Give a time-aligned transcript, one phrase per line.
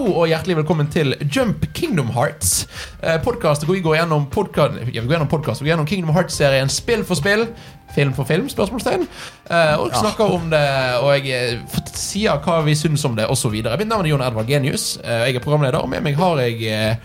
[0.00, 2.64] og hjertelig velkommen til Jump Kingdom Hearts.
[3.02, 3.18] Eh,
[3.66, 7.44] hvor vi går gjennom podcast, ja, gjennom, podcast, går gjennom Kingdom Hearts-serien spill for spill.
[7.94, 8.48] Film for film?
[8.50, 9.02] spørsmålstegn
[9.50, 10.62] eh, Og snakker om det,
[11.02, 13.52] og jeg eh, sier hva vi syns om det, osv.
[13.54, 14.92] Mitt navn er Jon Edvard Genius.
[15.02, 16.98] Eh, jeg er programleder, og med meg har jeg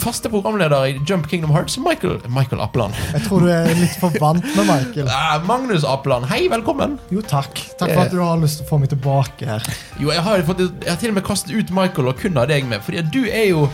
[0.00, 2.96] faste programleder i Jump Kingdom Hearts, Michael, Michael Appeland.
[3.12, 5.10] Jeg tror du er litt for vant med Michael.
[5.50, 6.98] Magnus Appeland, hei, velkommen.
[7.12, 7.60] Jo, takk.
[7.80, 9.70] Takk for at du har lyst til å få meg tilbake her.
[10.00, 12.50] Jo, jeg har, fått, jeg har til og med kastet ut Michael og kun har
[12.50, 12.82] deg med.
[12.86, 13.66] Fordi du er jo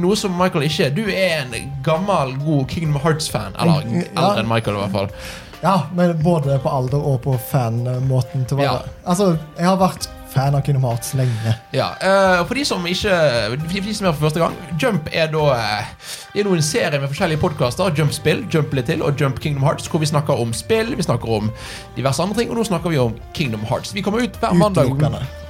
[0.00, 0.94] noe som Michael ikke er.
[0.96, 3.56] Du er en gammel, god Kingdom Hearts-fan.
[3.60, 4.06] Eller Ja.
[4.16, 5.10] eldre enn Michael, i hvert fall.
[5.62, 8.84] Ja, men både på alder og på fan-måten til å være.
[8.84, 9.00] Ja.
[9.08, 11.54] Altså, jeg har vært fan av Kingdom Hearts lenge.
[11.74, 13.14] Ja, uh, For de som ikke
[13.54, 15.92] For de som er for første gang Jump er da eh,
[16.34, 17.92] Det er nå en serie med forskjellige podkaster.
[17.96, 19.88] Jump Spill, Jump litt til og Jump Kingdom Hearts.
[19.88, 21.48] Hvor vi snakker om spill, vi snakker om
[21.96, 23.94] diverse andre ting, og nå snakker vi om Kingdom Hearts.
[23.96, 24.92] Vi kommer ut hver mandag.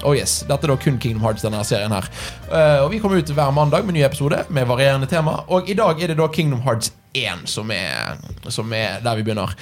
[0.07, 2.07] Oh yes, Dette er da kun Kingdom Hearts, denne serien her.
[2.47, 5.41] Uh, og Vi kommer ut hver mandag med ny episode med varierende tema.
[5.51, 7.06] Og i dag er det da Kingdom Hearts 1
[7.49, 9.53] som er, som er der vi begynner.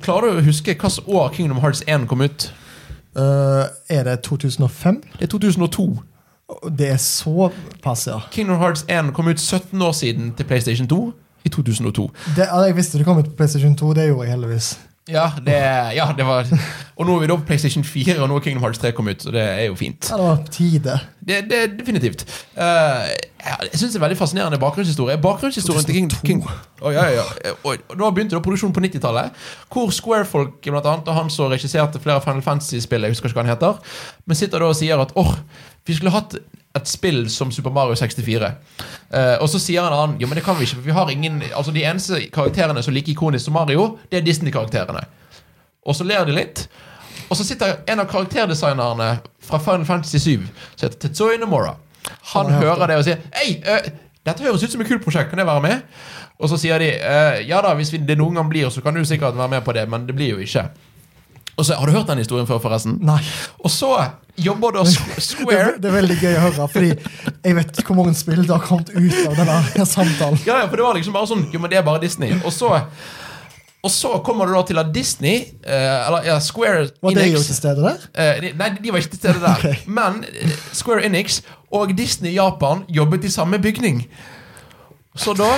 [0.00, 2.50] Klarer du å huske hvilket år Kingdom Hearts 1 kom ut?
[3.16, 5.02] Uh, er det 2005?
[5.18, 5.88] Det er 2002.
[6.78, 8.20] Det er såpass, ja.
[8.30, 11.12] Kingdom Hearts 1 kom ut 17 år siden til PlayStation 2
[11.44, 12.10] i 2002.
[12.36, 14.70] Det, altså, jeg visste det kom ut på PlayStation 2, det gjorde jeg heldigvis.
[15.08, 15.56] Ja, det,
[15.96, 16.46] ja, det var
[16.96, 19.16] Og nå er vi da på PlayStation 4, og nå er Kingdom Hearts 3 kommet
[19.16, 20.10] ut, så det er jo fint.
[20.10, 20.98] Ja, det var tide.
[21.28, 22.24] Det, det definitivt.
[22.52, 23.08] Uh,
[23.40, 25.16] ja, jeg syns det er veldig fascinerende bakgrunnshistorie.
[25.24, 26.26] Bakgrunnshistorien til King, 2002.
[26.28, 26.44] King
[26.84, 27.54] oh, ja, ja, ja.
[27.64, 29.40] Og, og da begynte da produksjonen på 90-tallet,
[29.72, 33.46] hvor Square-folk, blant annet, og han som regisserte flere Final Fantasy-spill, jeg husker ikke hva
[33.48, 33.96] han heter,
[34.28, 35.32] men sitter da og sier at åh,
[35.86, 36.36] vi skulle hatt
[36.74, 38.50] et spill som Super Mario 64.
[39.10, 41.10] Eh, og så sier en annen, jo, men det kan vi ikke, for vi har
[41.10, 45.02] ingen Altså De eneste karakterene som er like ikoniske som Mario, det er Disney-karakterene.
[45.86, 46.68] Og så ler de litt.
[47.30, 49.10] Og så sitter en av karakterdesignerne
[49.46, 51.74] fra Final Fantasy 7, som heter Tetsuo Nomura.
[52.34, 53.90] Han Han hører det og sier Hei, uh,
[54.26, 55.82] dette høres ut som et kult prosjekt, kan jeg være med?
[56.40, 59.04] Og så sier de eh, ja da, hvis det noen gang blir, så kan du
[59.04, 60.70] sikkert være med på det, men det blir jo ikke.
[61.56, 62.96] Og så, Har du hørt den historien før, forresten?
[63.04, 63.20] Nei.
[63.60, 63.92] Og så
[64.44, 64.84] jobber da
[65.30, 68.66] Square det er veldig gøy å høre, fordi jeg vet hvor mange spill det har
[68.66, 70.40] kommet ut av denne samtalen.
[70.46, 72.36] Ja, ja, for det var liksom bare sånn Jo, men det er bare Disney.
[72.44, 72.74] Og så
[73.80, 77.38] og så kommer du da til at Disney, uh, eller ja, Square Var de jo
[77.38, 78.02] Enix til stede der?
[78.12, 79.56] Uh, de- nei, de var ikke til stede der.
[79.56, 79.76] okay.
[79.86, 81.40] Men eh, Square Enix
[81.72, 84.04] og Disney Japan jobbet i samme bygning.
[85.16, 85.48] Så da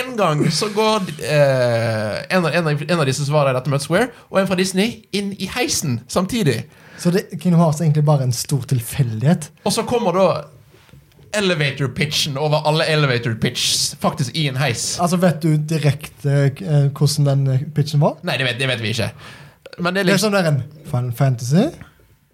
[0.00, 1.08] en gang så går
[2.30, 4.56] en, av, en, en av disse som var der dette møtet Square, og en fra
[4.58, 6.62] Disney, inn i heisen samtidig.
[7.00, 9.50] Så det, Kingdom Hearts er egentlig bare en stor tilfeldighet.
[9.64, 10.26] Og så kommer da
[11.38, 14.98] elevator pitchen over alle elevator pitches faktisk i en heis.
[15.00, 18.18] Altså, Vet du direkte eh, hvordan den eh, pitchen var?
[18.26, 19.12] Nei, det vet, det vet vi ikke.
[19.78, 21.68] Men det er Det er liksom sånn der en Final Fantasy,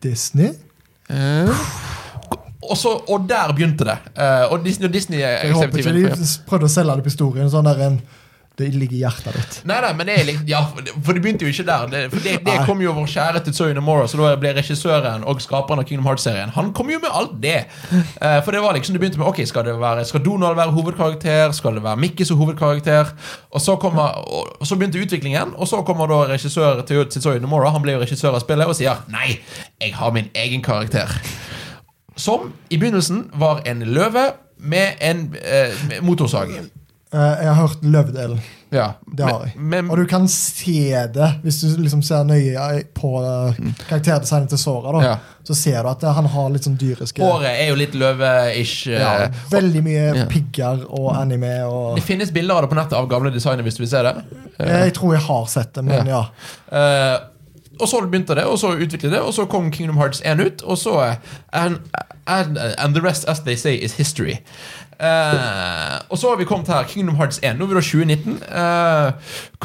[0.03, 0.55] Disney
[2.67, 3.97] og, så, og der begynte det.
[4.19, 7.13] Uh, og Disney, og Disney er Jeg håper ikke de prøvde å selge det på
[7.13, 7.51] historien.
[7.53, 7.99] Sånn der en
[8.57, 9.57] Det ligger i hjertet ditt.
[9.69, 10.81] Nei, nei, men det litt Ja, for
[11.13, 11.89] det, begynte jo ikke der.
[11.93, 15.43] Det, for det, det kom jo vår kjære Tetsuya Nomura, så da ble regissøren og
[15.45, 16.55] skaperen av Kingdom Hearts-serien.
[16.55, 17.59] Han kom jo med alt det.
[17.93, 20.73] Uh, for det var liksom det begynte med Ok, skal det være Skal Donald være
[20.73, 21.53] hovedkarakter?
[21.57, 23.13] Skal det være Mikke som hovedkarakter?
[23.51, 27.43] Og så kommer og, og så begynte utviklingen, og så kommer da regissør til Tetsuya
[27.45, 29.37] Nomura, han ble jo regissør av spillet, og sier Nei,
[29.83, 31.13] jeg har min egen karakter.
[32.17, 36.57] Som i begynnelsen var en løve med en eh, motorsag.
[37.15, 38.41] Eh, jeg har hørt Løvdelen.
[38.75, 38.87] Ja.
[39.07, 39.53] Det har jeg.
[39.57, 44.51] Men, men, Og du kan se det hvis du liksom ser nøye på eh, karakterdesignet
[44.51, 44.97] til Sora.
[44.97, 45.05] Mm.
[45.07, 45.13] Ja.
[45.47, 48.89] Så ser du at eh, han har litt sånn dyriske Håret er jo litt løve-ish.
[48.91, 50.27] ja, Veldig mye Ja.
[50.31, 51.55] pigger og anime.
[51.71, 54.03] Og, Det finnes bilder av det på nettet av gamle designer, hvis du vil se
[54.03, 54.15] det.
[54.59, 56.25] jeg tror jeg har sett det, men ja.
[56.73, 57.17] Eh,
[57.77, 60.63] og så begynte det, og så utviklet det, og så kom Kingdom Hearts 1 ut,
[60.63, 61.17] og så
[61.53, 61.79] and,
[62.27, 64.39] and, and the rest, as they say, is history.
[64.97, 67.59] Eh, og så har vi kommet her, Kingdom Hearts 1.
[67.59, 68.39] Nå er da 2019.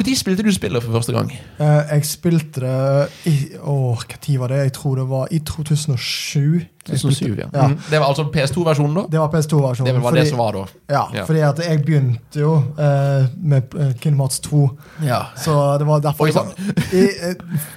[0.02, 1.30] Når spilte du spillet for første gang?
[1.60, 4.58] Uh, jeg spilte det i Åh, hva tid var det?
[4.66, 6.60] Jeg tror det var i 2007.
[6.88, 7.46] Jeg spilte- ja.
[7.54, 7.66] ja.
[7.68, 7.78] Mm.
[7.90, 9.04] Det var altså PS2-versjonen, da?
[9.12, 9.88] Det var PS2-versjonen.
[9.94, 10.64] Det var det som var da.
[10.90, 11.24] Ja, Ja.
[11.24, 13.70] fordi at jeg begynte jo uh, med
[14.00, 14.68] Kingdom Hearts 2.
[15.06, 15.22] Ja.
[15.36, 16.52] Så det var derfor Oi, sann.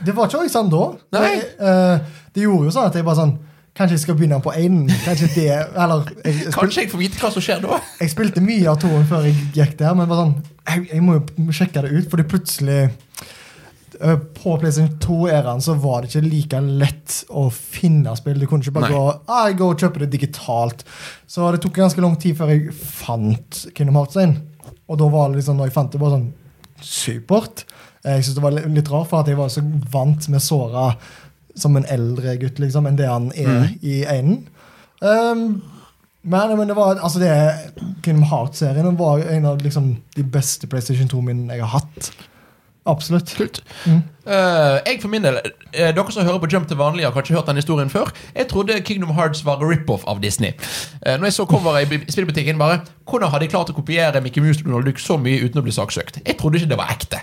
[0.05, 0.85] Det var ikke Oi sann da.
[1.15, 1.35] Nei.
[1.59, 1.99] Eh,
[2.35, 3.37] det gjorde jo sånn at jeg bare sånn
[3.75, 4.85] Kanskje jeg skal begynne på én?
[5.03, 7.79] Kanskje det Eller jeg, jeg, spil, Kanskje jeg får vite hva som skjer da?
[7.99, 11.55] jeg spilte mye av toen før jeg gikk der, men sånn jeg, jeg må jo
[11.55, 12.77] sjekke det ut, fordi plutselig
[13.99, 18.39] eh, på PlayStation 2-æraen så var det ikke like lett å finne spill.
[18.41, 18.95] Du kunne ikke bare Nei.
[18.95, 20.81] gå ah, går og kjøpe det digitalt.
[21.29, 24.33] Så det tok ganske lang tid før jeg fant Kingdom Hearts 1.
[24.89, 26.31] Og da var det liksom, når jeg fant det, bare sånn
[26.81, 27.67] supert.
[28.05, 29.63] Jeg synes det var litt rart, for at jeg var så
[29.93, 30.89] vant med Sora
[31.55, 33.79] som en eldre gutt liksom, enn det han er Mm.
[33.81, 34.47] i einen.
[35.01, 35.61] Um,
[36.25, 37.29] Men, men det var, altså det
[38.03, 42.09] Kingdom Hearts-serien var en av liksom, de beste PlayStation 2-minnene jeg har hatt.
[42.85, 43.33] Absolutt.
[43.37, 43.63] Kult.
[43.85, 44.01] Mm.
[44.25, 47.35] Uh, jeg for min del, uh, Dere som hører på Jump til vanlig, har kanskje
[47.35, 48.09] hørt den historien før.
[48.35, 50.51] Jeg trodde Kingdom Hearts var rip-off av Disney.
[51.05, 54.41] Uh, når jeg så coveret i spillbutikken, bare Hvordan har de klart å kopiere Mickey
[54.41, 56.23] Mouse og Donald Duck så mye uten å bli saksøkt?
[56.25, 57.21] Jeg trodde ikke det var ekte.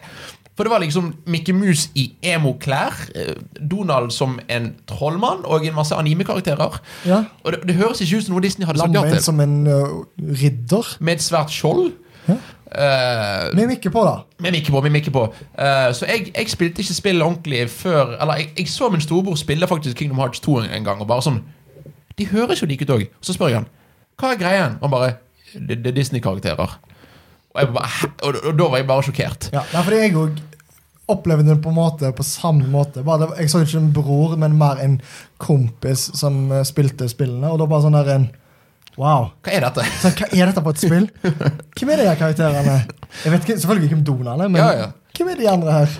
[0.56, 3.34] For det var liksom Mickey Mouse i emo-klær, eh,
[3.70, 6.76] Donald som en trollmann og en masse anime-karakterer.
[7.08, 7.22] Ja.
[7.44, 9.22] Og det, det høres ikke ut som noe Disney hadde sagt ja til.
[9.24, 10.02] som en uh,
[10.42, 10.96] ridder.
[11.00, 11.92] Med et svært skjold.
[12.28, 12.36] Ja.
[12.72, 14.22] Eh, Med mikke på, da.
[14.40, 15.24] med mikke på, med mikke på.
[15.58, 19.34] Uh, så jeg, jeg spilte ikke spillet ordentlig før Eller jeg, jeg så min storebror
[19.36, 21.42] spille faktisk Kingdom Hearts 2 en, en gang, og bare sånn
[22.18, 23.04] De høres jo like ut òg.
[23.20, 23.68] Så spør jeg han
[24.20, 24.78] hva er greien.
[24.80, 25.12] Og han bare
[25.52, 26.78] Det, det er Disney-karakterer.
[27.52, 29.50] Og, bare, og, og da var jeg bare sjokkert.
[29.52, 30.40] Ja, fordi jeg òg
[31.12, 33.02] opplevde det på en måte på samme måte.
[33.04, 34.94] Bare jeg så ikke en bror, men mer en
[35.42, 37.50] kompis som eh, spilte spillene.
[37.52, 38.30] Og da bare sånn der en
[39.00, 39.30] Wow.
[39.40, 39.84] Hva er dette?
[40.02, 41.06] Så, hva er dette på et spill?
[41.24, 42.74] Hvem er de her karakterene?
[43.22, 44.88] Jeg vet ikke, selvfølgelig ikke om Donald er, men Ja, ja.
[45.16, 45.94] hvem er de andre her?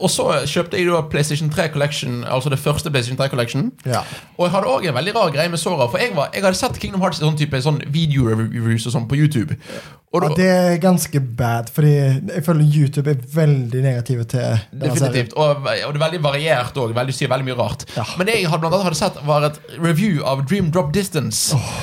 [0.00, 3.72] Og så kjøpte jeg da PlayStation 3 Collection, altså det første PlayStation 3 Collection.
[3.86, 4.00] Ja.
[4.38, 5.88] Og jeg hadde òg en veldig rar greie med Sora.
[5.90, 9.08] For jeg, var, jeg hadde sett Kingdom Hearts i sånn type sånn video-reviews og sånn
[9.10, 9.56] på YouTube.
[10.14, 14.60] Da, ja, Det er ganske bad, fordi jeg føler YouTube er veldig negative til.
[14.84, 15.34] Definitivt.
[15.34, 16.94] Og, og det er veldig variert òg.
[16.94, 17.82] Veldig, sier veldig mye rart.
[17.96, 18.06] Ja.
[18.18, 21.56] Men det jeg hadde blant annet hadde sett, var et review av Dream Drop Distance.
[21.56, 21.74] Oh.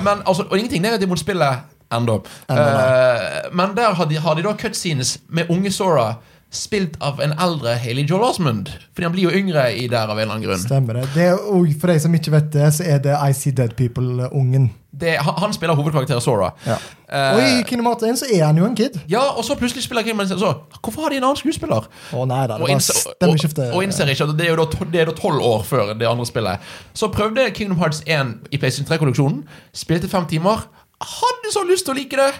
[0.00, 2.22] men, altså, og ingenting negativt mot spillet ennå.
[2.48, 6.14] Ennå, Eh, men der har de, har de da cutscenes med unge Sora.
[6.54, 8.68] Spilt av en eldre Haley Joel Osmond.
[8.94, 10.62] Fordi han blir jo yngre i der av en eller annen grunn.
[10.62, 11.08] Stemmer det.
[11.16, 14.70] det og for de som ikke vet det, så er det I See Dead People-ungen.
[15.02, 16.52] Han, han spiller hovedkarakteren Sora.
[16.68, 16.76] Ja.
[17.10, 18.94] Uh, Og i Kingdom Hearts 1 så er han jo en kid.
[19.10, 21.88] ja, og så plutselig spiller Hearts så Hvorfor har de en annen skuespiller?
[22.14, 23.66] Å nei da, det Og var innser, og, stemmeskifte.
[23.74, 26.06] og innser ikke at det er jo da det er da tolv år før det
[26.06, 26.70] andre spillet.
[26.94, 29.42] Så prøvde Kingdom Hearts 1 i PlayStation 3-kolleksjonen.
[29.74, 30.68] Spilte fem timer.
[31.04, 32.30] Hadde så lyst til å like det,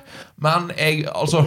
[0.44, 1.44] men jeg altså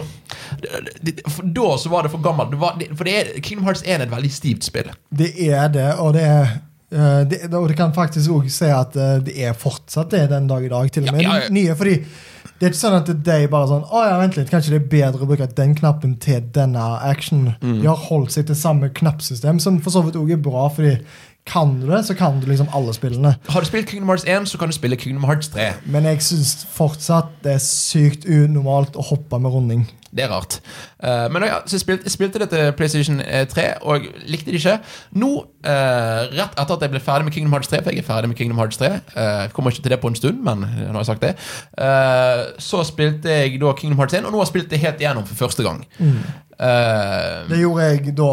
[1.42, 2.52] Da så var det for gammelt.
[2.54, 4.90] Det var, det, for det er, Kingdom Hearts 1 er et veldig stivt spill.
[5.10, 6.48] Det er det, og det er
[6.94, 10.48] eh, det, og det kan faktisk òg si at eh, det er fortsatt det den
[10.50, 10.90] dag i dag.
[10.94, 11.54] Til og med Ja, ja, ja.
[11.54, 11.98] nye, fordi
[12.58, 14.88] det er ikke sånn at de bare sånn Å ja, vent litt, kanskje det er
[14.90, 17.52] bedre å bruke den knappen til denne action.
[17.60, 17.80] Mm.
[17.84, 20.96] De har holdt seg til samme knappsystem, som for så vidt òg er bra, fordi
[21.48, 23.34] kan du det, så kan du liksom alle spillene.
[23.48, 25.70] Har du spilt Kingdom Hearts 1, så kan du spille Kingdom Hearts 3.
[25.88, 29.86] Men jeg syns fortsatt det er sykt unormalt å hoppe med runding.
[30.18, 30.58] Det er rart.
[30.98, 34.74] Uh, men ja, så spilte, spilte det til PlayStation eh, 3, og likte det ikke.
[35.22, 35.28] Nå,
[35.62, 38.32] uh, rett etter at jeg ble ferdig med Kingdom Hearts 3, for jeg er ferdig
[38.32, 40.90] med Kingdom Hearts 3 uh, Jeg kommer ikke til det på en stund, men nå
[40.96, 41.32] har jeg sagt det.
[41.78, 45.00] eh, så spilte jeg da Kingdom Hearts 1, og nå har jeg spilt det helt
[45.02, 45.84] igjennom for første gang.
[46.58, 48.28] Eh, Det gjorde jeg da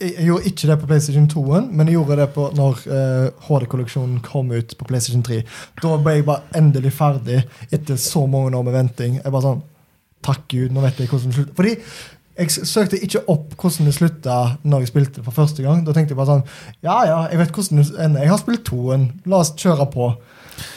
[0.00, 4.20] Jeg gjorde ikke det på PlayStation 2-en, men jeg gjorde det på når eh, HD-kolleksjonen
[4.26, 5.42] kom ut på PlayStation 3.
[5.82, 9.20] Da ble jeg bare endelig ferdig etter så mange år med venting.
[9.22, 9.62] Jeg bare sånn
[10.24, 11.58] Takk Gud, nå vet jeg hvordan det slutter.
[11.58, 11.74] Fordi
[12.38, 15.80] jeg søkte ikke opp hvordan det slutta når jeg spilte for første gang.
[15.86, 16.44] Da tenkte jeg bare sånn
[16.86, 18.22] Ja, ja, jeg vet hvordan det ender.
[18.26, 19.08] Jeg har spilt toen.
[19.26, 20.12] La oss kjøre på.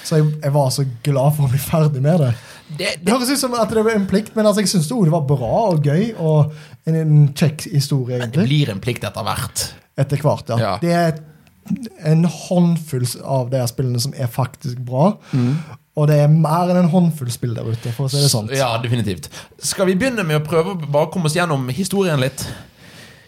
[0.06, 2.32] Så jeg, jeg var så glad for å bli ferdig med det.
[2.70, 4.90] det, Det det, høres ut som at det var en plikt, men altså, jeg syns
[4.90, 6.12] det var bra og gøy.
[6.22, 6.54] Og
[6.90, 9.68] en, en kjekk historie, det blir en plikt etter hvert.
[10.02, 10.60] Etter hvert, ja.
[10.62, 10.74] Ja.
[10.82, 11.20] Det er
[12.10, 15.12] en håndfull av de her spillene som er faktisk bra.
[16.00, 18.52] Og det er mer enn en håndfull spill der ute, for å si det sånt.
[18.56, 19.28] Ja, definitivt.
[19.60, 22.46] Skal vi begynne med å prøve å bare komme oss gjennom historien litt?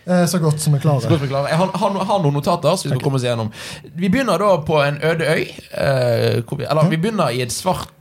[0.05, 1.49] Eh, Så godt som jeg Så godt vi klarer.
[1.49, 2.75] Jeg har, har, har noen notater.
[2.75, 3.51] Så vi skal komme oss gjennom
[3.95, 5.43] Vi begynner da på en øde øy.
[5.71, 7.91] Eh, vi, eller vi begynner i et svart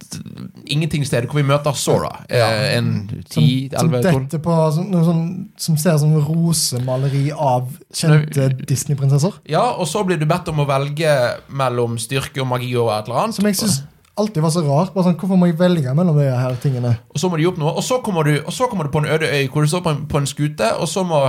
[0.69, 2.11] ingenting-sted hvor vi møter Sora.
[2.29, 2.91] Eh, en
[3.31, 3.45] Som, som
[3.89, 5.23] 10-11-12 dette på som, noe sånn,
[5.57, 9.39] som ser som rosemaleri av kjente Disney-prinsesser.
[9.51, 11.15] Ja, og så blir du bedt om å velge
[11.49, 13.39] mellom styrke og magi og et eller annet.
[13.39, 13.81] Som jeg syns
[14.17, 14.93] alltid var så rart.
[14.95, 16.91] Sånn, Hvorfor må jeg velge mellom de her tingene?
[17.15, 17.73] Og så må du gjøre opp noe.
[17.81, 19.91] Og så kommer du, så kommer du på en øde øy hvor du står på
[19.95, 21.21] en, på en skute, og så må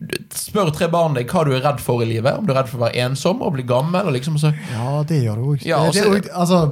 [0.00, 2.38] du spørre tre barn deg hva du er redd for i livet.
[2.40, 4.08] Om du er redd for å være ensom og bli gammel.
[4.08, 5.66] Og liksom så Ja, det gjør du òg.
[5.68, 6.62] Ja, altså,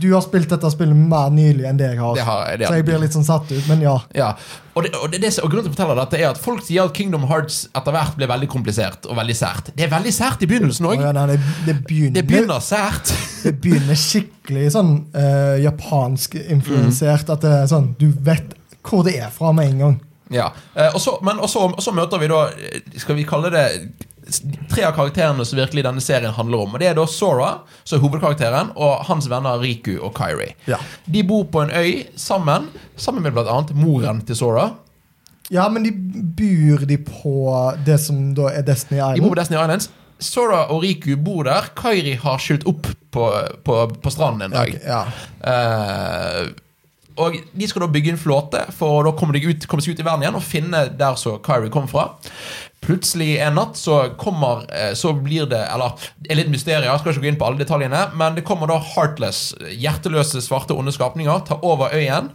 [0.00, 2.14] du har spilt dette spillet mer nylig enn det jeg har.
[2.18, 3.98] Det har- det har- så jeg blir litt sånn satt ut, men ja.
[4.14, 4.34] Ja,
[4.74, 6.94] og, det, og, det, og grunnen til å fortelle dette er at Folk sier at
[6.96, 9.70] Kingdom Hearts etter hvert ble veldig komplisert og veldig sært.
[9.76, 11.04] Det er veldig sært i begynnelsen òg.
[11.04, 13.12] ja, det, det, begynner, sært.
[13.44, 17.30] det begynner skikkelig sånn uh, japansk influensert.
[17.30, 19.94] At det er sånn, du vet hvor det er fra med en gang.
[20.34, 23.26] Ja, uh, og så, Men og så, og så møter vi da eh, Skal vi
[23.28, 23.64] kalle det
[24.70, 26.74] tre av karakterene som virkelig denne serien handler om.
[26.74, 27.50] Og Det er da Sora,
[27.84, 30.54] som er hovedkarakteren, og hans venner Riku og Kyrie.
[30.70, 30.78] Ja.
[31.06, 34.70] De bor på en øy sammen, sammen med annet moren til Sora.
[35.52, 37.36] Ja, men de bor de på
[37.84, 39.90] det som da er Destiny De bor på Destiny Islands.
[40.24, 41.68] Sora og Riku bor der.
[41.76, 43.30] Kairi har skylt opp på,
[43.64, 44.76] på, på stranden en dag.
[44.86, 45.02] Ja.
[45.44, 46.52] Eh,
[47.20, 50.02] og de skal da bygge en flåte for å komme, de ut, komme seg ut
[50.02, 52.08] i verden igjen og finne der så Kyrie kom fra.
[52.84, 57.00] Plutselig en natt så kommer eh, Så blir det Eller det er litt mysterier, jeg
[57.00, 60.92] skal ikke gå inn på alle detaljene, men det kommer da Heartless, hjerteløse, svarte, onde
[60.94, 62.30] skapninger, tar over øyen.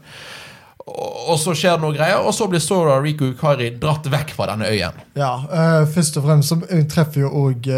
[0.89, 4.47] Og så skjer det noe greier, og så blir Sora Riku Kari dratt vekk fra
[4.49, 4.97] denne øyen.
[5.19, 6.57] Ja, uh, Først og fremst så
[6.89, 7.69] treffer jo òg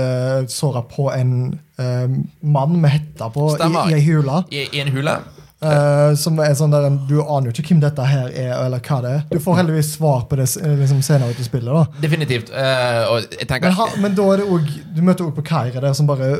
[0.51, 1.35] Sora på en
[1.81, 4.43] uh, mann med hette på i, i ei hule.
[4.51, 5.19] I, i en hule.
[5.61, 9.01] Eh, som er sånn der, Du aner jo ikke hvem dette her er, eller hva
[9.03, 9.21] det er.
[9.31, 11.71] Du får heldigvis svar på det liksom, senere ut i spillet.
[11.71, 12.49] da Definitivt.
[12.53, 15.95] Uh, tenker Men, ha, men da er det også, du møter òg på Kaira der
[15.97, 16.33] som bare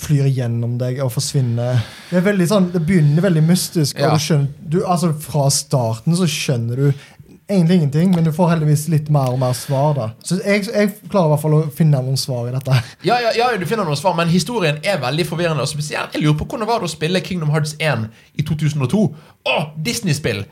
[0.00, 1.80] flyr gjennom deg og forsvinner.
[2.10, 3.98] Det er veldig sånn, det begynner veldig mystisk.
[4.00, 4.12] Ja.
[4.14, 7.06] du skjønner, du, altså Fra starten så skjønner du
[7.50, 9.94] egentlig ingenting, men du får heldigvis litt mer og mer svar.
[9.96, 12.78] da Så jeg, jeg klarer i hvert fall å finne noen svar i dette.
[13.08, 15.64] Ja, ja, ja, du finner noen svar, men historien er veldig forvirrende.
[15.66, 19.04] Og spesielt, jeg lurer på hvordan var det å spille Kingdom Hearts 1 i 2002?
[19.50, 20.44] Å, Disney-spill!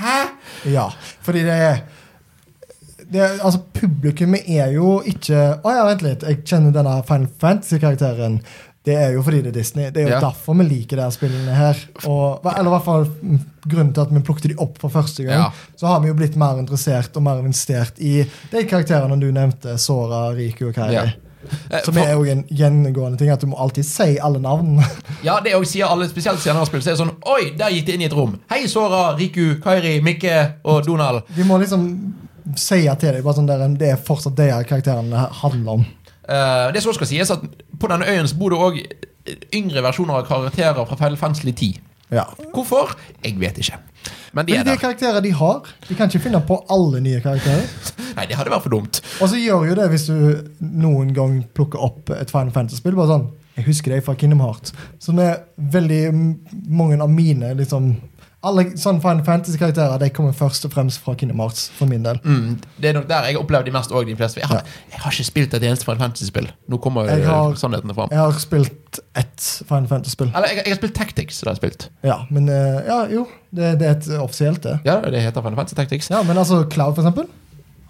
[0.00, 0.18] Hæ?
[0.68, 0.90] Ja,
[1.24, 1.82] fordi det er
[3.10, 8.36] det altså Publikummet er jo ikke Å ja, vent litt, jeg kjenner denne Final Fantasy-karakteren.
[8.84, 9.90] Det er jo fordi det er Disney.
[9.92, 10.20] Det er jo Ja.
[10.24, 11.76] derfor vi liker de spillene her.
[12.08, 13.08] Og, eller i hvert fall
[13.68, 15.36] grunnen til at vi plukket de opp for første gang.
[15.36, 15.50] Ja.
[15.76, 19.76] Så har vi jo blitt mer interessert og mer investert i de karakterene du nevnte.
[19.78, 20.94] Sora, Riku og Kairi.
[20.94, 21.04] Ja.
[21.70, 24.80] Eh, Som er jo en gjengående ting, at du må alltid si alle navn.
[25.24, 26.80] Ja, det også sier alle, spesielt senere spill.
[26.80, 28.38] Så er det sånn Oi, der gikk det inn i et rom.
[28.50, 31.22] Hei, Sora, Riku, Kairi, Mikke og Donald.
[31.36, 31.84] De må liksom
[32.56, 35.84] si til deg bare sånn der, det er fortsatt de her karakterene handler om.
[36.30, 37.42] Eh, det som også skal sies, at
[37.80, 38.80] på denne øyen så bor det òg
[39.54, 41.80] yngre versjoner av karakterer fra Final Fantasy 10.
[42.10, 42.24] Ja.
[42.54, 42.94] Hvorfor?
[43.24, 43.78] Jeg vet ikke.
[44.32, 47.20] Men de Men er de karakterer de har, de kan ikke finne på alle nye
[47.22, 47.66] karakterer.
[48.16, 49.00] Nei, det hadde vært for dumt.
[49.20, 50.16] Og så gjør jo det hvis du
[50.60, 52.96] noen gang plukker opp et Final Fantasy-spill.
[52.98, 54.72] bare sånn, Jeg husker det fra Kingdom Hearts.
[55.02, 56.02] Som er veldig
[56.70, 57.92] mange av mine liksom,
[58.42, 61.66] Alle sånne Final Fantasy-karakterer de kommer først og fremst fra Kingdom Hearts.
[61.76, 62.16] for min del.
[62.24, 64.08] Mm, det er nok der jeg har opplevd de mest òg.
[64.08, 64.16] Jeg
[64.48, 66.48] har, jeg har ikke spilt et eneste Final Fantasy-spill.
[66.68, 68.08] Nå kommer Jeg har- sannhetene fram.
[68.10, 70.32] Jeg har spilt ett Final Fantasy-spill.
[70.34, 71.40] Eller jeg, jeg har spilt Tactics.
[71.40, 71.88] Det har jeg spilt.
[72.02, 74.78] Ja, men eh, ja, jo, det, det er et offisielt, det.
[74.88, 76.08] Ja, det heter Final Fantasy Tactics.
[76.10, 77.28] Ja, Men altså, Cloud, for eksempel.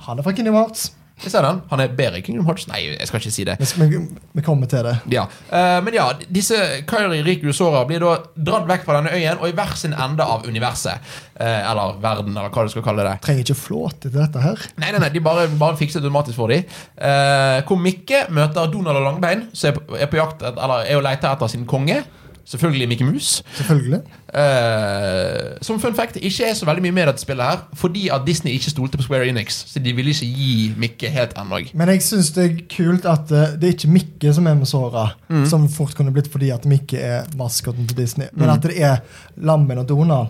[0.09, 0.93] Han er fra Kingdom Hearts.
[1.21, 1.61] Jeg ser den.
[1.71, 2.67] Han er bedre i Kingdom Hearts.
[2.71, 3.57] Nei, jeg skal ikke si det.
[3.61, 4.01] Vi,
[4.39, 4.97] vi, kommer til det.
[5.13, 6.57] Ja, Uh, Men ja, disse
[6.89, 10.25] Kairi, Riku Sora blir da dratt vekk fra denne øyen og i hver sin ende
[10.25, 11.03] av universet.
[11.41, 13.17] Uh, eller verden, eller hva du skal kalle det.
[13.25, 14.63] Trenger ikke flåte til dette her.
[14.81, 16.65] Nei, nei, nei, de bare, bare fikset automatisk for dem.
[16.97, 21.01] Uh, hvor Mikke møter Donald og Langbein, som er på, er på jakt Eller er
[21.01, 22.03] og leter etter sin konge.
[22.47, 23.43] Selvfølgelig Mikke Mus.
[23.57, 24.01] Selvfølgelig.
[24.31, 28.25] Uh, som fun fact ikke er så veldig mye med dette spillet her, fordi at
[28.27, 29.61] Disney ikke stolte på Square Enix.
[29.71, 31.61] Så de ville ikke gi Mikke helt ennå.
[31.79, 34.71] Men jeg syns det er kult at uh, det er ikke Mikke som er med
[34.71, 35.45] såra, Mm.
[35.47, 38.55] som fort kunne blitt fordi at Mikke er maskoten til Disney, men Mm.
[38.55, 38.97] at det er
[39.39, 40.29] Lammen og Donald.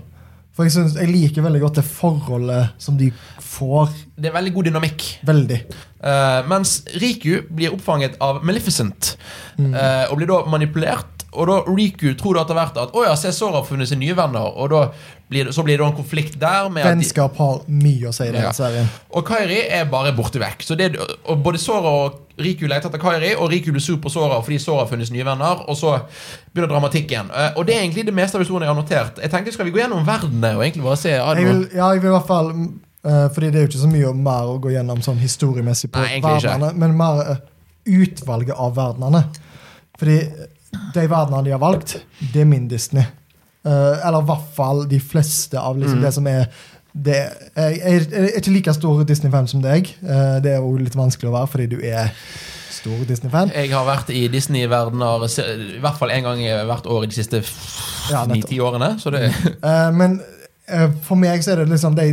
[0.52, 3.88] For jeg, synes, jeg liker veldig godt det forholdet som de får.
[4.19, 5.05] Det er veldig god dynamikk.
[5.25, 5.61] Veldig.
[6.05, 9.17] Uh, mens Riku blir oppfanget av Maleficent
[9.61, 9.75] Mm.
[9.75, 11.20] Uh, og blir da manipulert.
[11.33, 14.17] Og da Riku tror da etter hvert at å ja, Sora har funnet sine nye
[14.19, 14.49] venner.
[14.59, 14.81] Og da
[15.31, 16.67] blir det, så blir det en konflikt der.
[16.75, 18.51] Med at de, Vennskap har mye å si i den Ja.
[18.53, 18.89] serien.
[19.15, 20.63] og Kairi er bare borte vekk.
[20.67, 24.11] Så det, og Både Sora og Riku leter etter Kairi, og Riku blir sur på
[24.11, 25.63] Sora fordi Sora har funnet sine nye venner.
[25.69, 26.01] Og så
[26.53, 27.31] begynner dramatikken.
[27.31, 29.23] Eh, og det er egentlig det meste av historien jeg har notert.
[29.23, 32.03] Jeg tenkte Skal vi gå gjennom verdenene og egentlig bare se Jeg vil, ja, jeg
[32.03, 32.51] vil i hvert fall
[33.05, 36.03] eh, Fordi det er jo ikke så mye mer å gå gjennom sånn historiemessig på
[36.03, 37.37] Nei, verdenene, men mer eh,
[37.87, 39.25] utvalget av verdenene.
[40.01, 40.19] Fordi
[40.95, 41.97] de verdenene de har valgt,
[42.33, 43.03] det er min Disney.
[43.67, 46.05] Uh, eller i hvert fall de fleste av liksom Mm.
[46.05, 46.47] det som er
[46.93, 47.17] det,
[47.57, 49.93] jeg, jeg er ikke like stor Disney-fan som deg.
[50.03, 52.11] Uh, det er jo litt vanskelig å være fordi du er
[52.71, 53.53] stor Disney-fan.
[53.55, 55.27] Jeg har vært i Disney-verdener
[55.77, 57.43] i hvert fall én gang hvert år i de siste
[58.11, 58.95] Ja, ni-ti årene.
[58.99, 59.29] Så det
[59.62, 60.21] Eh, men
[61.03, 62.12] for meg så er det liksom de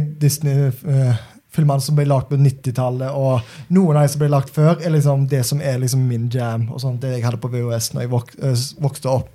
[1.57, 4.93] Disney-filmene som ble lagd på 90-tallet, og noen av de som ble lagd før, er
[4.93, 8.05] liksom det som er liksom min jam, og sånt, det jeg hadde på VHS når
[8.05, 9.29] jeg vok eh, vokste opp.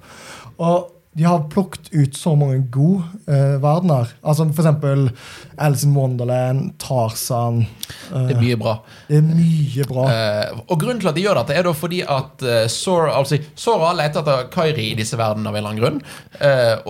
[0.63, 4.09] Og de har plukket ut så mange gode uh, verdener.
[4.25, 5.11] Altså eksempel
[5.61, 7.67] Alice in Wonderland, Tarzan.
[8.13, 8.73] uh, Det er mye bra.
[9.11, 10.07] det er mye bra.
[10.09, 13.93] Uh, og grunnen til at de gjør dette, er da fordi at Sora, altså, Sora
[13.99, 16.01] leter etter Kairi i disse verdenene av en eller annen grunn.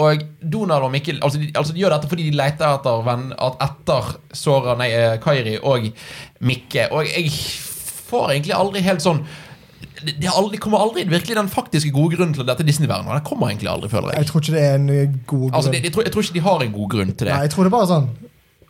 [0.02, 0.23] Og
[0.55, 3.31] Donald og Mikkel altså de, altså de gjør dette fordi de leter etter, venn,
[3.67, 4.93] etter Sora, nei,
[5.25, 5.91] Kairi og
[6.47, 6.93] Mikke.
[6.95, 7.33] Og jeg
[8.12, 9.26] får egentlig aldri helt sånn
[10.05, 13.12] det, aldri, kommer aldri virkelig den faktiske gode grunnen til dette Disney-verdenen.
[13.12, 14.23] og Den kommer egentlig aldri, føler jeg.
[14.25, 15.55] Jeg tror ikke det er en eh, god grunn.
[15.55, 17.33] Altså, det, jeg, tror, jeg tror ikke de har en god grunn til det.
[17.35, 18.09] Nei, jeg tror det er bare sånn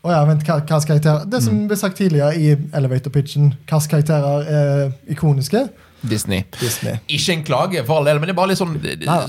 [0.02, 1.44] Å ja, vent, hva, Det Mm.
[1.46, 5.68] som ble sagt tidligere i elevator pitchen, hvilke karakterer er ikoniske?
[6.02, 6.42] Disney.
[6.60, 6.96] Disney.
[7.08, 8.74] Ikke en klage, for all del, men det er bare litt sånn,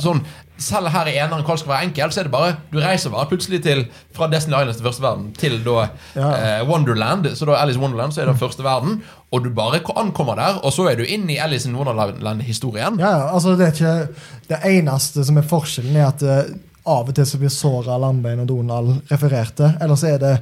[0.01, 0.23] sånn
[0.63, 3.25] Selv her i eneren hva skal være enkelt, så er det bare Du reiser bare
[3.27, 3.81] plutselig til
[4.13, 6.27] fra Destiny Islands til første verden til da Ja.
[6.37, 7.25] eh, Wonderland.
[7.35, 9.01] Så da Alice Wonderland så er det første verden,
[9.31, 12.99] og du bare ankommer der, og så er du inn i Alice in Wonderland-historien.
[12.99, 14.07] Ja, altså det er ikke
[14.49, 16.53] Det eneste som er forskjellen, er at uh,
[16.85, 19.73] av og til så blir Sora, Landbein og Donald refererte.
[19.81, 20.37] Ellers er det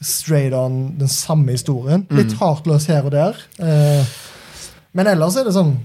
[0.00, 2.06] straight on den samme historien.
[2.14, 3.34] Litt hardt løs her og der.
[3.58, 4.04] Eh,
[4.92, 5.76] men ellers er det sånn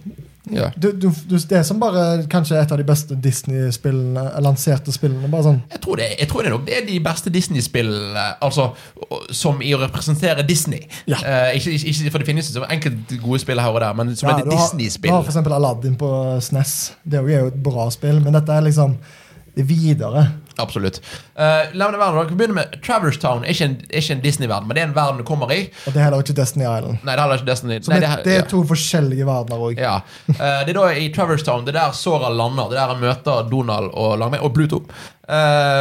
[0.52, 0.66] Ja.
[0.76, 5.30] du, du, du, Det er som bare kanskje et av de beste Disney-spillene lanserte spillene.
[5.32, 8.66] bare sånn Jeg tror, det, jeg tror det det er de beste Disney-spillene altså,
[9.32, 10.84] som i å representere Disney.
[11.08, 11.22] Ja.
[11.24, 14.30] Eh, ikke, ikke, for det finnes jo enkelte gode spill her og der, men som
[14.30, 15.12] Ja, et Disney-spill.
[15.12, 16.12] Du har for eksempel Aladdin på
[16.44, 16.76] SNES.
[17.08, 18.98] Det er jo et bra spill, men dette er liksom
[19.56, 20.28] videre.
[20.62, 21.00] Absolutt.
[21.38, 23.46] Uh, la meg være, dere vi begynne med Traverse Town.
[23.50, 25.64] Ikke en, ikke en Disney-verden, men det er en verden du kommer i.
[25.88, 27.00] Og det er heller ikke Destiny Island.
[27.06, 27.80] Nei, det er ikke Destiny.
[27.82, 28.44] Så Nei, det, det ja.
[28.44, 29.82] er to forskjellige verdener òg.
[29.82, 29.96] Ja.
[30.30, 32.70] Uh, det er da i Traverse Town Det er der Sora lander.
[32.72, 34.84] Det er der han møter Donald og Langmei og Pluto.
[35.24, 35.34] Uh,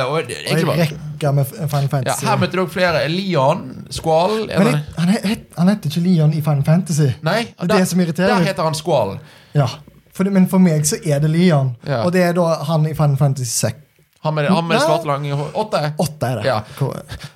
[0.07, 2.27] og Og egentlig en rekke med Final ja, Fantasy.
[2.27, 3.07] her møter dere flere.
[3.13, 7.09] Leon, Squall men jeg, han, het, han heter ikke Leon i Final Fantasy.
[7.27, 9.19] Nei, Det er det som irriterer Der heter han Squall.
[9.55, 9.67] Ja.
[10.13, 11.73] For, men for meg så er det Leon.
[11.89, 12.03] Ja.
[12.05, 13.79] Og det er da han i Final Fantasy 6.
[14.23, 15.49] Han med, han med svart lange hår.
[15.59, 15.81] Åtte.
[15.99, 16.45] Åtte er det.
[16.47, 16.61] Ja.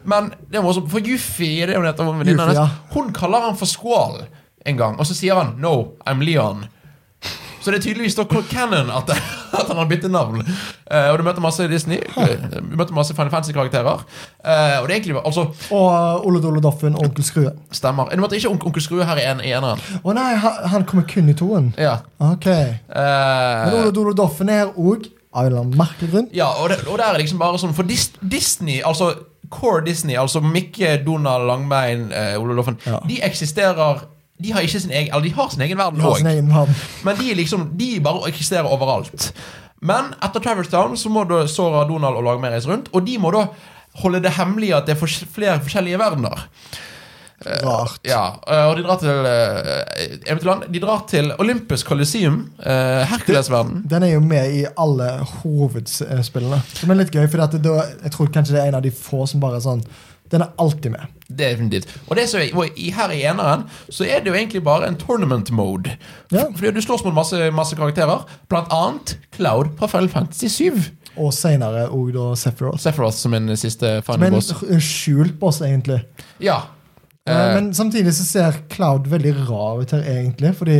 [0.07, 2.67] Men det var også, for Yuffie er det hun jo dette, Yuffie, ja.
[2.93, 4.21] hun kaller han for Squall
[4.67, 6.67] en gang, og så sier han 'No, I'm Leon'.
[7.67, 9.09] Så det er tydeligvis da canon at,
[9.59, 10.39] at han har byttet navn.
[10.87, 11.99] Uh, og du møter masse Disney.
[12.15, 14.05] Du møter masse Final Fantasy-karakterer.
[14.39, 17.51] Uh, og det er egentlig altså Og uh, Ole Dole Doffen og Onkel Skrue.
[17.75, 18.13] Stemmer.
[18.15, 19.83] Du møter ikke onkel Skrue her i en- i eneren.
[20.07, 21.73] Å nei, han, kommer kun i toen.
[21.81, 21.97] Ja.
[22.23, 22.47] Ok.
[22.47, 25.11] Men Eh, Ole Dole Doffen er òg
[25.77, 26.29] merkelig grunn.
[26.33, 29.11] ja, og, det, og der er liksom bare sånn For Dis, Disney, altså
[29.53, 33.01] core Disney, altså Mikke, Donald, Langbein, eh, Ole Loffen, Ja.
[33.07, 34.07] de eksisterer
[34.43, 36.75] De har ikke sin egen Eller de har sin egen verden De òg.
[37.07, 39.31] Men de, liksom, de bare eksisterer overalt.
[39.81, 43.19] Men etter Traverse Town så må da Sora, Donald og Langbein reise rundt, og de
[43.21, 43.47] må da
[44.03, 46.47] holde det hemmelig at det er flere forskjellige verdener.
[47.47, 48.01] Rart.
[48.09, 50.63] Ja, uh, og de drar til uh, Eventyrland.
[50.73, 53.83] De drar til Olympus Coliseum, uh, Hercules-verden.
[53.91, 55.11] Den er jo med i alle
[55.43, 56.63] hovedspillene.
[56.81, 59.27] Som er litt gøy, for da- jeg tror kanskje det er en av de få
[59.29, 59.85] som bare er sånn
[60.31, 61.07] Den er alltid med.
[61.29, 61.89] Definitivt.
[62.09, 64.97] Og det som er, og her i eneren så er det jo egentlig bare en
[65.01, 65.97] tournament mode.
[66.33, 66.45] Ja.
[66.55, 70.81] Fordi du slåss mot masse, masse karakterer, blant annet Cloud fra Final Fantasy 7.
[71.17, 72.79] Og seinere òg da Sephiroth.
[72.83, 74.51] Sephiroth som en siste Som final en boss.
[74.63, 76.03] r- skjult boss, egentlig.
[76.41, 76.59] Ja.
[77.27, 80.55] Eh, Eh, Men samtidig så ser Cloud veldig rar ut her, egentlig.
[80.55, 80.77] Fordi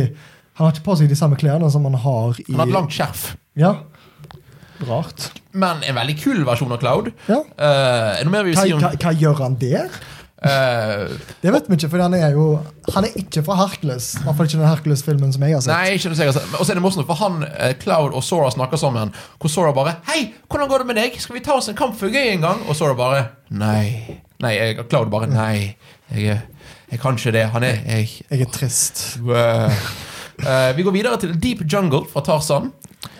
[0.53, 2.73] han har ikke på seg de samme klærne som han har i han har et
[2.73, 3.35] langt skjerf.
[3.57, 3.73] Ja.
[4.85, 5.31] Rart.
[5.53, 7.11] Men en veldig kul versjon av Cloud.
[7.27, 7.39] Ja.
[7.57, 9.89] Eh, noe mer vi vil Hva, si om hva, hva gjør han der?
[10.43, 11.07] eh,
[11.41, 12.59] Det vet vi ikke, for han er jo
[12.93, 14.11] Han er ikke fra Hercules.
[14.19, 15.73] I hvert fall ikke den Hercules-filmen som jeg har sett.
[15.73, 16.53] Nei, ikke noe sikkert.
[16.59, 19.11] Og så er det morsomt, for han, eh, Cloud og Sora snakker sammen.
[19.39, 21.19] Hvor Sora bare 'Hei, hvordan går det med deg?
[21.19, 24.19] Skal vi ta oss en kamp for gøy en gang?' Og Sora bare 'Nei'.
[24.39, 25.75] Nei, jeg, Cloud bare 'Nei,
[26.13, 26.41] jeg, er-
[26.91, 27.49] jeg kan ikke det.
[27.49, 29.17] Han er jeg, Jeg er trist.
[29.27, 29.71] Øh.
[30.39, 32.71] Eh, Vi går videre til Deep Jungle fra Tarzan.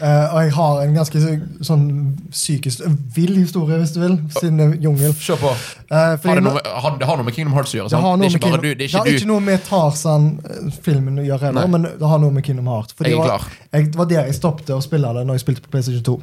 [0.02, 1.84] Eh, og jeg har en ganske så- sånn
[2.32, 2.82] psykisk
[3.16, 5.14] vill historie, hvis du vil, siden det er jungel.
[5.14, 5.52] Kjør på.
[5.92, 7.90] Uh, Har det, noe, med- har, det har noe med Kingdom Hearts å gjøre?
[7.90, 8.76] det har Det ikke du.
[8.76, 12.44] Det har ikke ikke noe med Tarzan-filmen å gjøre heller, men det har noe med
[12.44, 12.94] Kingdom Heart.
[12.98, 13.48] Fordi Jeg er var, klar.
[13.74, 16.18] jeg, det var der jeg stoppet å spille det når jeg spilte på PlayStation 2.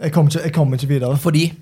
[0.00, 1.16] Jeg kom ikke, jeg kom ikke videre.
[1.18, 1.52] Fordi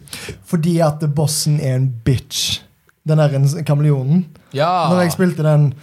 [0.47, 2.61] Fordi at bossen er en bitch.
[3.07, 4.25] Den der en- kameleonen.
[4.53, 4.89] Ja.
[4.91, 5.75] Når jeg spilte den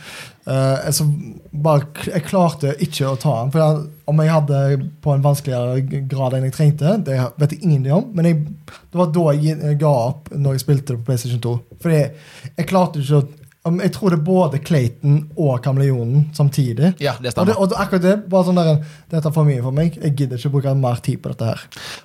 [0.47, 1.05] eh, så
[1.51, 3.51] bare, Jeg klarte ikke å ta den.
[3.53, 4.61] For jeg, om jeg hadde
[5.03, 8.09] på en vanskeligere grad enn jeg trengte, det vet jeg ingenting om.
[8.15, 11.55] Men jeg, det var da jeg ga opp når jeg spilte det på PlayStation 2.
[11.83, 12.11] Fordi jeg,
[12.57, 13.29] jeg klarte ikke å
[13.65, 16.95] om- Jeg tror det er både Clayton og kameleonen samtidig.
[16.99, 19.71] Ja, det Og, det, og akkurat det bare sånn der, Dette er for mye for
[19.71, 19.95] meg.
[20.03, 21.61] Jeg gidder ikke bruke mer tid på dette her.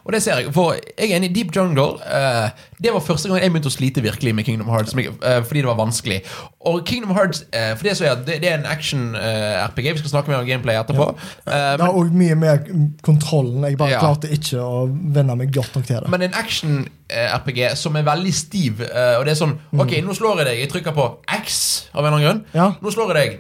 [0.07, 0.53] Og det ser jeg.
[0.55, 1.98] For jeg er enig i Deep Jungle.
[2.07, 4.94] uh, det var første gang jeg begynte å slite virkelig med Kingdom Hearts.
[4.94, 6.22] Uh, fordi det var vanskelig.
[6.66, 9.92] Og Kingdom Hearts eh, for det, så er, det, er en action-RPG.
[9.92, 11.07] vi skal snakke mer om gameplay etterpå.
[11.47, 12.66] Eh, Det har òg mye med
[13.07, 13.62] kontrollen.
[13.68, 14.01] Jeg bare Ja.
[14.03, 16.09] klarte ikke å venne meg godt nok til det.
[16.11, 18.81] Men en action-RPG som er veldig stiv.
[18.81, 20.59] eh, og det er sånn Ok, nå slår jeg deg.
[20.59, 22.44] Jeg trykker på X av en eller annen grunn.
[22.55, 22.73] Ja.
[22.83, 23.38] Nå slår jeg deg.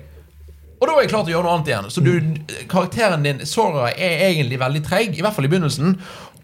[0.80, 1.90] Og da er jeg klar til å gjøre noe annet igjen.
[1.90, 5.18] Så du, karakteren din, Sora, er egentlig veldig treig.
[5.18, 5.96] I hvert fall i begynnelsen.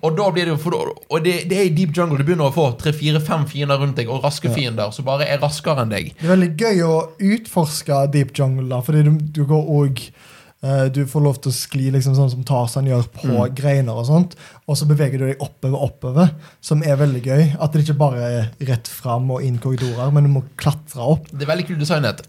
[0.04, 0.76] Og da blir det for,
[1.08, 4.10] Og det, det er i Deep Jungle du begynner å få tre-fire-fem fiender rundt deg,
[4.12, 6.12] og raske fiender som bare er raskere enn deg.
[6.18, 6.94] Det er veldig gøy å
[7.32, 9.64] utforske Deep Jungle, da, fordi du, du går
[10.04, 10.23] Eh,
[10.94, 13.55] Du får lov til å skli liksom sånn som Tarzan gjør på Mm.
[13.55, 14.35] greiner og sånt.
[14.66, 16.31] Og så beveger du deg oppover, oppover,
[16.64, 17.57] som er veldig gøy.
[17.61, 21.27] At det ikke bare er rett fram og inn korridorer, men du må klatre opp.
[21.31, 22.22] Det er veldig kult designet.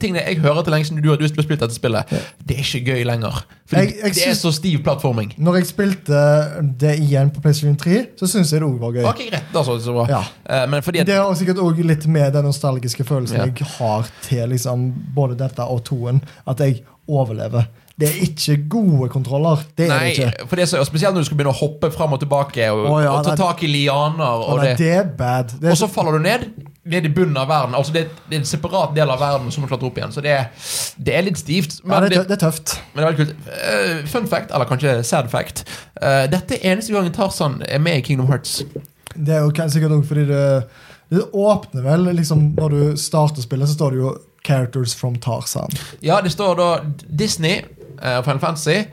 [0.00, 2.08] Tingene jeg hører til lenge siden du har du har spilt dette spillet,
[2.46, 3.42] det er ikke gøy lenger.
[3.66, 5.34] For Jeg- jeg det er så stiv plattforming.
[5.38, 9.04] Når jeg spilte det igjen på PlayStation 3, så syns jeg det òg var gøy.
[9.08, 9.42] Okay, greit.
[9.54, 10.06] altså, så bra.
[10.08, 10.24] Ja.
[10.46, 13.44] Eh, Men fordi at Det har sikkert òg litt med den nostalgiske følelsen Ja.
[13.44, 16.22] jeg har til liksom, både dette og toen.
[16.46, 17.66] At jeg overlever.
[17.94, 19.60] Det er ikke gode kontroller.
[19.78, 20.46] Det er det ikke.
[20.50, 22.88] for det er så, spesielt når du skal begynne å hoppe fram og tilbake og,
[22.90, 23.40] oh, ja, og ta nei.
[23.44, 24.46] tak i lianer.
[24.48, 25.54] Og nei, det, er bad.
[25.60, 26.48] Det er og så faller du ned
[26.84, 27.74] ned i bunnen av verden.
[27.76, 30.12] Altså det, er en separat del av verden som må klatre opp igjen.
[30.12, 30.34] Så det
[30.96, 31.78] det er litt stivt.
[31.80, 32.76] ja, det, er tøft.
[32.92, 33.32] men det er kult.
[33.48, 35.64] Uh, fun fact, eller kanskje sad fact.
[35.96, 38.62] Uh, dette er eneste gangen Tarzan er med i Kingdom Hearts.
[39.14, 40.44] Det er jo sikkert også fordi det,
[41.14, 44.14] det åpner vel liksom Når du starter spillet, så står det jo
[44.44, 45.72] 'Characters from Tarzan'.
[46.00, 47.62] Ja, det står da Disney,
[48.02, 48.84] uh, Final Fantasy,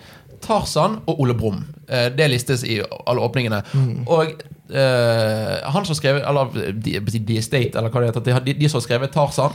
[0.42, 1.66] Tarzan og Ole Brumm.
[1.92, 3.62] Eh, det listes i alle åpningene.
[4.08, 6.52] Og eh, han som skrev Eller
[6.84, 8.40] The, Estate, eller hva det heter.
[8.46, 9.52] De, de som har skrevet Tarzan,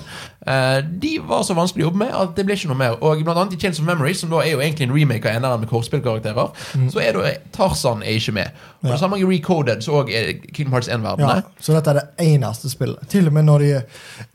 [0.46, 2.96] eh, de var så vanskelig å jobbe med at det ble ikke noe mer.
[3.00, 5.38] Og blant annet i Chains of Memory, som da er jo egentlig en remake av
[5.40, 6.52] eneren med kortspillkarakterer,
[6.92, 8.62] så er da Tarzan er ikke med.
[8.84, 11.42] Og det samme i Recoded, så òg er Kingdom Hearts 1-verdenen.
[11.42, 13.06] Ja, så dette er det eneste spillet.
[13.10, 13.72] Til og med når de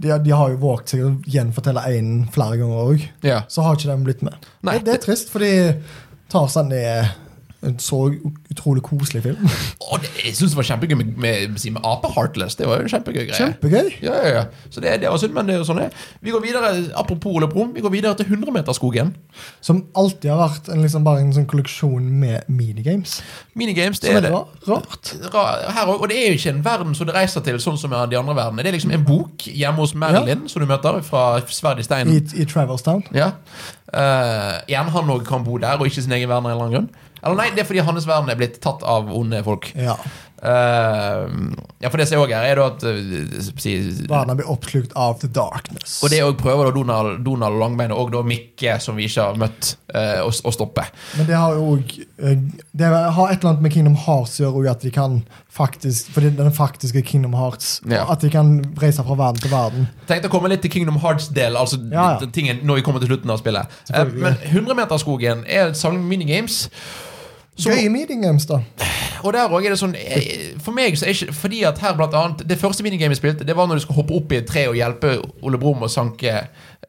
[0.01, 3.41] De, de har jo våget seg å gjenfortelle én flere ganger òg, Ja.
[3.47, 4.33] så har ikke den blitt med.
[4.65, 4.77] Nei.
[4.79, 5.51] Det, det er trist, fordi
[6.31, 7.11] Tarzan er
[7.63, 7.97] en så
[8.51, 9.47] utrolig koselig film.
[9.91, 12.55] Oh, det, jeg syns det var kjempegøy med, med, med, Ape Heartless.
[12.55, 13.35] Det var jo en kjempegøy greie.
[13.35, 13.89] Kjempegøy.
[14.05, 14.43] Ja, ja, ja.
[14.71, 15.89] Så det, det var synd, men det er jo sånn det.
[16.23, 19.11] Vi går videre, Apropos Ole Brumm, vi går videre til 100-meterskogen.
[19.59, 23.17] Som alltid har vært en, liksom bare en sånn kolleksjon med minigames.
[23.59, 24.31] Minigames, det Som er det.
[24.31, 25.11] ra- rart.
[25.75, 27.99] Her, og det er jo ikke en verden som det reiser til, sånn som de
[28.21, 28.63] andre verdenene.
[28.63, 31.89] Det er liksom en bok hjemme hos Marilyn som du møter fra Sverd i I,
[31.89, 32.15] steinen.
[32.31, 33.03] i Traverstown.
[33.11, 33.33] Ja.
[33.91, 36.69] Uh, igjen, han òg kan bo der, og ikke sin egen verden av en eller
[36.69, 37.09] annen grunn.
[37.21, 39.71] Eller nei, det er fordi hans verden er blitt tatt av onde folk.
[39.77, 39.97] Ja.
[40.41, 43.75] Uh, ja, for det som også her, er da at uh, si,
[44.09, 45.99] Verden blir oppslukt av the darkness.
[46.01, 49.37] Og det òg prøver da Donald, Donald Langbein og da Mikke, som vi ikke har
[49.37, 50.87] møtt, uh, å, å stoppe.
[51.19, 51.93] Men det har jo òg
[52.73, 55.19] Det har et eller annet med Kingdom Hearts å gjøre, at de kan
[55.51, 58.05] faktisk Fordi den faktiske Kingdom Hearts Ja.
[58.09, 59.87] At de kan reise fra verden til verden.
[60.09, 62.33] Tenkte å komme litt til Kingdom Hearts-del, altså Ja, ja.
[62.33, 63.79] tingen når vi kommer til slutten av spillet.
[64.17, 66.63] Men 100-meterskogen er et samling minigames.
[67.55, 68.61] Som- Gøye meetinggames, da.
[69.23, 71.93] Og der også er det sånn eh, For meg så er ikke Fordi at her
[71.93, 74.39] blant annet Det første minigamet jeg spilte, det var når du skulle hoppe opp i
[74.39, 75.11] et tre og hjelpe
[75.43, 76.47] Ole Brumm å sanke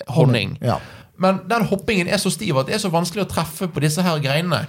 [0.08, 0.56] honning.
[0.62, 0.78] Ja.
[1.20, 4.02] Men den hoppingen er så stiv at det er så vanskelig å treffe på disse
[4.02, 4.62] her greinene.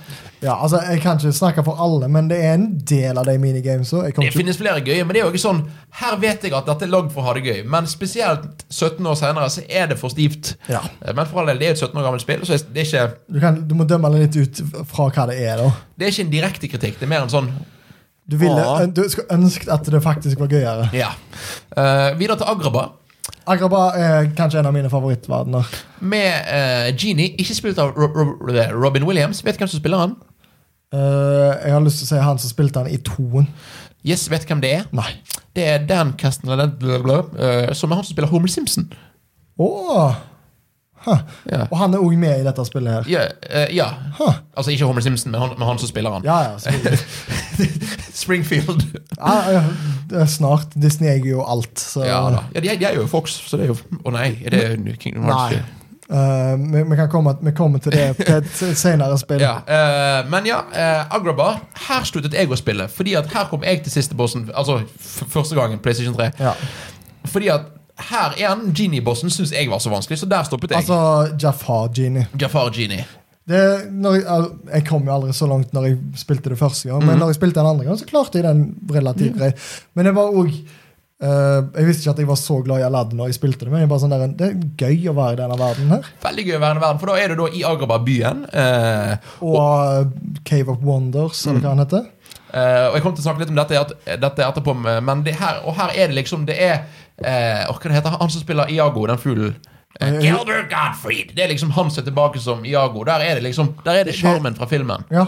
[0.44, 3.38] ja, altså Jeg kan ikke snakke for alle, men det er en del av de
[3.40, 4.02] minigamesa.
[4.04, 5.64] Det ikke finnes flere gøye, men det er jo ikke sånn
[6.02, 9.08] Her vet jeg at dette er lagd for å ha det gøy, men spesielt 17
[9.08, 10.54] år senere så er det for stivt.
[10.70, 10.84] Ja.
[11.02, 13.06] Eh, Men for all del, det er et 17 år gammelt spill, så er ikke,
[13.30, 15.58] du, kan, du må dømme det litt ut fra hva det er.
[15.64, 17.00] da det er ikke en direkte kritikk.
[17.00, 17.50] Det er mer en sånn
[18.28, 20.90] Du, ville, du skulle ønsket at det faktisk var gøyere.
[20.96, 21.10] Ja.
[21.76, 22.86] Uh, videre til Agraba.
[23.50, 25.68] Agraba er kanskje en av mine favorittverdener.
[26.00, 28.28] Med eh, Genie, ikke spilt av Ro Ro
[28.80, 29.44] Robin Williams.
[29.46, 30.16] Vet du hvem som spiller han?
[30.94, 33.48] Uh, jeg har lyst til å si han som spilte han i toen.
[34.06, 34.86] Yes, vet du hvem det er?
[34.96, 35.10] Nei.
[35.56, 38.88] Det er Dan Casten, eh, som er han som spiller Homer Simpson.
[39.62, 40.16] Åh.
[41.04, 41.20] Huh.
[41.52, 41.66] Ja.
[41.70, 43.10] Og han er òg med i dette spillet her.
[43.12, 43.86] Ja, Uh, ja.
[44.18, 44.39] Huh.
[44.58, 46.24] Altså ikke Homer Simpson, men han, men han som spiller han.
[46.26, 46.96] Ja, ja.
[48.24, 48.86] Springfield.
[49.20, 50.74] ja, snart.
[50.74, 51.80] Disney eier jo alt.
[51.80, 52.06] Så.
[52.08, 52.44] Ja da.
[52.56, 55.28] Ja, de, de er jo Fox, så det er jo Å nei, er det Kingdom
[55.30, 55.58] Hearts?
[55.58, 55.84] Nei.
[56.13, 59.42] Uh, vi, vi, kan komme, vi kommer til det til et senere spill.
[59.42, 61.54] Ja, uh, men ja, uh, Agraba.
[61.88, 62.89] Her sluttet jeg å spille.
[62.92, 64.50] Fordi at her kom jeg til siste bossen.
[64.54, 66.34] Altså første gangen, PlayStation 3.
[66.44, 66.54] Ja.
[67.32, 70.82] Fordi at her igjen, Genie-bossen syns jeg var så vanskelig, så der stoppet jeg.
[70.82, 72.28] Altså Jafar Genie.
[72.42, 73.06] Jafar Genie.
[73.46, 73.60] Det,
[73.92, 77.08] når jeg, jeg kom jo aldri så langt når jeg spilte det første gang, Mhm.
[77.12, 79.60] men når jeg spilte den andre gang, så klarte jeg den relativt greit.
[79.96, 80.54] Men jeg var òg
[81.24, 83.80] Jeg visste ikke at jeg var så glad i Aladdin når jeg spilte det, men
[83.80, 86.08] jeg bare sånn der, det er gøy å være i denne verden her.
[86.26, 88.42] Veldig gøy å være i verden, for da er du da i Agrabah-byen.
[88.52, 92.10] Uh, Og uh, Cave of Wonders, eller hva han heter.
[92.54, 95.36] Eh, og jeg kommer til å snakke litt om dette, at- dette etterpå, men det
[95.39, 96.84] her, og her er det liksom Det er
[97.26, 99.56] uh, Hva det heter han som spiller Iago, den fuglen?
[100.02, 101.34] Eh, Gilbert Godfried!
[101.36, 103.04] Det er liksom han som er tilbake som Iago.
[103.06, 105.04] Der er det liksom Der er det sjarmen fra filmen.
[105.12, 105.26] Ja.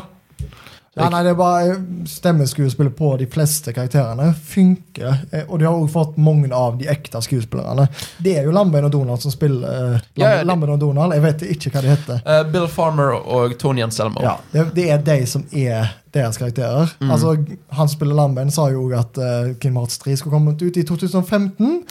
[0.96, 1.74] Ja nei, det er bare
[2.08, 5.18] Stemmeskuespillet på de fleste karakterene funker.
[5.32, 7.88] eh, Og de har også fått mange av de ekte skuespillerne.
[8.24, 11.14] Det er jo Lambein og Donald som spiller eh, Ja, ja, Lambein og Donald.
[11.18, 12.22] Jeg vet ikke hva de heter.
[12.26, 14.24] Uh, Bill Farmer og Tony Anselmo.
[14.24, 16.94] Ja, det, det er de som er deres karakterer.
[17.12, 17.36] Altså,
[17.76, 21.84] Han spiller Lambein, sa jo at uh, Kim Hartz 3 skulle komme ut i 2015.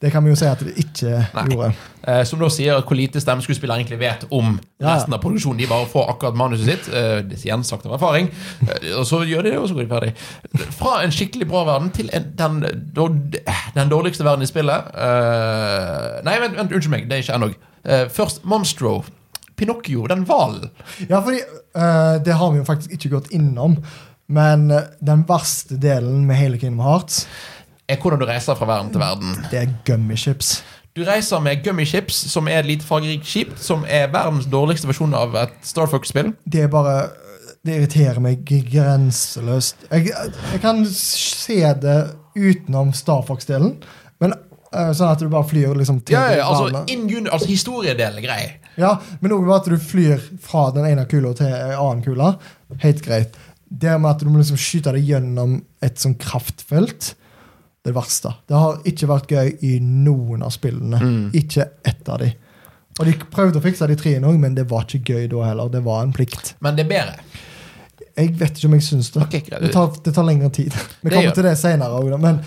[0.00, 1.42] Det kan vi jo si at det ikke Nei.
[1.50, 1.72] gjorde.
[2.06, 4.92] Eh, som da sier hvor lite stemmeskuespillere egentlig vet om Ja.
[4.94, 5.58] resten av produksjonen.
[5.58, 6.88] De bare får akkurat manuset sitt.
[6.94, 8.28] Eh, det igjen sagt av erfaring.
[8.62, 10.12] Eh, og så gjør de det, og så går de ferdig.
[10.78, 12.60] Fra en skikkelig bra verden til en, den,
[13.74, 14.92] den dårligste verden i spillet.
[14.94, 17.08] Eh, nei, vent, vent, unnskyld meg.
[17.10, 17.50] Det er ikke ennå.
[17.84, 19.00] Eh, først Monstro.
[19.58, 20.70] Pinocchio, den hvalen.
[21.10, 21.40] Ja, fordi
[21.74, 23.80] eh, det har vi jo faktisk ikke gått innom.
[24.30, 24.68] Men
[25.00, 27.22] den verste delen med hele Kingdom Hearts,
[27.88, 29.36] Er hvordan du reiser fra verden til verden.
[29.50, 30.58] det er gummy chips.
[30.96, 34.88] Du reiser med gummy chips, som er et lite fargerikt skip, som er verdens dårligste
[34.90, 36.32] versjon av et Star Fox-spill.
[36.44, 37.08] Det er bare
[37.66, 39.88] Det irriterer meg grenseløst.
[39.90, 40.12] Jeg,
[40.52, 41.96] jeg kan se det
[42.38, 43.74] utenom Star Fox-delen,
[44.22, 48.20] men eh, sånn at du bare flyr liksom til Ja, ja, altså, in altså Historiedelen
[48.20, 48.40] er grei.
[48.78, 52.32] Ja, men òg at du flyr fra den ene kula til en annen kule.
[52.84, 53.38] Helt greit.
[53.68, 57.12] Det med at du må liksom skyte deg gjennom et sånn kraftfelt,
[57.88, 58.34] det er verste.
[58.48, 61.00] Det har ikke vært gøy i noen av spillene.
[61.00, 61.26] Mm.
[61.40, 62.32] Ikke ett av de.
[62.98, 65.70] Og de prøvde å fikse de tre òg, men det var ikke gøy da heller.
[65.72, 66.56] Det var en plikt.
[66.64, 67.44] Men det er bedre.
[68.18, 69.22] Jeg vet ikke om jeg syns det.
[69.28, 69.44] Okay.
[69.62, 70.74] Det tar, det tar lengre tid.
[71.04, 72.40] Vi kommer til det senere òg, men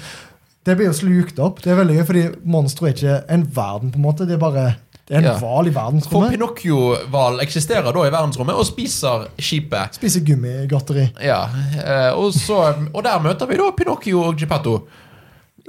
[0.68, 1.62] det blir jo slukt opp.
[1.64, 4.28] Det er veldig gøy, fordi monstre er ikke en verden, på en måte.
[4.30, 4.66] Det er bare
[5.12, 5.62] det er en Ja.
[5.68, 6.30] i verdensrommet.
[6.30, 6.30] For.
[6.32, 9.98] Pinocchio-hval eksisterer da i verdensrommet og spiser skipet.
[9.98, 11.10] Spiser gummigodteri.
[11.20, 11.50] Ja,
[11.84, 14.78] eh, og, så, og der møter vi da Pinocchio og Geppetto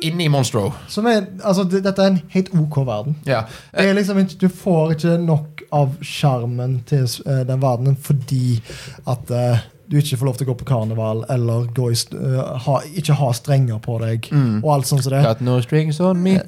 [0.09, 0.69] inne i Monstro.
[0.89, 3.17] Som er, altså, det, dette er en helt OK verden.
[3.29, 3.45] Ja.
[3.75, 8.59] Det er liksom du får ikke nok av sjarmen til uh, den verdenen fordi
[9.09, 9.63] at uh,
[9.93, 12.79] du ikke får lov til å gå på karneval eller gå i, st- eh, ha,
[12.97, 14.29] ikke ha strenger på deg.
[14.33, 14.63] Mm.
[14.63, 15.21] Og alt sånt som det.
[15.27, 16.39] Got no strings on me.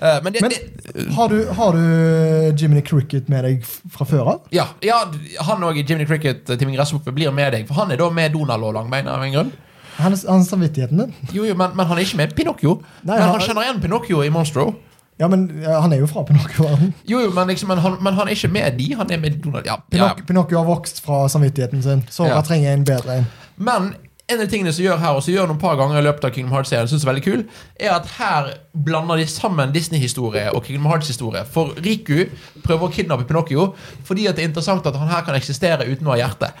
[0.00, 4.32] Uh, men det, Men det har du, har du Jiminy Cricket med deg fra før
[4.34, 4.50] av?
[4.50, 5.04] ja, ja,
[5.46, 7.68] han og Jiminy Cricket, eh, Timmy Gresshoppe, blir med deg.
[7.70, 9.54] For han er da med Donald og Langbein av en grunn.
[9.98, 11.14] Han er samvittigheten din.
[11.34, 12.76] Jo, jo, men, men han er ikke med Pinocchio.
[13.02, 14.74] Nei, men han- han kjenner igjen Pinocchio i Monstro.
[15.18, 16.92] Ja, men ja, han er jo fra Pinocchio-verden.
[17.10, 19.40] Jo, jo, men, liksom, men, han, men han er ikke med de, han er med
[19.42, 19.66] Donald.
[19.66, 20.12] Ja, ja.
[20.28, 22.04] Pinocchio har vokst fra samvittigheten sin.
[22.10, 22.40] Så Ja.
[22.46, 23.26] trenger en bedre en.
[23.56, 23.94] Men
[24.30, 26.30] en av tingene som gjør her, og som gjør noen par ganger i løpet av
[26.30, 27.44] Kingdom Hearts-serien, synes jeg er veldig kul,
[27.80, 28.50] er at her
[28.84, 31.42] blander de sammen Disney-historie og Kingdom Hearts-historie.
[31.50, 32.26] For Riku
[32.62, 36.06] prøver å kidnappe Pinocchio fordi at det er interessant at han her kan eksistere uten
[36.06, 36.52] å ha hjerte.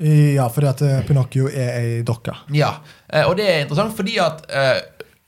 [0.00, 2.36] Ja, fordi at eh, Pinocchio er ei dokke.
[2.54, 2.74] Ja,
[3.10, 4.78] eh, Og det er interessant fordi at eh,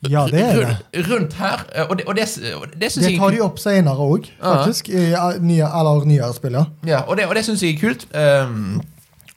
[0.09, 0.61] Ja, det er
[0.93, 1.09] det.
[1.11, 4.89] rundt, her Og det, og det, og det Det tar de opp senere òg, faktisk.
[4.89, 5.11] I
[5.43, 6.65] nye, eller nyere spill, ja.
[6.87, 8.07] Ja, og det, og det syns jeg er kult.
[8.15, 8.81] Um,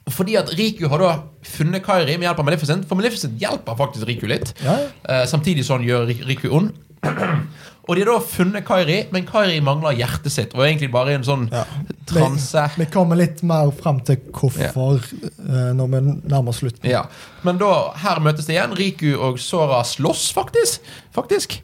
[0.08, 1.10] fordi at Riku har da
[1.44, 2.86] funnet Kairi med hjelp av Maleficent.
[2.88, 4.54] For Maleficent hjelper faktisk Riku litt.
[4.64, 4.78] ja.
[5.08, 6.72] Uh, samtidig som han gjør Riku ond.
[7.84, 10.54] Og de har da funnet Kairi, men Kairi mangler hjertet sitt.
[10.56, 11.64] Og er egentlig bare en sånn ja.
[12.08, 12.66] Transe.
[12.78, 16.88] Vi kommer litt mer fram til hvorfor eh, når vi nærmer slutten.
[16.90, 17.04] Ja.
[17.46, 17.70] Men da,
[18.04, 18.76] her møtes det igjen.
[18.78, 20.80] Riku og Sora slåss, faktisk.
[21.14, 21.58] Faktisk.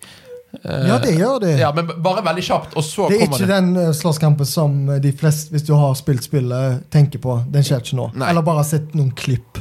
[0.65, 1.53] Eh, Ja, det gjør det.
[1.61, 4.81] Ja, Men bare veldig kjapt, og så Det er ikke det den eh, slåsskampen som
[5.01, 7.37] de fleste, hvis du har spilt spillet, tenker på.
[7.53, 8.11] Den skjer ikke nå.
[8.19, 8.31] Nei.
[8.33, 9.61] Eller bare sett noen klipp.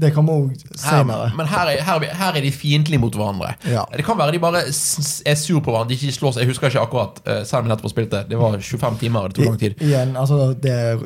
[0.00, 1.28] Det kommer òg her, senere.
[1.38, 3.52] Men her er, her, her er de fiendtlige mot hverandre.
[3.70, 3.84] Ja.
[3.94, 5.92] Det kan være de bare er sur på hverandre.
[5.92, 6.40] De ikke slåss.
[6.42, 8.22] Jeg husker ikke akkurat, eh, selv om jeg nettopp spilte.
[8.30, 9.76] Det var 25 timer, det tok lang tid.
[9.78, 11.04] Igjen, altså, det er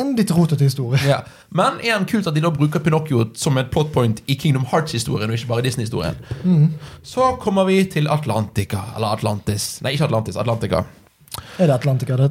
[0.00, 1.02] en litt rotete historie.
[1.04, 1.20] Ja.
[1.52, 5.28] Men igjen kult at de da bruker Pinocchio som et plot point i Kingdom Hearts-historien,
[5.28, 6.16] og ikke bare Disney-historien.
[6.40, 6.70] Mm.
[7.04, 8.86] Så kommer vi til Atlantica.
[8.96, 9.82] Eller Atlantis.
[9.84, 10.40] Nei, ikke Atlantis.
[10.40, 10.86] Atlantica.
[11.58, 12.16] Er det Atlantica?
[12.16, 12.30] Det?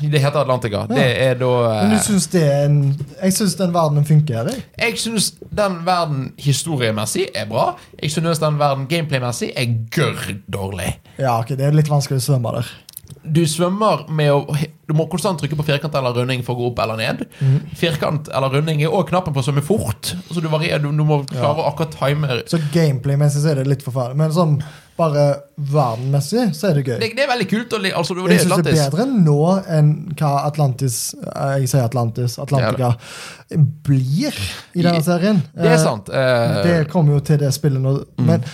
[0.00, 0.86] Det heter Atlantica.
[0.88, 1.50] Det er da
[1.82, 2.78] Men du synes syns det er en
[3.22, 4.48] Jeg syns den verdenen funker.
[4.48, 4.64] Jeg.
[4.78, 7.66] Jeg syns den verden historiemessig er bra.
[8.02, 10.98] Jeg synes den verden gameplay-messig er gørr dårlig.
[11.18, 12.72] Ja, ok, Det er litt vanskelig å svømme der.
[13.22, 16.68] Du svømmer med å Du må konstant trykke på firkant eller runding for å gå
[16.70, 17.24] opp eller ned.
[17.42, 17.56] Mm.
[17.74, 20.12] Firkant eller runding er òg knappen på å svømme fort.
[20.30, 23.66] Så du, varier, du, du må klare å akkurat time Så gameplay-messig så er det
[23.72, 24.20] litt forferdelig.
[24.20, 24.60] Men sånn
[24.96, 25.24] bare
[25.58, 27.00] verdenmessig så er det gøy.
[27.02, 27.74] det, det er veldig kult.
[27.90, 29.40] Altså, det, jeg syns det er bedre nå
[29.76, 32.38] enn hva Atlantis eh, Jeg sier Atlantis.
[32.40, 32.94] Atlantica
[33.90, 34.38] blir
[34.72, 35.42] i denne serien.
[35.56, 36.08] Det er sant.
[36.14, 37.98] Uh, Det kommer jo til det spillet nå.
[38.22, 38.46] Men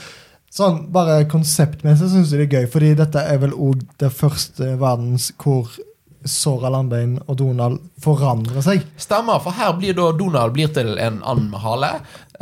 [0.52, 4.74] sånn, bare konseptmessig syns jeg det er gøy, fordi dette er vel òg det første
[4.80, 5.72] verdens hvor
[6.28, 8.84] Sora Landbein og Donald forandrer seg.
[9.00, 11.90] Stemmer, for her blir da Donald blir til en and med hale.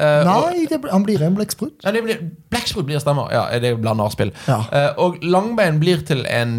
[0.00, 1.74] Uh, Nei, det, han blir en blekksprut.
[1.84, 2.20] Ja, blir,
[2.52, 3.28] Blekksprut blir stemmer.
[3.34, 4.30] Ja, det er blandarspill.
[4.48, 4.60] Ja.
[4.72, 6.54] Uh, og Langbein blir til en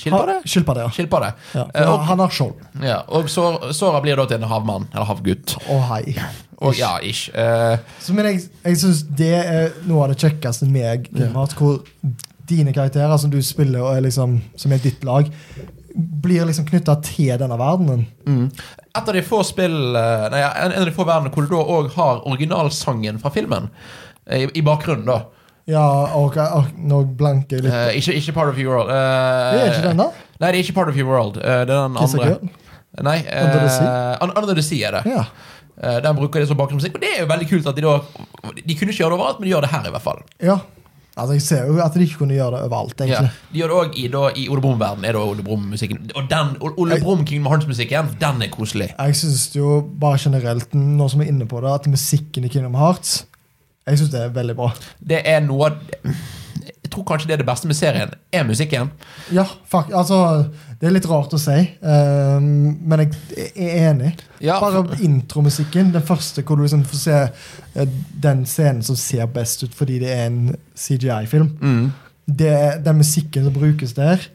[0.00, 0.40] skilpadde?
[0.44, 0.90] Skilpadde, ja.
[0.94, 1.30] Skilpadde.
[1.54, 1.66] ja.
[1.74, 2.56] Eh, og han har skjold.
[2.82, 5.56] ja, og Sora, Sora blir da til en havmann, eller havgutt.
[5.70, 6.16] Å hei.
[6.64, 7.30] Og ja, ish.
[7.36, 11.82] Uh, Så, men jeg, jeg syns det er noe av det kjekkeste med Hearts, hvor
[12.48, 15.28] dine karakterer som du spiller, og er liksom, som er ditt lag,
[15.96, 18.06] blir liksom knytta til denne verdenen.
[18.26, 18.50] mm.
[18.96, 21.58] Et av de få spill eh, Nei, en av de få verdenene hvor du da
[21.76, 23.66] òg har originalsangen fra filmen
[24.24, 25.18] eh, i, i bakgrunnen, da.
[25.68, 25.82] Ja,
[26.16, 27.74] og, og nå blanker jeg litt.
[27.74, 28.92] Uh, ikke, ikke Part of Your World.
[28.92, 30.06] det er ikke den, da?
[30.38, 31.40] Nei, det er ikke Part of Your World.
[31.42, 32.30] Uh, det er den Kiss andre.
[32.30, 32.54] Girl?
[33.04, 33.92] Nei, Under the Sea?
[34.24, 35.02] Under the Sea er det.
[35.10, 35.26] Ja.
[35.82, 36.96] Eh, den bruker de som bakgrunnsmusikk.
[36.96, 37.98] Og det er jo veldig kult at de da
[38.56, 40.24] De kunne ikke gjøre det overalt, men de gjør det her, i hvert fall.
[40.40, 40.58] ja.
[41.16, 43.04] Altså, jeg ser jo at de ikke kunne gjøre det overalt, Ja.
[43.06, 43.30] egentlig.
[43.52, 45.04] De gjør det òg i, da, i Ole Brumm-verden.
[45.08, 46.10] Er det Ole Brumm-musikken.
[46.14, 48.90] Og den, Ole Brumm Kingdom Hearts-musikken, den er koselig.
[48.98, 52.48] Jeg syns jo bare generelt, nå som vi er inne på det, at musikken i
[52.52, 53.24] Kingdom Hearts
[53.86, 54.72] Jeg synes det er veldig bra.
[55.08, 55.70] Det er noe
[56.86, 58.92] Jeg tror kanskje det er det beste med serien, er musikken.
[59.34, 60.46] Ja, fuck, altså
[60.78, 62.48] Det er litt rart å si, ehm,
[62.86, 64.10] men jeg er enig.
[64.44, 67.16] Ja, Bare intromusikken, den første hvor du liksom får se
[67.80, 71.48] eh, den scenen som ser best ut fordi det er en CGI-film.
[71.60, 71.92] mm,
[72.28, 74.28] Den musikken som brukes der,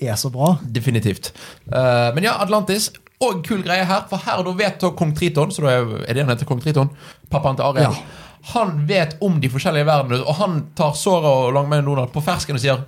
[0.00, 0.56] er så bra.
[0.74, 1.32] definitivt.
[1.66, 2.90] Uh, men ja, Atlantis.
[3.22, 6.14] Og kul greie her, for her da vet da kong Triton Så da er, er
[6.16, 6.88] det han heter kong Triton?
[7.30, 7.92] Pappaen til Ariel.
[7.94, 8.30] Ja.
[8.50, 12.58] Han vet om de forskjellige verdenene, og han tar Sora og Langbein Donald på fersken
[12.58, 12.82] og sier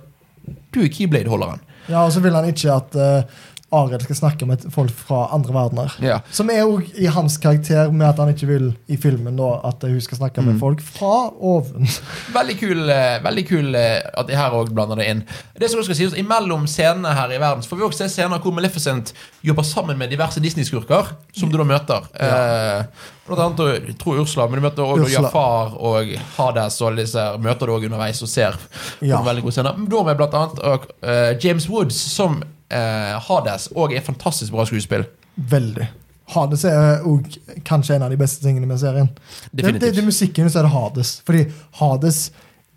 [0.73, 1.61] Du er Keyblade-holderen.
[1.87, 3.43] Ja, Og så vil han ikke at uh,
[3.75, 5.95] Ariel skal snakke med folk fra andre verdener.
[6.03, 6.19] Ja.
[6.31, 9.83] Som er jo i hans karakter, med at han ikke vil i filmen da, at
[9.87, 10.47] hun skal snakke Mm.
[10.51, 11.87] med folk fra oven.
[12.35, 15.23] Veldig kul, eh, veldig kul eh, at de her også blander det inn.
[15.59, 18.39] Det som skal sies, Imellom scenene her i verden så får vi også se scener
[18.43, 19.13] hvor Maleficent
[19.45, 22.05] jobber sammen med diverse Disney-skurker, som du da møter.
[22.19, 22.83] Eh,
[23.27, 25.27] blant annet jeg tror Ursula, men du møter også Ursula.
[25.29, 28.57] Jafar og Hades og disse møter du også underveis og ser
[29.01, 29.21] Ja.
[29.25, 29.73] veldig gode scener.
[29.89, 34.65] Da med blant annet og, uh, James Woods som eh, Hades, og er fantastisk bra
[34.65, 35.05] skuespill.
[35.35, 35.87] Veldig.
[36.33, 39.09] Hades er også kanskje en av de beste tingene med serien.
[39.51, 41.19] Det, det, det er musikken, så er det Hades.
[41.27, 41.43] Fordi
[41.79, 42.31] Hades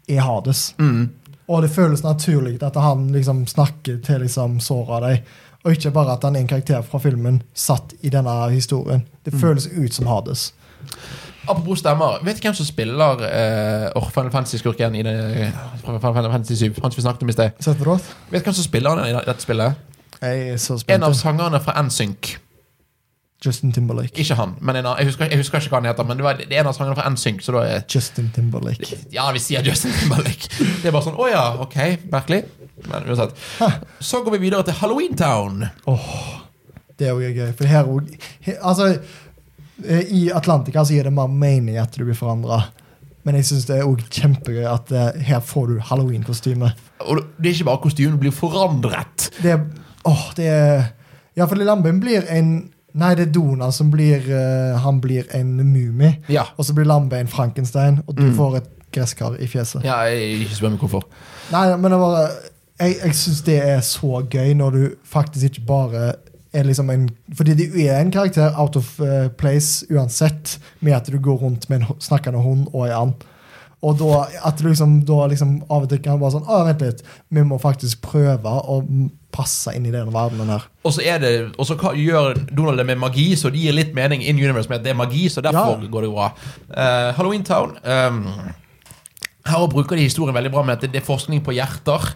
[0.08, 0.74] er Hades.
[0.78, 1.08] Mm.
[1.48, 5.22] Og det føles naturlig at han liksom snakker til liksom såra deg.
[5.64, 9.06] Og ikke bare at han er en karakter fra filmen satt i denne historien.
[9.24, 9.40] Det Mm.
[9.40, 10.52] føles ut som Hades.
[11.48, 15.14] Apropos stemmer, vet du hvem som spiller eh, oh, Final Fantasy-skurken i det,
[15.84, 16.82] Final Fantasy 7?
[16.82, 17.62] Han som vi snakket om i sted.
[17.64, 19.86] Vet du hvem som spiller han i dette spillet?
[20.18, 22.36] Jeg er så En av sangerne fra NSYNC.
[23.44, 24.18] Justin Timberlake.
[24.18, 26.06] Ikke han, men en av, jeg, husker, jeg husker ikke hva han heter.
[26.08, 28.98] Men det, var, det er en av sangerne fra NSYNC, så da er Justin Timberlake.
[29.14, 30.50] Ja, vi sier Justin Timberlake.
[30.58, 31.76] Det er bare sånn Å ja, ok,
[32.10, 32.42] merkelig.
[32.88, 33.38] Men uansett.
[34.02, 35.68] Så går vi videre til Halloween Town.
[36.98, 37.52] Det er jo gøy.
[37.54, 38.10] For her, òg
[38.58, 38.90] altså,
[39.86, 42.62] I Atlantica så gir det mer mening at du blir forandra.
[43.26, 46.70] Men jeg syns det er også kjempegøy at eh, her får du halloween-kostyme.
[47.04, 49.28] Og det er ikke bare kostymen blir forandret.
[49.42, 49.66] Det er
[50.08, 50.84] Åh, det er
[51.36, 55.50] Ja, for Lambein blir en Nei, det er Donald som blir uh, Han blir en
[55.60, 56.14] mumie.
[56.32, 56.46] Ja.
[56.56, 58.34] Og så blir Lambein Frankenstein, og du Mm.
[58.38, 59.84] får et gresskar i fjeset.
[59.84, 61.04] ja jeg ikke spør meg hvorfor.
[61.52, 62.30] Nei, men det var
[62.80, 66.12] Jeg, jeg syns det er så gøy når du faktisk ikke bare
[66.52, 71.18] liksom en Fordi du er en karakter out of eh, place uansett, med at du
[71.18, 73.26] går rundt med en snakkende hund og en and.
[73.82, 76.80] Og da, at du liksom, da liksom av og til kan bare sånn Å, vent
[76.82, 77.04] litt.
[77.30, 78.80] Vi må faktisk prøve å
[79.34, 80.64] passe inn i denne verdenen her.
[80.82, 83.94] Og så er det Og så gjør Donald det med magi, så det gir litt
[83.94, 85.90] mening in universe med at det er magi, så derfor Ja.
[85.92, 86.32] går det bra.
[86.74, 88.24] Uh, Halloween Town um,
[89.46, 92.14] Her bruker de historien veldig bra med at det det er forskning på hjerter.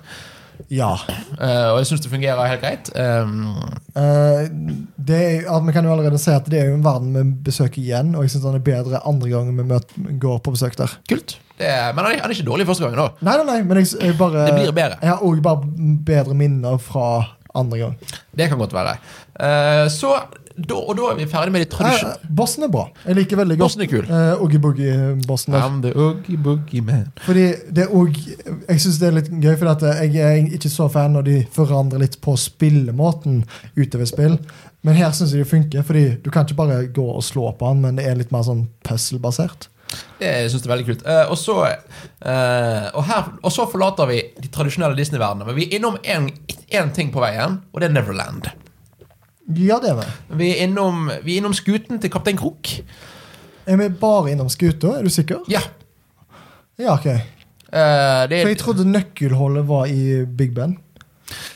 [0.72, 0.94] Ja.
[1.36, 2.90] Uh, og jeg syns det fungerer helt greit.
[2.96, 3.56] Um,
[3.96, 4.44] uh,
[4.96, 7.82] det er, Vi kan jo allerede si at det er jo en verden vi besøker
[7.82, 10.98] igjen, og jeg syns den er bedre andre gangen vi møter, går på besøk der.
[11.10, 11.38] kult.
[11.58, 13.08] Det er, men han han er ikke dårlig første gangen, da.
[13.20, 14.98] Nei, nei, nei, men jeg, jeg bare Det blir bedre.
[15.02, 15.68] Jeg har òg bare
[16.08, 17.08] bedre minner fra
[17.54, 17.98] andre gang.
[18.32, 18.96] Det kan godt være.
[19.36, 20.16] Uh, så
[20.56, 22.84] da, Og da er vi ferdig med de tradisjonelle Eh, Bossen er bra.
[23.06, 24.04] Jeg liker veldig godt Bossen er kul.
[24.04, 25.52] eh, Oogie Boogie-bossen.
[25.52, 25.60] der.
[25.62, 27.08] I'm the Oogie Boogie Man.
[27.24, 28.16] Fordi det er og,
[28.68, 31.46] Jeg syns det er litt gøy, for at jeg er ikke så fan når de
[31.52, 33.44] forandrer litt på spillemåten
[33.76, 34.38] utover spill.
[34.82, 37.66] Men her syns jeg det funker, fordi du kan ikke bare gå og slå på
[37.70, 39.68] han, men det er litt mer sånn puzzle-basert.
[40.18, 41.02] Det syns jeg er veldig kult.
[41.06, 41.56] Uh, og, så,
[42.24, 45.46] uh, og, her, og så forlater vi de tradisjonelle Disney-verdenene.
[45.46, 48.48] Men vi er innom én ting på veien, og det er Neverland.
[49.48, 50.07] Ja, det er vi.
[50.38, 52.70] Vi er innom, vi er innom skuten til kaptein Krok.
[53.66, 54.96] Er vi bare innom skuta?
[54.98, 55.42] Er du sikker?
[55.50, 55.61] Ja.
[56.78, 57.07] Ja, ok.
[57.07, 60.78] eh, det For jeg trodde nøkkelholdet var i Big Ben.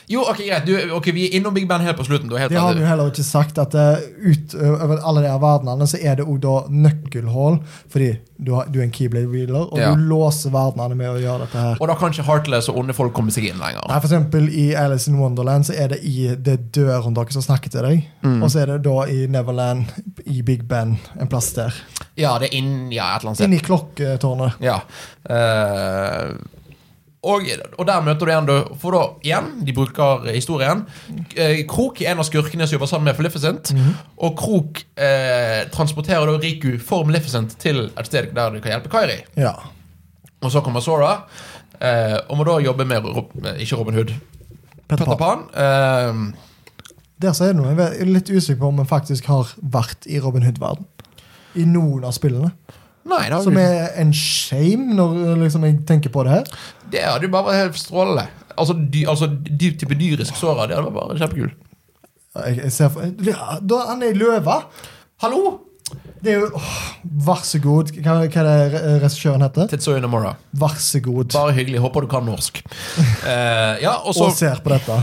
[0.07, 0.65] Jo, ok, greit.
[0.67, 2.29] Du, ok, Vi er innom Big Ben helt på slutten.
[2.31, 5.41] Du er helt Det har jo heller ikke sagt, at uh, utover alle de her
[5.43, 7.57] verdenene så er det òg da nøkkelhull,
[7.91, 9.89] fordi du, har, du er en keyblade-wheeler, og Ja.
[9.97, 11.77] du låser verdenene med å gjøre dette her.
[11.81, 13.83] Og da kan ikke Heartless og onde folk komme seg inn lenger.
[13.89, 17.73] Nei, for eksempel I Alice in Wonderland så er det i det dørhåndtaket som snakker
[17.73, 18.03] til deg.
[18.23, 18.39] Mm.
[18.45, 19.91] Og så er det da i Neverland,
[20.25, 21.73] i Big Ben, en plass der.
[22.17, 23.49] Ja, det er inn, ja, et eller annet sted.
[23.51, 24.61] Inni klokketårnet.
[24.63, 24.79] Ja.
[25.29, 26.31] Eh,
[27.27, 27.47] og,
[27.77, 28.49] og der møter du igjen
[28.81, 30.85] For da, igjen, de bruker historien.
[31.35, 33.73] Eh, Krok er en av skurkene som jobber sammen med Maleficent.
[34.23, 38.91] Og Krok eh, transporterer da Riku for Maleficent til et sted der du kan hjelpe
[38.93, 39.19] Kairi.
[39.37, 39.53] Ja.
[40.45, 41.13] Og så kommer Sora,
[41.81, 44.11] eh, og må da jobbe med Rob, eh, ikke Robin Hood,
[44.87, 45.17] Petter Pan.
[45.17, 45.47] Pan.
[46.31, 46.43] Eh,
[47.19, 47.71] Der så er det noe.
[47.73, 50.85] Jeg er litt usikker på om jeg faktisk har vært i Robin Hood-verden.
[51.57, 52.51] I noen av spillene.
[53.07, 56.51] nei, Som er en shame, når liksom, jeg tenker på det her.
[56.91, 58.27] Det hadde jo bare vært helt strålende.
[58.57, 60.65] Altså, dy, altså dy, type dyrisk såra.
[60.69, 61.51] det hadde vært bare kjempekul.
[62.37, 63.07] Jeg, jeg ser for,
[63.65, 64.59] da, han er løve.
[65.23, 65.57] Hallo!
[66.21, 66.71] Det er jo åh,
[67.27, 67.91] Vær så god.
[68.03, 69.69] Hva, hva er det re- regissøren heter?
[69.71, 70.33] Tetsuya Namora.
[70.59, 71.29] Vær så god.
[71.37, 71.79] Bare hyggelig.
[71.85, 72.59] Håper du kan norsk.
[72.65, 74.97] uh, ja, og så Og ser på dette.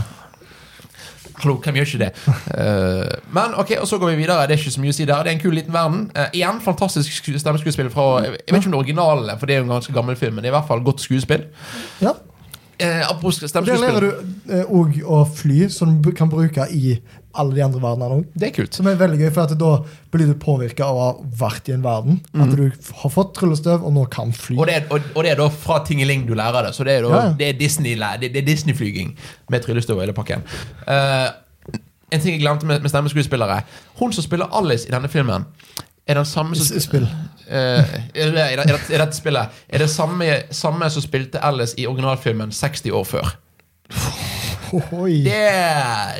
[1.41, 2.11] Hallo, hvem gjør ikke det?
[2.27, 4.45] Uh, men ok, og så går vi videre.
[4.47, 5.25] Det er ikke så mye å si der.
[5.25, 6.05] Det er en kul liten verden.
[6.15, 9.67] Uh, igjen fantastisk stemmeskuespill fra Jeg vet ikke om det originale, for det er jo
[9.67, 11.49] en ganske gammel film, men det er i hvert fall godt skuespill.
[12.03, 12.15] Ja.
[12.79, 14.09] Eh, apropos Der lærer du
[14.67, 16.97] òg å fly, som du kan bruke i
[17.41, 18.25] alle de andre verdenene òg.
[18.33, 18.75] Det er kult.
[18.77, 19.71] Som er veldig gøy, for da
[20.13, 22.19] blir du påvirka av å ha vært i en verden.
[22.33, 22.65] At du
[23.01, 24.55] har fått tryllestøv, og nå kan fly.
[24.55, 24.61] Mhm.
[24.61, 26.75] Og det, er, og, og det er da fra Tingeling du lærer det.
[26.77, 29.15] Så det er, da, Ja, det er Disney det, det er Disney-flyging
[29.49, 30.45] med tryllestøv og hele pakken.
[30.87, 31.31] Uh,
[32.13, 33.61] en ting jeg glemte med, med stemmeskuespillere.
[33.99, 35.47] Hun som spiller Alice i denne filmen,
[36.07, 37.03] er den samme som Spill.
[37.03, 37.83] Uh, er,
[38.13, 42.51] det, er, det, er dette spillet Er det samme, samme som spilte Alice i originalfilmen
[42.51, 43.35] 60 år før?
[45.25, 45.41] Det,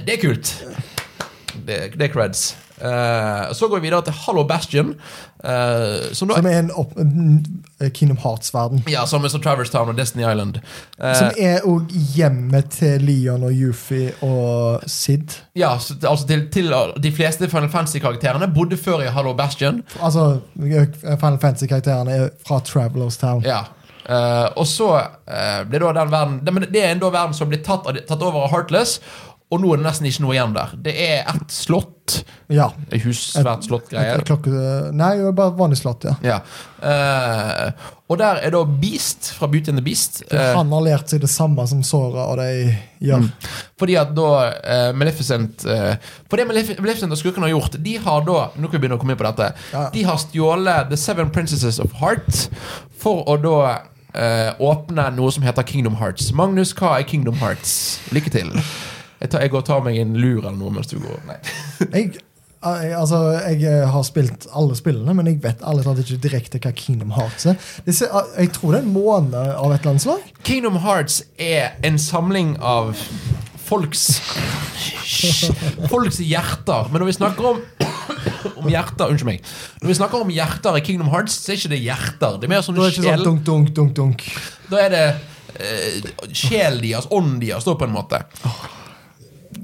[0.06, 0.52] det er kult.
[1.66, 2.56] Det, det er creds.
[2.76, 4.94] Uh, så går vi videre til Hallo Bastion.
[5.46, 6.92] Uh, som Som er en, opp,
[7.94, 8.84] Kingdom Hearts-verden.
[8.92, 10.60] Ja, samme som Traverse Town og Destiny Island.
[11.00, 15.40] Uh, Som er òg hjemmet til Leon og Yuffie og Sid.
[15.56, 19.82] ja, så, altså til, til De fleste Final Fantasy-karakterene bodde før i Hallo Bastion.
[20.02, 23.44] Altså, Final Fantasy-karakterene er fra Travelers Town.
[23.46, 23.64] Ja.
[24.56, 24.92] Og så
[25.70, 28.44] ble da den verden det, men det er en verden som blir tatt, tatt over
[28.46, 29.00] av Heartless,
[29.56, 30.74] og nå er det nesten ikke noe igjen der.
[30.86, 31.92] Det er ett slott.
[32.54, 32.68] Ja.
[32.94, 34.22] Et hus, svært slott-greier.
[34.94, 36.14] Nei, bare vanlig slott, ja.
[36.26, 36.40] Ja.
[36.86, 37.72] Uh,
[38.12, 40.22] og der er da Beast fra Beauty and the Beast.
[40.30, 42.76] Uh, Han har lært seg det samme som Sora og de
[43.08, 43.26] gjør.
[43.26, 43.50] Mm.
[43.82, 48.38] Fordi at da uh, Maleficent For det Maleficent og skurkene har gjort, de har da
[48.54, 49.50] Nå kan vi begynne å komme inn på dette.
[49.74, 49.88] Ja.
[49.96, 52.46] De har stjålet The Seven Princesses of Heart
[53.02, 53.60] for å da
[54.64, 56.30] åpne noe som heter Kingdom Hearts.
[56.32, 57.98] Magnus, hva er Kingdom Hearts?
[58.16, 58.54] Lykke til.
[59.26, 61.20] Jeg, tar, jeg går og tar meg en lur eller noe mens du går.
[61.30, 61.42] Nei.
[62.66, 66.58] Jeg, jeg, altså, jeg eh, har spilt alle spillene, men jeg vet alle ikke direkte
[66.64, 67.60] hva Kingdom Hearts er.
[67.86, 70.32] Det jeg tror det er en måned av et eller annet slag.
[70.48, 72.96] Kingdom Hearts er en samling av
[73.68, 74.08] folks
[75.92, 76.90] Folks hjerter.
[76.90, 77.62] Men når vi snakker om
[78.56, 79.54] om hjerter Unnskyld meg.
[79.82, 82.40] Når vi snakker om hjerter i Kingdom Hearts, så er ikke det hjerter.
[82.40, 83.22] Det er mer sånn det ikke sjel.
[83.22, 84.26] sånn dunk, dunk, dunk, dunk.
[84.72, 85.04] Da er det
[85.60, 88.22] eh, sjelen deres, ånden deres, da, på en måte.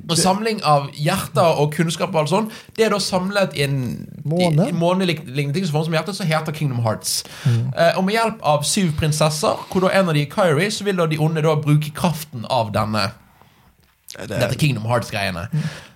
[0.10, 4.08] Og Samling av hjerter og kunnskap og alt sånt Det er da samlet i en
[4.26, 4.66] Måne?
[4.66, 7.24] i- i månelignende ting som hjertet, som heter Kingdom Hearts.
[7.46, 10.84] Eh, og med hjelp av syv prinsesser, hvor da en av de er Kyrie, så
[10.84, 13.12] vil da de onde da bruke kraften av denne
[14.28, 15.48] dette Kingdom Hearts-greiene.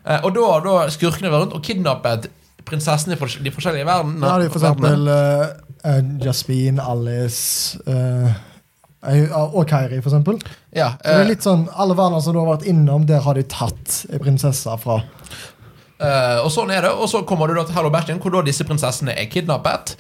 [0.06, 2.28] Eh, og da har da skurkene vært rundt og kidnappet
[2.66, 4.26] prinsessene i de forskjellige verdenene.
[4.26, 8.34] Ja, det for eksempel uh, Jasmine, Alice eh,
[9.06, 10.40] og Kairi, for eksempel.
[10.76, 13.22] Ja, Så det er eh, litt sånn, Alle verdener som du har vært innom, der
[13.26, 15.00] har de tatt prinsesser fra.
[16.00, 16.92] eh, og sånn er det.
[16.92, 19.96] Og så kommer du da til Hello Bastion, hvor da disse prinsessene er kidnappet.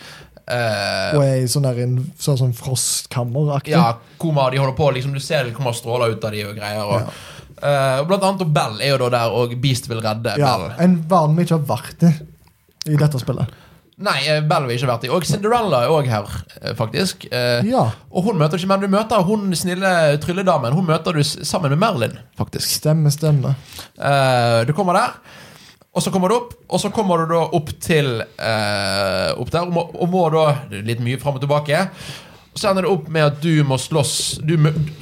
[0.47, 3.71] Eh, Og er i sånn der en sånn, sånn frostkammer-aktig.
[3.73, 6.55] ja, koma, de holder på liksom, Du ser det kommer stråler ut av de og
[6.55, 6.83] greier.
[6.85, 7.07] Og, ja.
[7.55, 10.73] Uh, blant annet og Bell er jo da der, og Beast vil redde Ja, Bell.
[10.83, 12.11] En verden vi ikke har vært i
[12.85, 13.49] i dette spillet.
[13.97, 15.09] Nei, eh, Bell har ikke vært i.
[15.15, 16.25] Og Cinderella er òg her,
[16.61, 17.25] eh, faktisk.
[17.31, 20.73] Eh, Ja, Og hun møter du ikke, men du møter hun snille trylledamen.
[20.75, 22.67] Hun møter du sammen med Merlin, faktisk.
[22.81, 23.55] stemme, stemme.
[23.97, 25.13] Eh, du kommer der,
[25.95, 29.61] og så kommer du opp, og så kommer du da opp til eh, Opp der,
[29.61, 30.45] og må, og må da
[30.83, 31.85] Litt mye fram og tilbake.
[32.55, 34.39] Så ender det opp med at du må slåss.
[34.47, 34.53] Du,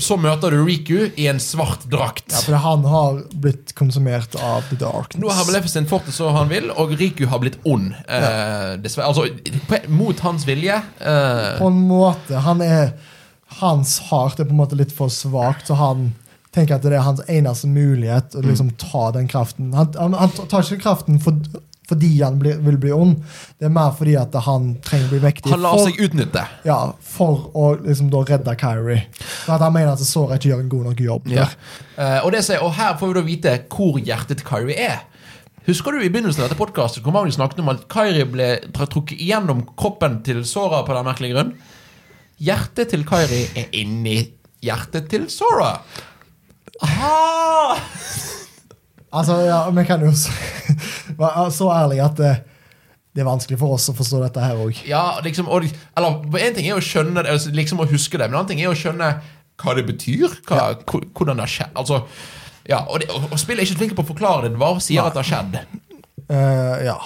[0.02, 2.26] så møter du Riku i en svart drakt.
[2.34, 5.22] Ja, for han har blitt konsumert av The Darkness.
[5.22, 7.92] Nå har Maleficent fått det så han vil, og Riku har blitt ond.
[8.10, 9.12] Eh, dessverre.
[9.12, 10.80] Altså mot hans vilje.
[10.98, 12.42] Eh, På en måte.
[12.48, 12.96] Han er
[13.60, 16.08] Hans heart er på en måte litt for svakt, så han
[16.54, 19.72] tenker at det er hans eneste mulighet å liksom ta den kraften.
[19.78, 21.38] Han, han, han tar ikke kraften for,
[21.90, 23.18] fordi han blir, vil bli ond,
[23.60, 25.52] det er mer fordi at han trenger å bli mektig.
[25.52, 26.44] han lar for- seg utnytte.
[26.66, 29.04] Ja, for å liksom da redde Kyrie.
[29.46, 31.28] For at han mener at Sora ikke gjør en god nok jobb.
[31.34, 31.48] Ja.
[31.98, 35.02] Eh, og, det og her får vi da vite hvor hjertet til Kyrie er.
[35.68, 39.20] Husker du i begynnelsen av dette podcastet hvor Magnus snakket om at Kyrie ble trukket
[39.24, 41.54] gjennom kroppen til Sora på den merkelige grunn?
[42.44, 44.18] Hjertet til Kyrie er inni
[44.64, 45.78] hjertet til Sora.
[46.84, 48.42] Aha!
[49.14, 50.12] Altså, ja, vi kan jo
[51.20, 52.34] være så ærlig at det,
[53.14, 54.80] det er vanskelig for oss å forstå dette her òg.
[54.90, 58.26] Ja, liksom, og, eller En ting er å skjønne det, altså, liksom å huske det,
[58.26, 59.12] men en annen ting er å skjønne
[59.62, 60.40] hva det betyr.
[60.48, 61.04] Hva, ja.
[61.14, 61.76] Hvordan det har skjedd.
[61.78, 62.02] Altså,
[62.70, 64.82] ja, og, det, og, og spillet er ikke flink på å forklare det, det bare
[64.82, 65.10] sier Nei.
[65.12, 65.60] at det har skjedd.
[66.24, 67.00] Uh, ja,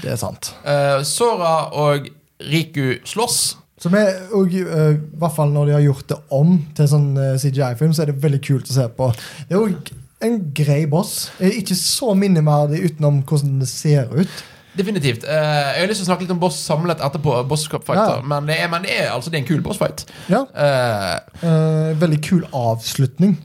[0.00, 0.54] det er sant.
[0.66, 2.08] Uh, Sora og
[2.50, 3.42] Riku slåss.
[3.84, 7.10] Som er, og, uh, I hvert fall når de har gjort det om til sånn
[7.20, 9.12] uh, CGI-film, så er det veldig kult å se på.
[9.46, 9.92] Det er òg
[10.22, 11.30] en grei boss.
[11.40, 14.44] Ikke så minneverdig utenom hvordan det ser ut.
[14.74, 15.22] Definitivt.
[15.22, 17.36] Uh, jeg har lyst til å snakke litt om boss samlet etterpå.
[17.48, 18.20] Boss Ja.
[18.26, 20.06] men, det er, men det er altså det er en kul bossfight.
[20.28, 23.36] Ja, Uh, uh, Veldig kul avslutning.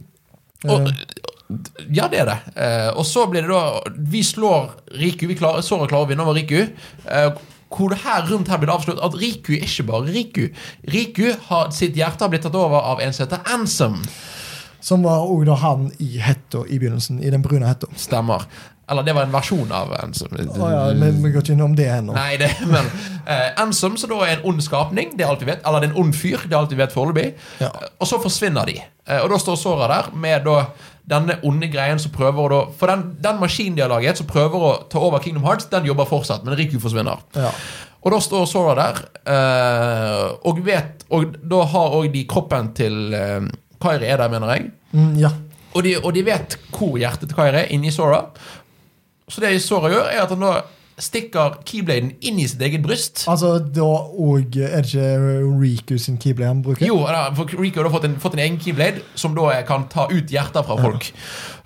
[0.66, 0.90] og,
[1.94, 2.40] ja, det er det.
[2.98, 3.80] Og så blir det da
[4.12, 5.28] Vi slår Riku.
[5.28, 6.68] Vi klarer, Sora klarer å vinne over Riku.
[7.70, 10.44] Hvor det her rundt her blir det avslørt at Riku er ikke bare Riku.
[10.94, 13.98] Riku har sitt hjerte har blitt tatt over av en som heter Ansem.
[14.82, 17.24] Som var òg da han i hetta i begynnelsen.
[17.24, 17.90] I den brune hetta.
[18.00, 18.46] Stemmer.
[18.90, 20.32] Eller det var en versjon av Ensom.
[20.34, 22.16] Å ja, men vi går ikke innom det ennå.
[22.16, 22.88] Nei, det, men
[23.28, 25.62] uh, Ensom, som da er en ond skapning, det er alt vi vet.
[25.62, 27.28] Eller det er en ond fyr, det er alt vi vet foreløpig.
[27.62, 27.70] Ja.
[28.00, 28.80] Og så forsvinner de.
[29.06, 30.64] Uh, og da står Sora der med da
[31.10, 34.66] denne onde greien som prøver å For den, den maskinen de har laget, som prøver
[34.66, 37.22] å ta over Kingdom Hearts, den jobber fortsatt, men Riku forsvinner.
[37.38, 37.54] Ja.
[38.00, 43.14] Og da står Sora der, uh, og vet Og da har òg de kroppen til
[43.82, 44.72] Kairi er der, mener jeg.
[44.92, 45.30] Mm, ja.
[45.74, 48.26] Og de, og de vet hvor hjertet til Kairi er, inni Sora.
[49.30, 50.58] Så det Sora gjør, er at han da
[51.00, 53.22] stikker keybladen inn i sitt eget bryst.
[53.32, 55.06] Altså, da og, Er det ikke
[55.62, 56.84] Riku sin keyblade han bruker?
[56.90, 60.10] Jo, da, for Riku har fått en, fått en egen keyblade som da kan ta
[60.12, 61.08] ut hjerter fra folk.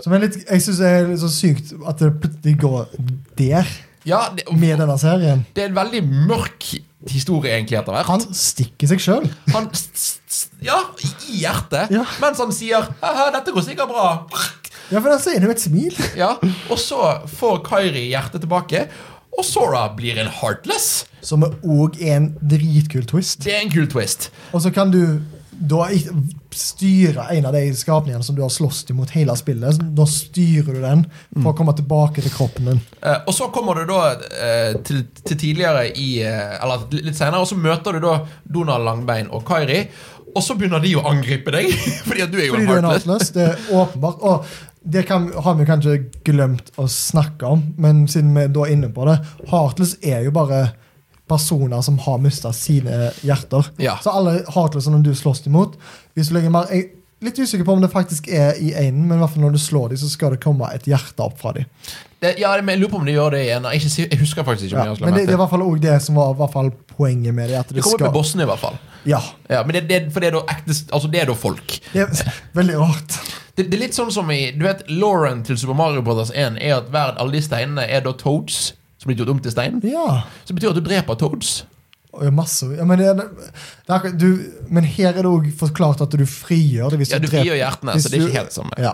[0.04, 2.94] Som er litt, jeg syns er litt så sykt at det plutselig går
[3.40, 3.74] der
[4.06, 5.46] Ja, det, med denne serien.
[5.56, 6.74] det er en veldig mørk
[7.12, 8.10] historie egentlig etter hvert.
[8.12, 9.26] Han stikker seg sjøl.
[10.64, 11.92] Ja, i hjertet.
[11.94, 12.04] Ja.
[12.24, 14.06] Mens han sier Haha, dette går sikkert bra.
[14.92, 15.98] Ja, for da sier det med et smil.
[16.20, 16.36] Ja,
[16.72, 17.00] Og så
[17.38, 18.88] får Kairi hjertet tilbake,
[19.34, 21.06] og Sora blir en Heartless.
[21.24, 23.42] Som er òg en dritkul twist.
[23.46, 24.28] Det er en kul twist.
[24.54, 25.20] Og så kan du
[25.64, 25.86] da
[26.52, 29.80] styrer en av de skapningene som du har slåss imot hele spillet.
[29.96, 31.06] Da styrer du den
[31.38, 32.82] for å komme tilbake til kroppen din.
[33.00, 37.46] Eh, og så kommer du da eh, til, til tidligere i eh, Eller litt senere,
[37.46, 39.86] og så møter du da Donald Langbein og Kairi.
[40.34, 41.72] Og så begynner de å angripe deg,
[42.10, 43.34] fordi du er jo Fordi en er Heartless.
[43.36, 44.24] Det er åpenbart.
[44.28, 48.76] Og det kan, har vi kanskje glemt å snakke om, men siden vi da er
[48.76, 50.66] inne på det Heartless er jo bare
[51.34, 53.68] personer som har mista sine hjerter.
[53.82, 53.98] Ja.
[54.04, 55.76] Så alle heartlessene du slåss imot
[56.14, 59.06] hvis du legger mer, Jeg er litt usikker på om det faktisk er i einen,
[59.08, 61.38] men i hvert fall når du slår dem, så skal det komme et hjerte opp
[61.40, 61.70] fra dem.
[62.24, 63.66] Det, ja, men jeg lurer på om de gjør det igjen.
[63.68, 64.80] Jeg, ikke, jeg husker faktisk ikke.
[64.80, 64.96] om Ja.
[64.96, 67.50] jeg Men det, det er i hvert fall også det som var fall poenget med
[67.52, 67.58] det.
[67.60, 68.78] At det, det kommer skal, med bossene, i hvert fall.
[69.08, 69.20] Ja,
[69.50, 71.80] Ja, men det, det, for det er da ekte Altså, det er da folk.
[71.94, 73.18] det er veldig rart.
[73.54, 76.56] Det, det er litt sånn som i Du vet, Lauren til Super Mario Brothers 1
[76.58, 78.72] er at hver, alle de steinene er da toads.
[79.04, 79.82] Som blir gjort om til stein.
[79.84, 80.24] Ja.
[80.46, 81.64] Så det betyr at du dreper toads.
[82.14, 83.08] Og masse, ja, men, det,
[83.90, 84.28] det er, du,
[84.70, 87.00] men her er det òg forklart at du frigjør det.
[87.02, 88.76] Hvis Ja, du dreper- frigjør hjertene, så det er ikke helt samme.
[88.78, 88.92] Ja.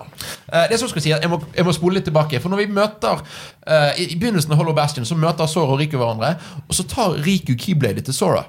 [0.48, 2.40] Uh, det som skal si jeg må, jeg må spole litt tilbake.
[2.40, 5.98] For når vi møter uh, I begynnelsen av Hollow Bastion så møter Sora og Riku
[6.00, 6.32] hverandre.
[6.70, 8.46] Og så tar Riku keybladet til Sora.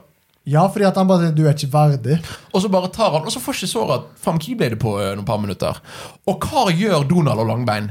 [0.47, 2.21] ja, fordi at han bare du er ikke verdig.
[2.55, 5.27] Og så bare tar han Og så får ikke Sora fram keybladet på uh, noen
[5.27, 5.83] par minutter.
[6.31, 7.91] Og hva gjør Donald og Langbein?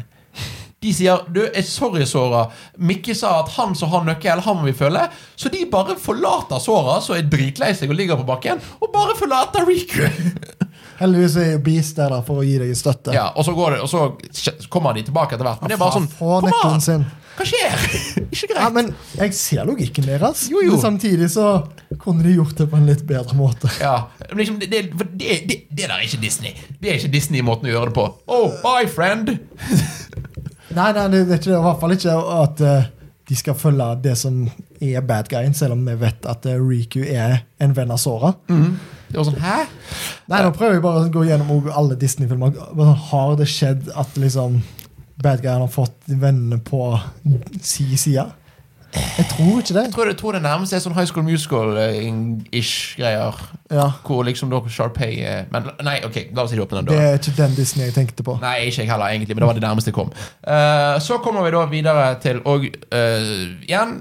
[0.80, 2.46] De sier du, er 'sorry, Sora'.
[2.78, 5.10] Mikke sa at han som har nøkkel, han må vi følge.
[5.36, 9.18] Så de bare forlater Sora, som er dritlei seg og ligger på bakken, og bare
[9.20, 10.08] forlater Riku.
[11.00, 13.14] Heldigvis er Beast der da for å gi deg støtte.
[13.16, 15.62] Ja, og så, går det, og så kommer de tilbake etter hvert.
[15.64, 17.08] Men det er bare sånn Kom an!
[17.40, 17.84] Hva skjer?
[18.34, 18.58] Ikke greit.
[18.60, 20.42] Ja, men jeg ser logikken deres.
[20.52, 20.74] Jo, jo.
[20.76, 21.46] Men samtidig så
[22.02, 23.72] kunne de gjort det på en litt bedre måte.
[23.80, 24.68] Ja, men liksom, det,
[25.16, 26.52] det, det der er ikke Disney.
[26.82, 28.10] Det er ikke Disney-måten å gjøre det på.
[28.28, 29.38] Oh, bye, friend!
[30.76, 31.42] Nei, nei, det er det.
[31.50, 32.90] I hvert fall ikke at uh,
[33.30, 34.44] de skal følge det som
[34.82, 38.34] er bad guyen, selv om vi vet at uh, Riku er en venn av Sora.
[39.10, 39.56] Det var sånn, hæ?
[40.30, 42.60] Nei, nå prøver jeg bare å gå gjennom alle Disney-filmer.
[43.10, 44.60] Har det skjedd at liksom
[45.20, 46.94] bad guyen har fått vennene på
[47.66, 48.30] si side?
[48.94, 49.84] Jeg tror ikke det.
[49.84, 53.38] Jeg tror det, tror det nærmest er sånn High School Musical-ish greier.
[53.70, 56.96] Ja, Hvor liksom da Sharpay eh, Men nei, ok, la oss ikke åpne den Det
[56.96, 57.06] døren.
[57.14, 58.40] er ikke den Disney jeg tenkte på.
[58.42, 60.10] Nei, ikke jeg heller, egentlig, men det var det nærmeste jeg kom.
[60.42, 63.30] Eh, så kommer vi da videre til Og eh,
[63.70, 64.00] igjen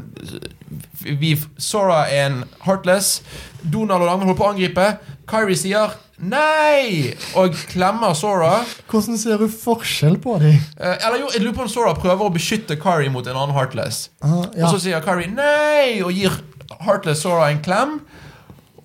[1.20, 3.22] vi, Sora er en Heartless.
[3.62, 4.88] Donald og Langman holder på å angripe.
[5.28, 7.14] Kyrie sier nei!
[7.38, 8.62] Og klemmer Sora.
[8.90, 10.56] Hvordan ser du forskjell på dem?
[10.78, 13.56] Eh, eller jo, jeg lurer på om Sora prøver å beskytte Kyrie mot en annen
[13.56, 14.08] Heartless.
[14.24, 14.64] Ah, ja.
[14.66, 15.98] Og så sier Kyrie nei!
[16.06, 16.40] Og gir
[16.80, 17.98] Heartless Sora en klem.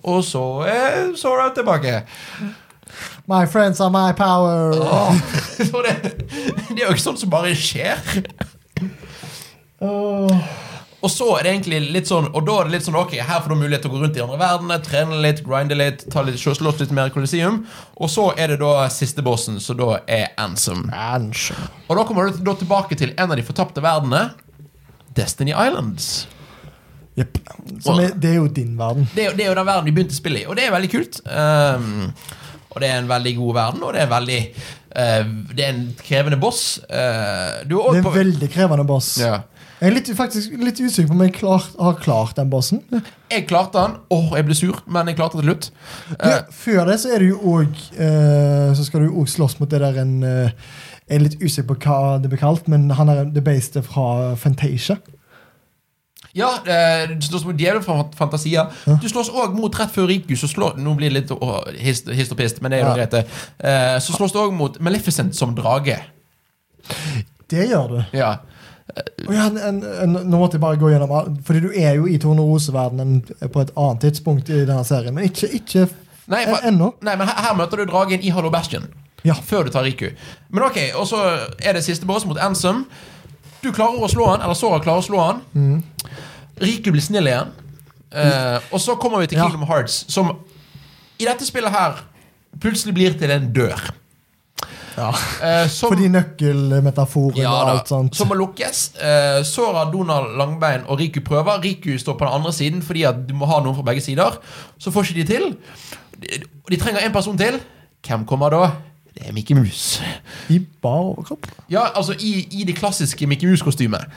[0.04, 2.02] Og så er Sora tilbake.
[3.26, 4.76] My friends are my power.
[4.76, 5.16] Oh,
[5.56, 5.96] det,
[6.68, 8.04] det er jo ikke sånt som bare skjer.
[9.80, 10.73] Åh.
[11.04, 13.42] Og så er det egentlig litt sånn Og da er det litt sånn Ok, her
[13.44, 16.24] får du mulighet til å gå rundt i andre verdener, trene litt, grinde litt, ta
[16.24, 17.62] litt slåss litt mer i kolosseum.
[18.00, 20.86] Og så er det da siste bossen, som da er Ansem.
[21.88, 24.30] Og da kommer du da tilbake til en av de fortapte verdenene.
[25.14, 26.26] Destiny Islands.
[27.14, 27.36] Jepp.
[28.18, 29.06] Det er jo din verden.
[29.14, 30.74] Det er, det er jo den verden vi begynte å spille i, og det er
[30.74, 31.20] veldig kult.
[31.28, 32.08] Um,
[32.74, 35.84] og det er en veldig god verden, og det er veldig uh, Det er en
[36.00, 36.64] krevende boss.
[36.88, 39.14] Uh, du Det er en veldig krevende boss.
[39.22, 39.42] ja.
[39.84, 42.78] Jeg er litt, faktisk litt usikker på om jeg klar, har klart den bossen.
[43.28, 43.96] Jeg klarte den.
[44.16, 45.66] Åh, jeg ble sur, men jeg klarte det til slutt.
[46.14, 47.74] Eh, Ja, før det så er det jo òg
[48.78, 50.54] Så skal du jo òg slåss mot det der en eh,
[51.10, 54.34] Jeg er litt usikker på hva det blir kalt, men han er det based fra
[54.40, 54.96] Fantasia.
[56.34, 58.64] ja, eh, du slåss mot djevelen fra Fantasia.
[59.02, 62.08] Du slåss òg mot rett før Riku, så slår Nå blir det litt åh, hist,
[62.08, 62.96] hist og pist, men det er jo Ja.
[62.96, 63.26] greit, det.
[63.60, 66.00] Eh, så slåss du òg mot Maleficent som drage.
[67.52, 68.00] Det gjør du.
[68.18, 68.32] Ja.
[69.24, 73.22] Ja, en, en, nå måtte jeg bare gå gjennom Fordi du er jo i Torneroseverdenen
[73.50, 75.86] på et annet tidspunkt i denne serien, men ikke, ikke
[76.30, 76.90] Nei, for, ennå.
[77.04, 78.86] nei, men her, her møter du dragen i Hollow Bastion.
[79.24, 79.34] Ja.
[79.40, 80.10] Før du tar Riku.
[80.52, 81.20] Men ok, og så
[81.58, 82.84] er det siste boss mot Ansem.
[83.64, 85.42] Du klarer å slå han, eller Sora klarer å slå han.
[85.56, 86.14] Mm.
[86.60, 87.52] Riku blir snill igjen.
[88.14, 89.48] Uh, og så kommer vi til Ja.
[89.48, 90.30] Kingdom Hearts, som
[91.18, 92.04] i dette spillet her
[92.60, 93.80] plutselig blir til en dør.
[94.96, 95.10] Ja.
[95.42, 98.16] Eh, som, Fordi nøkkelmetaforen ja, og alt sånt.
[98.16, 98.82] som må lukkes.
[98.98, 101.60] Eh, Sora, Donald Langbein og Riku prøver.
[101.64, 104.40] Riku står på den andre siden fordi at du må ha noen fra begge sider.
[104.78, 105.46] Så får ikke de til.
[106.22, 107.60] De, de trenger en person til.
[108.04, 108.66] Hvem kommer da?
[109.14, 110.02] Det er Mickey Mouse.
[110.50, 111.46] I bar overkropp.
[111.70, 114.10] Ja, altså i, i det klassiske Mickey Mouse-kostymet.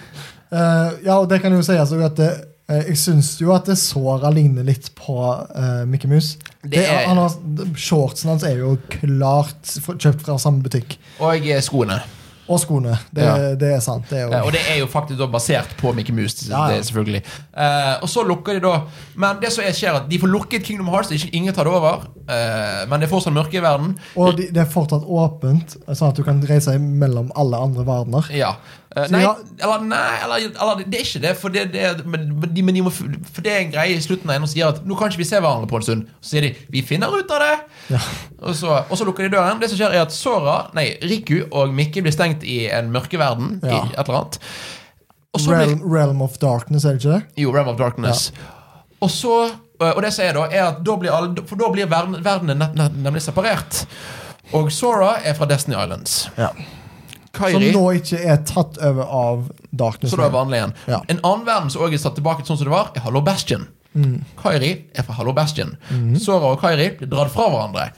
[0.51, 3.69] Eh, ja, og det kan jo sies også at det, eh, jeg syns jo at
[3.69, 6.35] det såra ligner litt på uh, Mickey Mouse.
[6.67, 7.31] Det er, han har,
[7.79, 10.97] shortsen hans er jo klart kjøpt fra samme butikk.
[11.23, 12.01] Og eh, skoene.
[12.47, 12.97] Og skoene.
[13.11, 13.55] Det, Ja.
[13.59, 14.09] det er sant.
[14.09, 16.45] Det er Eh, og det er jo faktisk basert på Mickey Mouse.
[16.49, 16.77] Ja, ja.
[16.77, 17.23] Det selvfølgelig
[17.57, 18.83] Uh, Og så lukker de da
[19.15, 21.11] Men det som er skjer at de får lukket Kingdom Hearts.
[21.11, 22.05] Ikke, ingen tar det over.
[22.27, 23.95] Eh, men det er fortsatt mørke i verden.
[24.19, 28.27] Og de, det er fortsatt åpent, sånn at du kan reise mellom alle andre verdener.
[28.35, 28.53] Ja.
[28.95, 31.33] Eh, nei, ja- eller, nei eller, eller det er ikke det.
[31.37, 34.29] For det, det, men, de, men de må, for det er en greie i slutten
[34.31, 36.07] av en og sier at nå kan ikke vi se hverandre på en stund.
[36.21, 37.53] Så sier de vi finner ut av det.
[37.95, 38.01] Ja.
[38.41, 39.61] Og, så, og så lukker de døren.
[39.61, 43.59] Det som skjer er at Sora, nei, Riku og Mikke blir stengt i en mørkeverden.
[43.63, 43.83] Ja.
[43.83, 44.41] I et eller annet.
[45.37, 47.43] Realm, blir, Realm, Realm of Darkness, er det ikke det?
[47.43, 48.31] jo, Realm of Darkness.
[49.03, 49.33] Og så
[49.79, 52.63] Og det som er da, er at da blir alle, For da blir verden,
[53.03, 53.83] nemlig separert.
[54.57, 56.29] Og Sora er fra Destiny Islands.
[56.37, 56.51] Ja.
[57.37, 60.09] Som nå ikke er tatt over av Darkness.
[60.09, 60.73] Så da er vanlig igjen.
[60.89, 61.01] Ja.
[61.11, 63.21] En annen verden som også er satt tilbake til sånn som det var, er Hallo
[63.21, 63.67] Bastion.
[63.97, 64.23] Mm.
[64.39, 65.75] Kairi er fra Hallo Bastion.
[66.21, 67.91] Sora og Kairi blir dratt fra hverandre.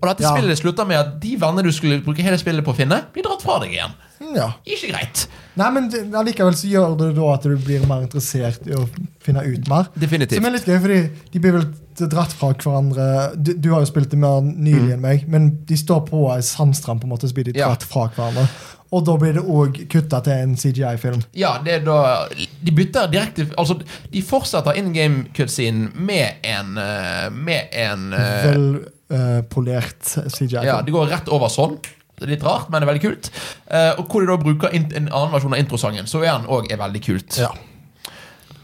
[0.00, 0.34] Og dette Ja.
[0.34, 3.24] spillet slutter med at de vennene du skulle bruke hele spillet på å finne, blir
[3.24, 3.92] dratt fra deg igjen.
[4.34, 4.50] Ja.
[4.66, 5.26] Ikke greit.
[5.58, 8.86] Nei, men det- allikevel så gjør det da at du blir mer interessert i å
[9.20, 9.88] finne ut mer.
[9.98, 10.38] Definitivt.
[10.40, 11.00] Som er litt gøy, fordi
[11.32, 11.66] de blir vel
[12.08, 13.04] dratt fra hverandre
[13.36, 16.40] Du, du har jo spilt det mer nylig enn meg, men de står på ei
[16.40, 17.90] sandstrand, på en måte, så blir de dratt Ja.
[17.92, 18.48] fra hverandre.
[18.92, 21.22] Og da blir det òg kutta til en CGI-film.
[21.34, 22.26] Ja, det er da
[22.62, 23.78] De bytter direkte Altså,
[24.12, 30.64] de fortsetter in game cutscene med en eh, Med en Velpolert Vel eh, polert CGI-film.
[30.68, 31.78] Ja, det går rett over sånn.
[32.22, 33.30] Det litt rart, men det er veldig kult.
[33.66, 36.72] Eh, og hvor de da bruker en annen versjon av introsangen, så er den òg
[36.82, 37.38] veldig kult.
[37.42, 37.52] Ja.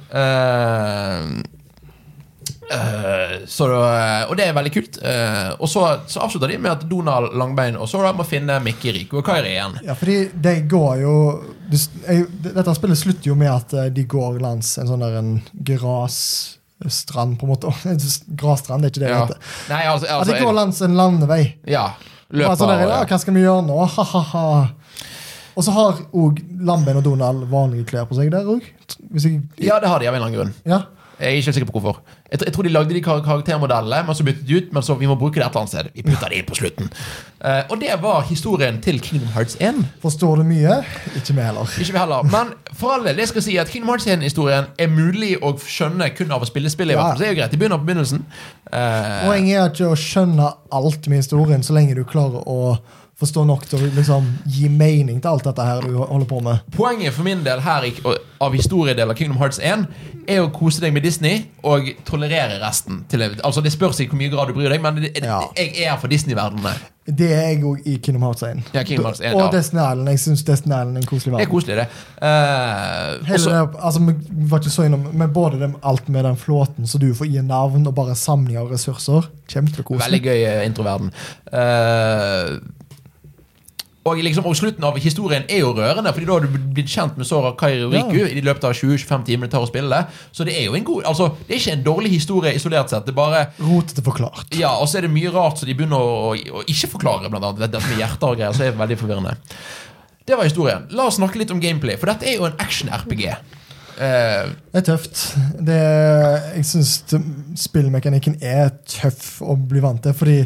[0.09, 1.39] Eh,
[2.69, 3.65] Uh, så
[4.29, 4.99] og det er veldig kult.
[5.01, 8.93] Uh, og så, så avslutter de med at Donald Langbein og Sora må finne Mikke,
[8.93, 9.79] Rico og Kairi igjen.
[9.87, 11.15] Ja, fordi de går jo
[11.69, 15.17] det, jeg, Dette spillet slutter jo med at eh, de går langs en sånn der
[15.21, 15.33] en
[15.71, 17.73] grasstrand, på en måte.
[18.43, 19.43] Grasstrand, det er ikke det det heter.
[19.73, 21.43] Nei, altså, At altså de går langs en landevei.
[21.69, 21.89] Ja.
[22.29, 23.79] Løper sånn der, ja, Hva skal vi gjøre nå?
[23.95, 24.45] Ha-ha-ha.
[25.59, 28.67] Og så har òg Lamben og Donald vanlige klær på seg der òg.
[29.59, 30.53] Ja, det har de av en eller annen grunn.
[30.69, 30.85] Ja.
[31.19, 32.01] Jeg er ikke helt sikker på hvorfor.
[32.31, 34.69] Jeg, jeg tror de lagde de kar karaktermodellene, men så byttet de ut.
[34.73, 35.91] Men så vi må bruke det et eller annet sted.
[35.95, 36.91] Vi putter det inn på slutten.
[37.39, 39.81] Uh, og det var historien til Kingdom Hearts 1.
[40.03, 40.79] Forstår du mye?
[41.17, 41.75] Ikke vi heller.
[41.81, 42.23] Ikke vi heller.
[42.31, 46.11] Men for all del, det skal si at Kingdom Hearts 1-historien er mulig å skjønne
[46.15, 46.99] kun av å spille spillet.
[46.99, 47.11] Ja.
[47.13, 47.55] Så det er jo greit.
[47.55, 48.23] De begynner på begynnelsen.
[48.71, 52.79] Eh, Poenget er ikke å skjønne alt med historien, så lenge du klarer å
[53.19, 56.61] forstå nok til å liksom, gi mening til alt dette her du holder på med.
[56.77, 57.89] Poenget for min del her
[58.39, 59.89] av historiedelen av Kingdom Hearts 1
[60.29, 63.03] er å kose deg med Disney og tolerere resten.
[63.11, 65.41] Til, altså Det spørs i hvor mye grad du bryr deg, men det, Ja.
[65.57, 66.77] jeg er for Disney-verdenene.
[67.09, 68.63] Det er jeg òg i Kingdom Hearts 1.
[68.75, 69.51] Ja, Kingdom Hearts 1, og ja.
[69.51, 70.09] Destiny Island.
[70.13, 71.41] Jeg syns Destiny Island er en koselig verden.
[71.41, 71.87] Det er koselig, det.
[72.21, 76.37] Uh, også- det, altså, vi var ikke så innom, men både det, alt med den
[76.37, 79.27] flåten så du får gi navn, og bare samling av ressurser.
[79.49, 81.11] Veldig gøy eh, introverden.
[81.51, 82.59] Eh,
[84.09, 87.19] Og, liksom, og slutten av historien er jo rørende, Fordi da har du blitt kjent
[87.21, 88.29] med Sora Kairi Riku Ja.
[88.33, 90.21] i løpet av 20-25 timer det tar å spille det.
[90.33, 93.05] Så det er jo en god Altså, det er ikke en dårlig historie isolert sett.
[93.07, 94.47] Det er bare Rotete forklart.
[94.59, 97.29] Ja, og så er det mye rart så de begynner å, å, å ikke forklare,
[97.31, 97.63] blant annet.
[97.69, 99.37] Dette med hjerter og greier, så er det veldig forvirrende.
[100.29, 100.89] Det var historien.
[100.93, 103.23] La oss snakke litt om gameplay, for dette er jo en action-RPG.
[103.99, 105.23] Uh, Det er tøft.
[105.67, 105.79] Det,
[106.59, 106.93] jeg syns
[107.59, 110.15] spillmekanikken er tøff å bli vant til.
[110.15, 110.37] Fordi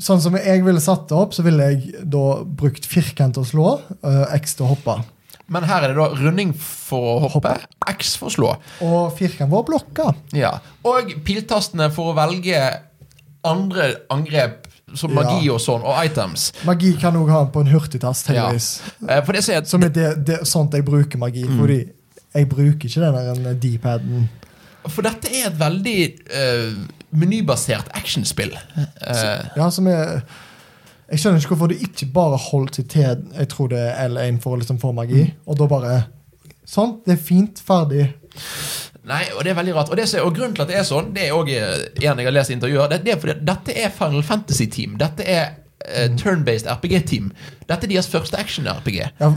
[0.00, 3.80] sånn som jeg ville satt det opp, så ville jeg da brukt firkant å slå,
[4.02, 5.04] uh, X til å hoppe.
[5.46, 7.52] men her er det da runding for å hoppe,
[7.92, 8.52] X for å slå.
[8.80, 10.14] Og firkant for å blokke.
[10.32, 10.54] Ja.
[10.88, 12.58] Og piltastene for å velge
[13.44, 15.22] andre angrep, som Ja.
[15.22, 16.52] magi og sånn, og items.
[16.64, 18.48] Magi kan òg ha den på en hurtigtast, Ja.
[18.50, 21.44] Eh, for det er Som er det, det, sånt jeg bruker magi.
[21.44, 21.58] Mm.
[21.58, 21.90] Fordi
[22.34, 24.28] jeg bruker ikke den der D-paden.
[24.88, 26.74] For dette er et veldig eh,
[27.14, 28.52] menybasert actionspill.
[28.76, 30.22] Eh, Ja, som er
[31.10, 34.38] Jeg skjønner ikke hvorfor du ikke bare holdt seg til Jeg tror det er L1
[34.42, 35.32] for å liksom få magi, Mm.
[35.46, 36.04] og da bare
[36.66, 38.06] Sånn, det er fint, ferdig.
[39.04, 39.90] Nei, og det er veldig rart.
[39.92, 42.32] Og, det, og grunnen til at det er sånn, det er òg en jeg har
[42.32, 44.94] lest intervjuer, det, det er fordi dette er Final Fantasy-team.
[44.96, 45.50] Dette er
[45.84, 47.28] uh, turn-based RPG-team.
[47.68, 48.96] Dette er deres første action-RPG.
[49.20, 49.28] Ja.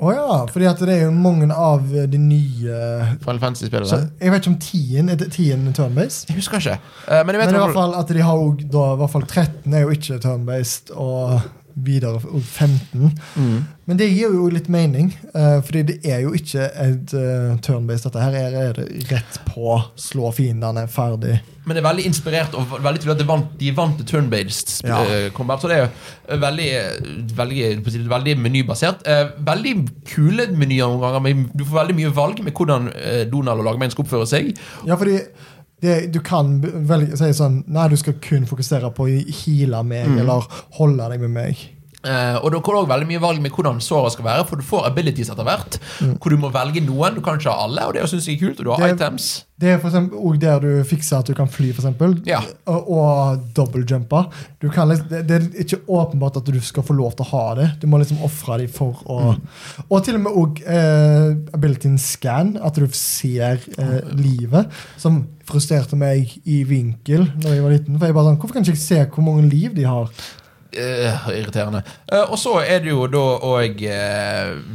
[0.00, 2.76] Å ja, fordi at det er jo mange av de nye
[3.20, 3.98] Final Fantasy-spillere.
[4.16, 6.30] Jeg vet ikke om 10 er tien turn-based.
[6.30, 6.78] Jeg husker ikke.
[7.04, 9.26] Uh, men jeg Men i hvert fall at de har jo da, i hvert fall
[9.28, 11.36] 13 er jo ikke turn-based, og
[11.74, 13.12] videre og 15.
[13.36, 13.60] Mm.
[13.90, 18.06] Men det gir jo litt mening, uh, fordi det er jo ikke et uh, turn-based.
[18.06, 21.40] Dette her er, er det rett på, slå fiendene, ferdig.
[21.66, 25.02] Men det er veldig inspirert og veldig tydelig at vant, de vant til turn-based Ja.
[25.04, 25.60] eh, combat.
[25.60, 26.68] Så det er veldig,
[27.36, 27.60] veldig,
[28.10, 29.04] veldig menybasert.
[29.06, 29.74] Uh, veldig
[30.08, 31.24] kule menyer noen ganger.
[31.26, 32.90] Men du får veldig mye valg med hvordan
[33.30, 34.54] Donald og lagmenn skal oppføre seg.
[34.88, 35.18] Ja, fordi
[35.82, 40.06] det, du kan velge, si sånn Nei, du skal kun fokusere på å heale meg,
[40.08, 40.18] Mm.
[40.20, 40.46] eller
[40.78, 41.56] holde deg med meg.
[42.02, 44.56] Eh, og da kommer det også veldig mye valg med hvordan såret skal være, for
[44.56, 45.76] du får abilities etter hvert.
[46.00, 47.14] Hvor du må velge noen.
[47.18, 48.60] Du kan ikke ha alle, og det syns jeg er kult.
[48.60, 48.86] Og du har Mm.
[48.88, 49.44] Det- items.
[49.60, 52.38] Det er for eksempel der du fikser at du kan fly, for eksempel, Ja.
[52.66, 53.40] og, og
[54.70, 57.54] kan liksom- Det, det er ikke åpenbart at du skal få lov til å ha
[57.54, 57.80] det.
[57.80, 59.40] Du må liksom ofre dem for å Mm.
[59.90, 65.94] Og til og med også, uh, abilityen scan, at du ser uh, livet, som frustrerte
[65.96, 67.98] meg i vinkel da jeg var liten.
[67.98, 70.08] For jeg bare sånn, Hvorfor kan ikke jeg se hvor mange liv de har?
[70.70, 71.80] Eh, irriterende.
[72.12, 73.80] Uh, og så er det jo da òg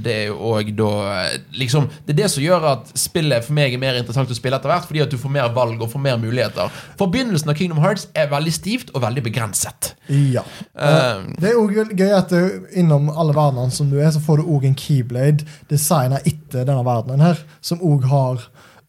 [0.04, 0.90] Det er jo òg da
[1.22, 4.36] eh, Liksom Det er det som gjør at spillet for meg er mer interessant å
[4.36, 6.74] spille etter hvert, fordi at du får mer valg og får mer muligheter.
[7.00, 9.94] Forbindelsen av Kingdom Hearts er veldig stivt og veldig begrenset.
[10.10, 10.44] Ja.
[10.76, 14.42] Eh, Det er også gøy at du, innom alle verdenene som du er, så får
[14.42, 18.44] du òg en keyblade designa etter denne verdenen her, som òg har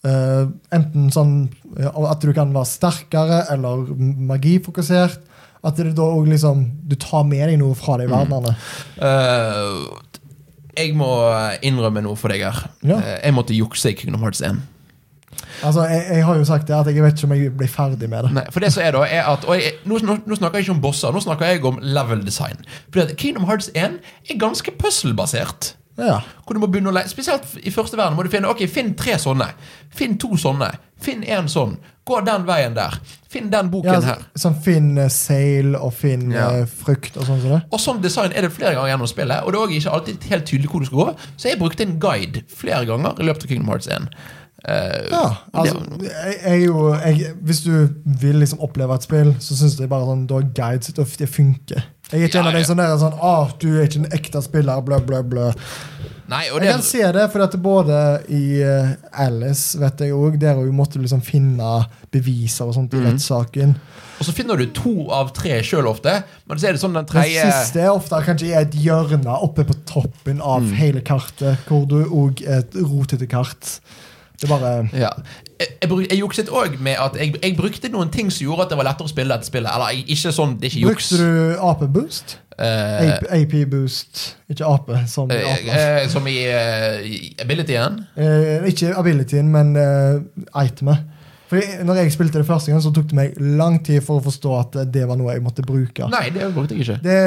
[0.07, 0.45] eh,
[0.75, 1.37] enten sånn
[1.79, 3.87] eh, at du kan være sterkere eller
[4.33, 5.23] magifokusert.
[5.67, 8.55] At du da òg liksom Du tar med deg noe fra de verdenene.
[9.03, 10.13] eh,
[10.77, 11.09] jeg må
[11.65, 12.67] innrømme noe for deg her.
[12.85, 12.99] Ja.
[13.01, 14.59] Uh, jeg måtte jukse i Kingdom Hearts 1.
[15.65, 18.11] Altså, jeg, jeg har jo sagt det at jeg vet ikke om jeg blir ferdig
[18.13, 18.33] med det.
[18.37, 20.75] Nei, for det som er da er at jeg, nå, nå, nå snakker jeg ikke
[20.77, 22.61] om bosser, nå snakker jeg om level design.
[22.93, 25.73] Fordi Kingdom Hearts 1 er ganske puzzle-basert.
[25.97, 26.21] Ja.
[26.45, 28.93] Hvor du må begynne å le Spesielt i første verden må du finne Ok, finn
[29.01, 29.47] tre sånne.
[29.97, 30.69] Finn to sånne.
[31.01, 31.79] Finn én sånn.
[32.07, 32.95] Gå den veien der.
[33.29, 34.21] Finn den boken ja her.
[34.39, 36.47] sånn finn uh, seil og finn Ja.
[36.63, 37.61] uh, frukt og sånn som det.
[37.75, 39.43] Og sånn design er det flere ganger gjennom spillet.
[39.43, 41.09] Og det er ikke alltid helt tydelig hvor du skal gå.
[41.37, 44.07] Så jeg brukte en guide flere ganger i løpet av Kingdom Hearts 1.
[44.67, 44.73] Uh,
[45.13, 47.75] Ja, altså, jeg, jeg, jo, jeg, Hvis du
[48.23, 51.85] vil liksom oppleve et spill, så syns jeg bare sånn, da guides det, det funker.
[52.13, 54.13] Jeg er ikke Ja, en av de som er sånn ah, du er ikke en
[54.15, 55.49] ekte spiller, blø, blø, blø.
[56.31, 57.99] nei, og Jeg det kan se det, for at både
[58.31, 58.93] i eh,
[59.25, 63.75] Alice vet jeg også, der hun måtte liksom finne beviser og sånt i i rettssaken.
[64.21, 66.15] Og så finner du to av tre sjøl ofte.
[66.49, 69.67] Men så er det sånn den Den siste er ofte kanskje i et hjørne oppe
[69.69, 70.73] på toppen av Mm.
[70.79, 73.81] hele kartet, hvor du òg et rotete kart.
[74.41, 75.11] Det bare Ja.
[75.57, 78.67] Jeg, jeg, bruk, jeg jukset òg med at jeg, jeg brukte noen ting som gjorde
[78.67, 79.71] at det var lettere å spille dette spillet.
[79.73, 81.09] Eller ikke sånn, det er ikke juks.
[81.15, 82.37] Brukte du AP-boost?
[82.57, 86.39] Eh, AP-boost, ikke AP, som i uh, eh, som i
[87.41, 87.99] abilityen.
[88.69, 91.13] Ikke abilityen, men uh, itemet.
[91.47, 94.25] For når jeg spilte det første gang, så tok det meg lang tid for å
[94.25, 96.09] forstå at det var noe jeg måtte bruke.
[96.11, 96.99] Nei, det brukte jeg ikke.
[97.05, 97.19] Det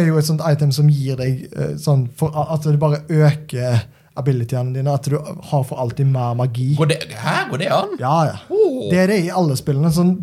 [0.00, 1.44] er jo et sånt item som gir deg
[1.82, 3.84] sånn for At det bare øker
[4.16, 4.94] abilityene dine.
[4.94, 6.72] At du har for alltid mer magi.
[6.78, 7.96] Går det, hæ, går det an?
[8.00, 8.38] Ja, ja.
[8.48, 8.88] Oh.
[8.90, 9.92] Det er det i alle spillene.
[9.94, 10.14] Sånn,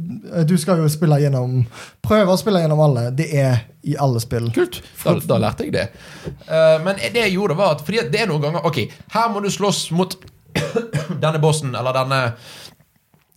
[0.50, 1.62] du skal jo spille gjennom
[2.04, 3.08] Prøve å spille gjennom alle.
[3.16, 4.50] Det er i alle spill.
[4.56, 4.82] Kult.
[5.04, 5.88] Da, da lærte jeg det.
[6.48, 9.42] Uh, men det jeg gjorde, var at Fordi det er noen ganger Ok, her må
[9.44, 10.16] du slåss mot
[11.24, 12.20] denne bossen, eller denne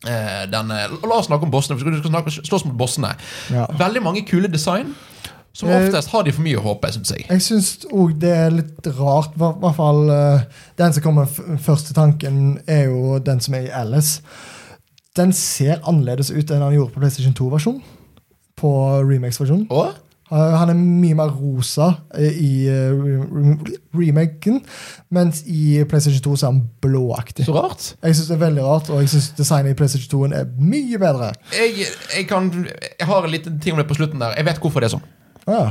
[0.07, 1.79] eh, denne, La oss snakke om bossene.
[1.81, 3.15] Vi skal snakke, slåss mot bossene.
[3.55, 3.67] Ja.
[3.81, 4.95] Veldig mange kule design.
[5.57, 7.25] Som Eh, oftest har de for mye å håpe, syns jeg.
[7.31, 9.33] Jeg syns òg det er litt rart.
[9.39, 10.43] I hvert fall eh,
[10.77, 11.31] Den som kommer
[11.65, 14.21] først til tanken, er jo den som er i Alice.
[15.17, 17.79] Den ser annerledes ut enn han gjorde på PlayStation 2-versjon.
[18.57, 18.75] På
[20.27, 21.87] Uh, Han er mye mer rosa
[22.19, 24.57] eh, i re- re- remaken,
[25.15, 27.47] mens i PlayStation 2 så er han blåaktig.
[27.47, 27.93] så rart.
[28.03, 30.99] Jeg syns det er veldig rart, og jeg syns designet i PlayStation 2 er mye
[30.99, 31.29] bedre.
[31.55, 31.87] Jeg,
[32.17, 34.35] jeg, kan, jeg har en liten ting om det på slutten der.
[34.37, 35.07] Jeg vet hvorfor det er sånn.
[35.47, 35.65] Ja.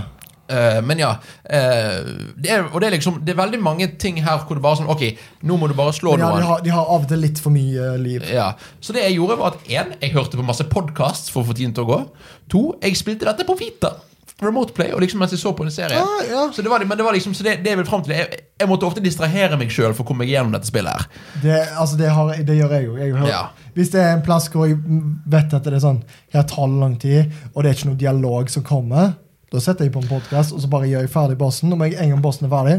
[0.45, 1.15] Uh, men ja.
[1.41, 4.61] Uh, det er, og det er liksom Det er veldig mange ting her hvor det
[4.61, 5.01] bare er sånn Ok,
[5.41, 6.37] nå må du bare slå ja, noen.
[6.37, 8.27] de, har, de har av og til litt for mye liv.
[8.29, 11.49] Ja, Så det jeg gjorde, var at én, jeg hørte på masse podkast for å
[11.49, 12.03] få tiden til å gå.
[12.53, 13.95] To, jeg spilte dette på Vita.
[14.43, 15.97] Remote Play, og liksom mens jeg så på en serie.
[15.97, 16.41] Ah, ja.
[16.53, 18.41] Så det var, men det var liksom Så det, det er vel frem til jeg,
[18.59, 21.21] jeg måtte ofte distrahere meg sjøl for å komme meg gjennom dette spillet her.
[21.41, 22.97] Det, altså det, har, det gjør jeg jo.
[23.31, 23.45] Ja.
[23.75, 24.77] Hvis det er en plass hvor jeg
[25.31, 26.01] vet at det er sånn
[26.35, 29.15] Her tar det lang tid, og det er ikke noe dialog som kommer,
[29.55, 31.73] da setter jeg på en podkast og så bare gjør jeg ferdig bossen.
[31.73, 32.75] Om jeg en gang bossen er ferdig,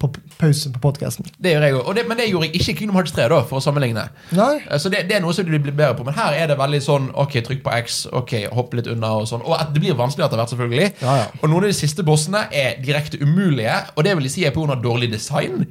[0.00, 0.08] på
[0.40, 1.26] pause på podkasten.
[1.42, 1.98] Det gjør jeg òg.
[2.08, 4.06] Men det gjorde jeg ikke i Kingdom Hearts 3, da, for å sammenligne.
[4.38, 4.52] Nei.
[4.64, 6.06] Eh, Så det, det er noe som du blir bedre på.
[6.08, 9.26] Men her er det veldig sånn Ok, trykk på X, ok, hopp litt unna og
[9.28, 9.42] sånn.
[9.44, 10.86] Og det blir vanskelig etter hvert, selvfølgelig.
[11.04, 11.26] Ja, ja.
[11.42, 14.56] Og noen av de siste bossene er direkte umulige, og det vil jeg si er
[14.56, 14.78] pga.
[14.80, 15.66] dårlig design.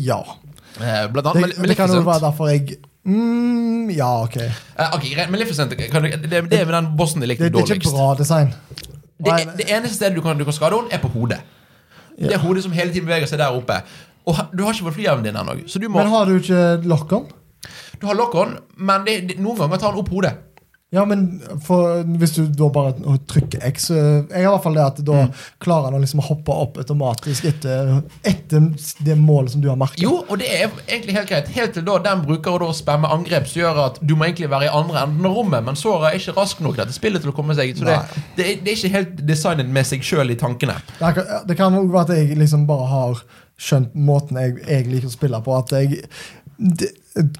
[0.00, 0.22] Ja.
[0.78, 4.36] Blant Blant Det, annet Male- det kan jo være derfor jeg mm, Ja, ok.
[4.78, 7.82] Uh, okay Maleficent kan du, det, det er den bossen jeg likte det er ikke
[7.82, 7.92] dårligst.
[7.92, 8.54] bra design.
[9.22, 11.40] Det, det eneste stedet du kan, du kan skade henne, er på hodet.
[12.18, 13.78] Det er hodet som hele tiden beveger seg der oppe.
[14.28, 15.56] Og du har ikke fått flyevnen din ennå.
[15.66, 17.26] Så Men har du ikke lock-on?
[18.00, 20.34] Du har lock-on, men det, det, noen ganger tar han opp hodet.
[20.92, 22.92] Ja, men for, hvis du da bare
[23.30, 25.30] trykker X Jeg har i hvert fall det at da Mm.
[25.64, 28.66] klarer han å liksom hoppe opp automatisk etter, etter
[29.06, 30.02] det målet som du har merket.
[30.04, 31.48] Jo, og det er egentlig helt greit.
[31.56, 34.50] Helt til da den bruker å da spamme angrep som gjør at du må egentlig
[34.52, 37.32] være i andre enden av rommet, men Sora er ikke rask nok dette spillet til
[37.32, 37.96] å komme seg Så det,
[38.36, 40.76] det, er, det er ikke helt designet med seg sjøl i tankene.
[41.00, 43.24] Det kan, det kan også være at jeg liksom bare har
[43.62, 45.56] skjønt måten jeg, jeg liker å spille på.
[45.56, 46.02] At jeg
[46.58, 46.92] d-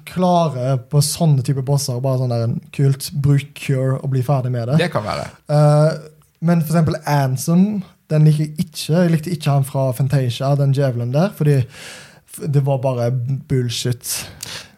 [0.05, 4.53] klarer på sånne type bosser bare sånn der en kult bruk cure og bli ferdig
[4.53, 4.77] med det.
[4.83, 5.25] Det kan være.
[5.49, 6.11] Uh,
[6.43, 8.93] men for eksempel Ansem den liker jeg ikke.
[8.93, 11.61] Jeg likte ikke han fra Fantasia, den djevelen der, fordi
[12.53, 13.11] det var bare
[13.49, 14.29] bullshit.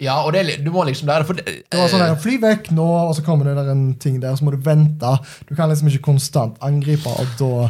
[0.03, 2.35] Ja, og det, du må liksom lære for det, Det var sånn eh, der, Fly
[2.43, 5.13] vekk nå, og så kommer det der en ting der, så må du vente.
[5.47, 7.69] Du kan liksom ikke konstant angripe, og da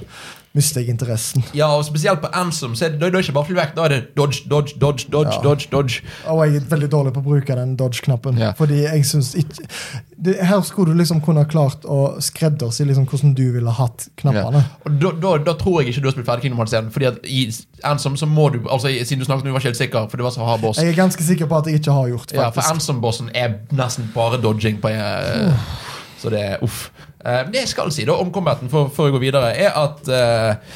[0.56, 1.43] mister jeg interessen.
[1.53, 3.74] Ja, og spesielt på Ansem, så er det, da er det ikke bare flyvekk.
[3.76, 5.41] Da er det dodge, dodge, dodge, dodge, Ja.
[5.43, 6.01] dodge, dodge.
[6.32, 8.38] Og jeg er veldig dårlig på å bruke den dodge-knappen.
[8.39, 8.53] Ja.
[8.58, 9.68] Fordi jeg synes ikke
[10.18, 14.08] det, Her skulle du liksom kunne ha klart å skreddersy liksom hvordan du ville hatt
[14.18, 14.64] knappene.
[14.86, 16.91] Og da, da, da tror jeg ikke du har spilt ferdig Kingdom Hearts 1.
[16.95, 17.41] Fordi at i
[17.84, 20.18] Ansem så må du Altså Siden du snakket om du var ikke helt sikker, for
[20.18, 20.78] det var så hard boss.
[20.80, 22.39] Jeg er ganske sikker på at jeg ikke har gjort faktisk.
[22.39, 22.74] Ja, for faktisk.
[22.80, 25.51] Ansem-bossen er nesten bare dodging på eh,
[26.22, 26.89] Så det er uff.
[27.26, 30.09] Eh, det jeg skal si da om combaten for, før jeg går videre, er at
[30.13, 30.76] eh,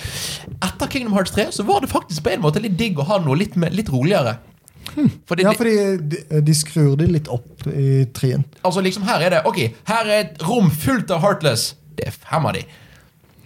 [0.65, 3.19] etter Kingdom Hearts 3 så var det faktisk på en måte litt digg å ha
[3.21, 4.39] noe litt, litt roligere.
[4.95, 5.11] Hmm.
[5.29, 5.75] Fordi Ja, fordi
[6.09, 8.41] de, de skrur de litt opp i trien.
[8.65, 11.75] altså liksom her er det Ok, her er et rom fullt av Heartless.
[11.99, 12.63] Det er fem av de.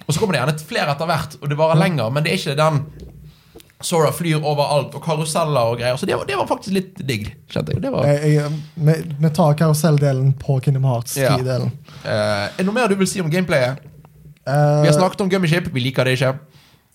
[0.06, 2.40] Og så kommer det gjerne flere etter hvert, og det varer lenger, men det er
[2.40, 2.80] ikke den
[3.84, 5.98] Sora flyr overalt, og karuseller og greier.
[6.00, 7.82] Så det var, det var faktisk litt digg, kjente jeg.
[7.84, 11.34] Det var, Jeg, jeg, vi, vi tar karuselldelen på Kingdom Hearts Ja.
[11.38, 11.72] 10-delen.
[12.06, 13.84] uh, er det noe mer du vil si om gameplayet?
[13.84, 16.34] Vi Eh, har snakket om gummiship, vi liker det ikke.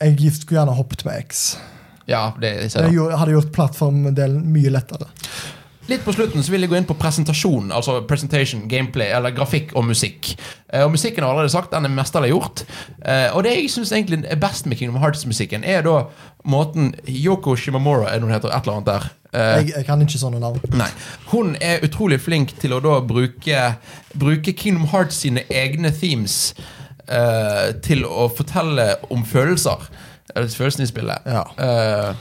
[0.04, 1.56] jeg skulle gjerne hoppet med X.
[2.08, 3.16] Ja, det jeg det.
[3.16, 5.06] hadde gjort plattformdelen mye lettere.
[5.88, 9.70] Litt på slutten så vil jeg gå inn på presentasjon, altså presentation, gameplay, eller grafikk
[9.78, 10.34] og musikk.
[10.68, 12.64] Eh, og musikken har allerede sagt, den er mesterlig gjort.
[13.04, 16.02] Eh, og det jeg syns egentlig er best med Kingdom Hearts-musikken, er da
[16.48, 19.08] måten Yoko Shimamora er hun heter, et eller annet der.
[19.32, 20.60] Eh, Jeg, jeg kan ikke sånne navn.
[20.76, 20.90] Nei.
[21.32, 23.64] Hun er utrolig flink til å da bruke,
[24.14, 26.52] bruke Kingdom Hearts sine egne themes
[27.08, 29.88] eh, til å fortelle om følelser.
[30.36, 31.24] Eller følelsene i spillet.
[31.32, 31.46] Ja.
[31.56, 32.16] Eh, det-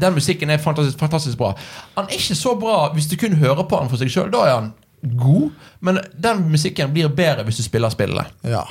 [0.00, 1.52] den musikken er fantastisk, fantastisk bra.
[1.96, 4.30] Han er ikke så bra hvis du kun hører på han for seg sjøl.
[4.34, 4.72] Da er han
[5.18, 8.26] god, men den musikken blir bedre hvis du spiller spillet.
[8.44, 8.64] Ja.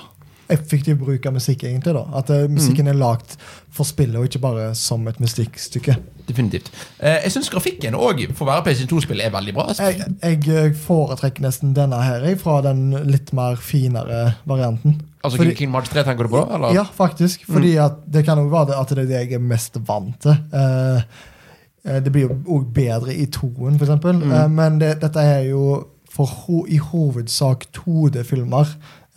[0.49, 1.91] Effektiv bruk av musikk, egentlig.
[1.93, 2.53] da At eh, Mm.
[2.55, 3.33] musikken er lagd
[3.69, 5.97] for spillet, og ikke bare som et musikkstykke.
[6.27, 6.69] Definitivt.
[7.01, 9.65] Eh, jeg syns grafikken òg, for å være PlayStation 2-spill, er veldig bra.
[9.75, 15.01] Jeg, jeg eh, foretrekker nesten denne her fra den litt mer finere varianten.
[15.27, 16.43] Altså Fordi- King March 3 tenker du på?
[16.55, 16.75] Eller?
[16.77, 17.43] Ja, faktisk.
[17.47, 20.37] Fordi at det kan jo være at det er det jeg er mest vant til.
[20.53, 23.93] Eh, det blir jo òg bedre i toen, f.eks.
[24.03, 25.85] Uh, men det, dette er jo
[26.17, 28.67] ho i hovedsak 2D-filmer.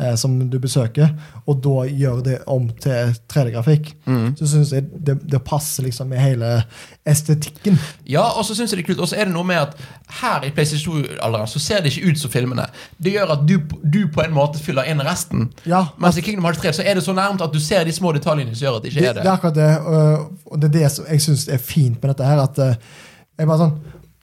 [0.01, 1.13] Eh, som du besøker,
[1.47, 4.33] og da gjør det om til 3D-grafikk, Mm.
[4.39, 6.63] så syns jeg det, det passer liksom med hele
[7.07, 7.79] estetikken.
[8.09, 9.01] Ja, og så synes jeg det er kult.
[9.05, 9.77] Og så er det noe med at
[10.21, 12.67] her i PlayStation 2-alderen så ser det ikke ut som filmene.
[12.99, 15.49] Det gjør at du, du på en måte fyller inn resten.
[15.69, 17.93] Ja, Mens i Kingdom Hearts 3 så er det så nærmt at du ser de
[17.95, 19.29] små detaljene som gjør at det ikke er det det.
[19.29, 22.27] er akkurat det, og, og det er det som jeg syns er fint med dette
[22.27, 22.43] her.
[22.49, 22.75] At eh,
[23.39, 23.79] jeg bare sånn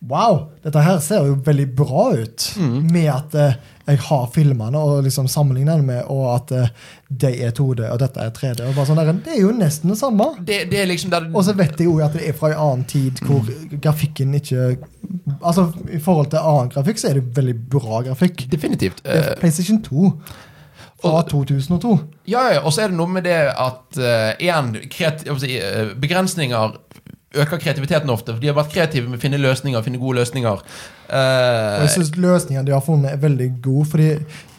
[0.06, 2.44] Wow, dette her ser jo veldig bra ut.
[2.62, 2.76] Mm.
[2.94, 3.56] Med at eh,
[3.88, 6.70] jeg har filmene og liksom sammenligner dem med, og at eh,
[7.10, 8.68] de er 2D og dette er 3D.
[8.68, 10.30] Og bare sånn der, Det er jo nesten det samme.
[10.46, 12.86] Det, det liksom der Og så vet jeg jo at det er fra en annen
[12.90, 14.76] tid hvor grafikken ikke
[15.42, 18.46] Altså, I forhold til annen grafikk så er det veldig bra grafikk.
[18.52, 19.02] Definitivt.
[19.06, 20.12] Det er Eh, PlayStation 2
[21.02, 21.98] fra 2002.
[22.26, 26.78] Ja, ja, og så er det noe med det at uh, igjen, eh, begrensninger
[27.44, 28.36] øker kreativiteten ofte.
[28.36, 30.62] For de har vært kreative med å finne løsninger, finne gode løsninger.
[31.08, 33.90] Eh, jeg syns løsningene de har funnet, er veldig gode.
[33.94, 34.14] Fordi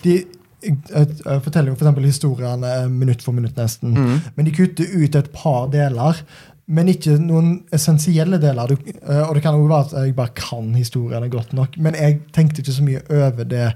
[0.05, 0.19] de
[0.59, 1.99] jeg forteller jo f.eks.
[2.03, 3.95] historiene eh, minutt for minutt, nesten.
[3.95, 4.31] Mm.
[4.35, 6.23] Men de kutter ut et par deler.
[6.69, 8.69] Men ikke noen essensielle deler.
[8.75, 11.79] Du, eh, og det kan jo være at jeg bare kan historiene godt nok.
[11.81, 13.69] Men jeg tenkte ikke så mye over det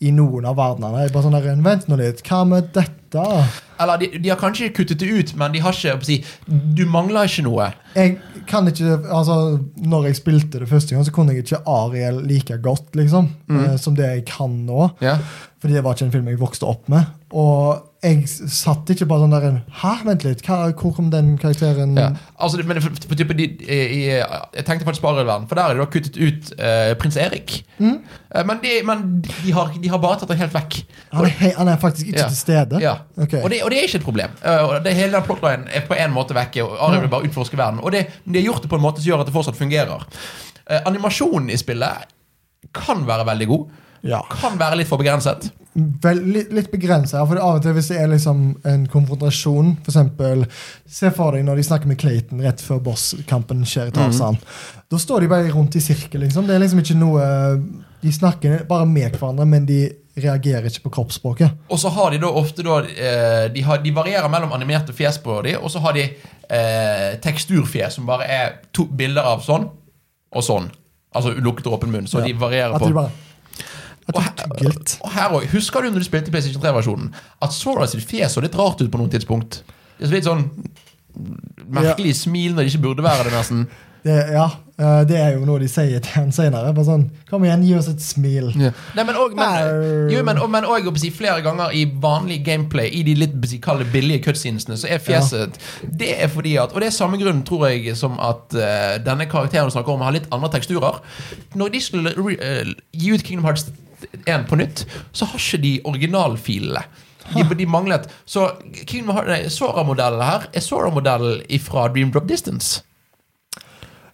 [0.00, 1.02] i noen av verdenene.
[1.04, 2.96] Jeg bare sånn der, Vent nå litt, hva med dette?
[3.80, 6.84] eller de, de har kanskje kuttet det ut, men de har ikke Å si, Du
[6.86, 7.66] mangler ikke noe.
[7.96, 12.22] Jeg kan ikke, altså når jeg spilte det første gang, så kunne jeg ikke Ariel
[12.28, 13.64] like godt liksom, Mm.
[13.64, 14.92] eh, som det jeg kan nå.
[15.02, 15.18] Yeah.
[15.60, 17.04] Fordi det var ikke en film jeg vokste opp med.
[17.32, 21.92] Og jeg satt ikke bare sånn der Hæ, vent litt, hva, hvor kom den karakteren
[21.98, 22.06] Ja.
[22.40, 25.82] Altså, men for, for, type, de, i, jeg tenkte på Arild-verden, for der er det
[25.82, 27.58] da kuttet ut uh, prins Erik.
[27.76, 27.98] Mm.
[28.32, 30.78] Uh, men de, men de, har, de har bare tatt det helt vekk.
[31.10, 32.30] han, er, hei, han er faktisk ikke Ja.
[32.32, 32.80] til stede.
[32.80, 32.94] Ja.
[33.16, 33.42] Okay.
[33.42, 34.38] Og, det, og det er ikke et problem.
[34.40, 36.64] Uh, det Hele den plotlinen er på en måte vekke.
[36.64, 39.04] Og Arild vil bare utforske verden Og det, de har gjort det på en måte
[39.04, 40.08] som gjør at det fortsatt fungerer.
[40.86, 42.10] Animasjonen i spillet
[42.76, 43.78] kan være veldig god.
[44.06, 44.22] Ja.
[44.32, 45.50] Kan være litt for begrenset.
[46.02, 47.20] Vel, litt, litt begrensa.
[47.28, 50.42] For av og til hvis det er liksom en konfrontasjon, for eksempel
[50.90, 54.40] Se for deg når de snakker med Clayton rett før bosskampen skjer i Tarzan.
[54.90, 56.24] Da står de bare rundt i sirkel.
[56.24, 56.48] Liksom.
[56.48, 57.28] Det er liksom ikke noe
[58.02, 59.82] De snakker bare med hverandre, men de
[60.20, 61.54] reagerer ikke på kroppsspråket.
[61.70, 65.20] Og så har de da ofte da eh, de, har, de varierer mellom animerte fjes
[65.22, 69.68] på dem, og så har de eh, teksturfjes, som bare er to bilder av sånn
[70.34, 70.66] og sånn.
[71.14, 72.08] Altså lukket og åpen munn.
[72.10, 72.26] Så Ja.
[72.26, 73.12] de varierer At de bare
[74.14, 74.22] og,
[74.58, 78.06] det er og her også, Husker du når du spilte PlayStation 3-versjonen, at Sora sitt
[78.08, 79.62] fjes så litt rart ut på noen tidspunkt?
[79.98, 80.48] Det er så litt sånn
[81.70, 83.64] merkelig smil når det ikke burde være det, nesten.
[84.00, 84.46] Det, ja,
[84.80, 86.70] eh, det er jo noe de sier til han senere.
[86.72, 88.46] Bare sånn, Kom igjen, gi oss et smil.
[88.56, 93.58] Nei, men også, men, men, si, flere ganger i vanlig gameplay, i de litt si,
[93.60, 97.44] kalde, billige cutscenesene, så er fjeset Det er fordi at Og det er samme grunn,
[97.44, 101.02] tror jeg, som at uh, denne karakteren du snakker om, har litt andre teksturer.
[101.60, 103.68] Når de skulle eh, gi ut Kingdom Hearts
[104.26, 106.82] 1 på nytt, så har ikke de originalfilene.
[107.30, 108.46] De, de manglet Så
[109.52, 112.80] Sora-modellen her er Sora-modellen fra Dream Drop Distance.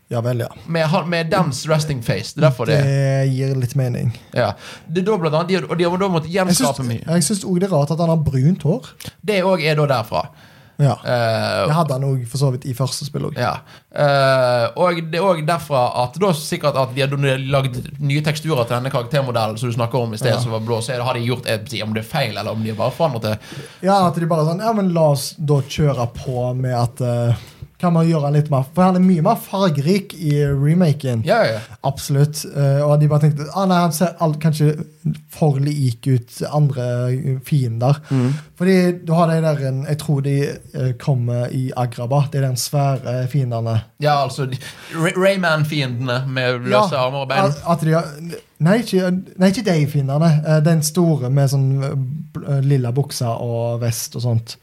[0.09, 0.49] Ja vel, ja.
[0.66, 2.34] Med, med dens resting face.
[2.41, 4.12] Det det Det gir litt mening.
[4.34, 4.53] ja.
[4.87, 7.03] Det er da blant annet, de, de da måttet Jeg gjenskape mye.
[7.07, 8.93] jeg syns også det er rart at han har brunt hår.
[9.26, 10.28] Det òg er da derfra.
[10.79, 10.93] Ja.
[11.05, 13.37] Eh, Det hadde han òg for så vidt i første spill òg.
[13.41, 13.55] ja.
[13.97, 18.66] Eh, og det er òg derfra at da sikkert at de har lagd nye teksturer
[18.68, 20.39] til denne karaktermodellen som du snakker om i sted, Ja.
[20.41, 20.83] som var blå.
[20.85, 23.39] Så har de gjort et, om det er feil, eller om de bare forandret det.
[23.83, 27.35] Ja, at de bare sånn Ja, men la oss da kjøre på med at eh,
[27.79, 31.20] Kan man gjøre litt mer For han er mye mer fargerik i remaken.
[31.29, 31.59] Ja, ja.
[31.85, 32.45] Absolutt.
[32.57, 34.70] Eh, og de bare tenkte ah, nei, han ser alt, kanskje
[35.37, 36.87] for lik ut andre
[37.45, 37.99] fiender.
[38.09, 38.31] Mm.
[38.57, 40.37] Fordi du har de der en- Jeg tror de
[40.74, 42.22] eh, kommer i Agraba.
[42.33, 43.77] Det er den svære fiendene.
[44.01, 44.49] ja altså
[45.16, 47.53] Rayman-fiendene med løse Ja, armer og bein.
[47.68, 48.05] at- de har,
[48.59, 50.43] nei, ikke, nei, ikke de fiendene.
[50.47, 54.57] Eh, Den store med sånn lilla buksa og vest og sånt.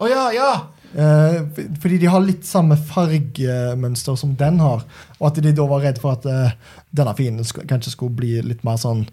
[0.00, 0.52] Å ja, ja!
[0.92, 1.38] Eh,
[1.80, 4.84] fordi de har litt samme fargemønster som den har.
[5.20, 6.54] Og at de da var redd for at eh,
[6.92, 9.06] denne fienden sk kanskje skulle bli litt mer sånn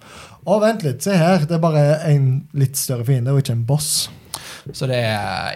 [0.44, 1.46] Å, vent litt, se her.
[1.48, 4.10] Det er bare en litt større fiende, og ikke en boss.
[4.74, 5.00] Så det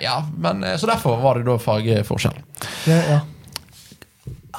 [0.03, 2.39] Ja, men eh, Så derfor var det da fargeforskjell.
[2.85, 3.21] Det, ja.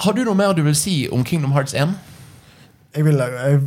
[0.04, 1.94] Har du noe mer du vil si om Kingdom Hearts 1?
[2.94, 3.60] Jeg vil jeg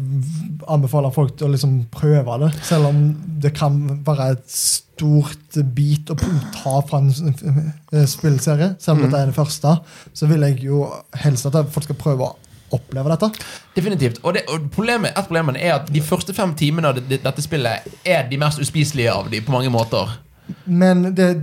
[0.72, 3.00] anbefaler folk å liksom prøve det, selv om
[3.44, 6.16] det kan være et stort bit å
[6.56, 8.76] ta fra en s- spillserie.
[8.80, 9.74] Selv om dette er det første,
[10.16, 10.86] så vil jeg jo
[11.24, 12.36] helst at folk skal prøve å
[12.78, 13.30] oppleve dette.
[13.78, 14.18] Definitivt.
[14.24, 17.86] Og, det, og problemet, et problem er at de første fem timene av dette spillet
[18.08, 20.18] er de mest uspiselige av de på mange måter.
[20.66, 21.40] Men det er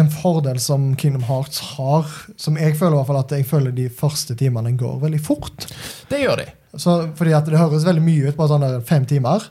[0.00, 3.72] en fordel som Kingdom Hearts har, som jeg føler i hvert fall at jeg føler
[3.76, 5.66] de første timene går veldig fort.
[6.12, 6.50] Det gjør de.
[6.76, 9.44] Så, fordi at det høres veldig mye ut på sånn der fem timer.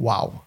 [0.00, 0.40] Wow.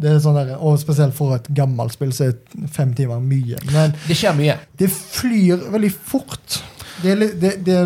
[0.00, 3.56] Det er sånn der, og spesielt for et gammelt spill så er fem timer mye.
[3.72, 4.56] Men Det skjer mye.
[4.76, 6.58] det flyr veldig fort.
[7.02, 7.78] Det, det, det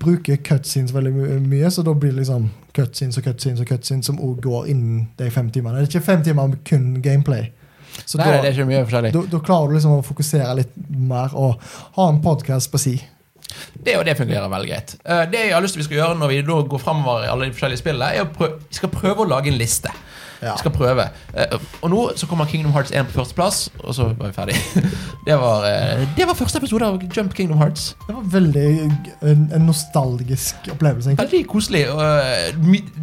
[0.00, 4.08] bruker cutscenes veldig my- mye, så da blir det liksom cutscenes og cutscenes og cutscenes
[4.08, 5.80] som også går innen de fem timene.
[5.82, 7.50] Det er ikke fem timer med kun gameplay.
[8.04, 9.12] Så Nei, da, det er ikke mye forskjellig.
[9.14, 11.60] da, da klarer du liksom å fokusere litt mer og
[11.96, 12.94] ha en podkast på si.
[13.84, 14.96] Det og det fungerer veldig greit.
[15.04, 17.30] Eh, Det jeg har lyst til vi skal gjøre når vi da går fremover i
[17.32, 19.92] alle de forskjellige spillene, er å prøve, vi skal prøve å lage en liste.
[20.42, 20.56] Ja.
[20.60, 21.06] Skal prøve.
[21.32, 24.56] Eh, Og nå så kommer Kingdom Hearts 1 på førsteplass, og så var vi ferdig.
[25.24, 27.94] Det var, eh, det var første episode av Jump Kingdom Hearts.
[28.06, 28.64] Det var veldig
[29.22, 31.08] en, en nostalgisk opplevelse.
[31.14, 31.24] egentlig.
[31.30, 31.80] Veldig koselig.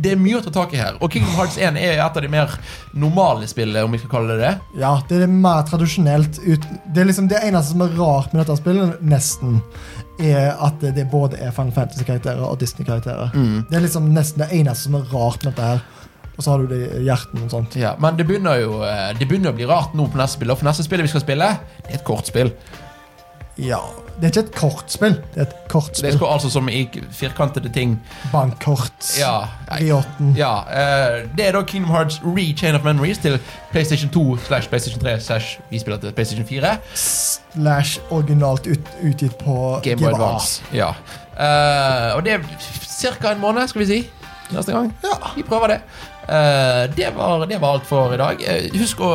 [0.04, 1.00] Det er mye å ta tak i her.
[1.02, 2.54] Og Kingdom Hearts 1 er et av de mer
[2.94, 4.54] normale spillene, om vi skal kalle det det.
[4.84, 6.38] Ja, det er mer tradisjonelt.
[6.46, 9.64] Det er liksom det eneste som er rart med dette spillet, nesten,
[10.24, 13.34] er at det, både er Final Fantasy-karakterer og Disney-karakterer.
[13.70, 15.84] Det er liksom nesten det eneste som er rart med dette her.
[16.38, 17.76] Og så har du det i hjerten og sånt.
[17.78, 20.54] Ja, men det begynner jo eh, Det begynner å bli rart nå på neste spill.
[20.54, 21.50] Og for neste spillet vi skal spille,
[21.84, 22.54] det er et kortspill.
[23.62, 23.78] Ja,
[24.22, 26.12] Det er ikke et kortspill, det er et kortspill.
[26.12, 26.82] Det skal altså som i
[27.12, 27.95] firkantede ting.
[28.32, 29.07] Bankkort.
[29.20, 30.34] Ja, Rioten.
[30.38, 33.39] ja eh, Det er da Kingdom Hearts Re-Chain of Memories til
[33.72, 36.76] PlayStation 2 slash PlayStation 3 slash vi spiller til PlayStation 4.
[36.93, 40.64] Slash originalt ut, utgitt på Game Boy Advance.
[40.74, 40.89] Ja.
[41.32, 42.39] Uh, og det er
[43.01, 43.32] ca.
[43.32, 44.09] en måned, skal vi si.
[44.51, 44.91] Neste gang.
[45.03, 45.32] Ja.
[45.36, 45.82] Vi prøver det.
[46.32, 48.40] Eh, det, var, det var alt for i dag.
[48.48, 49.12] Eh, husk å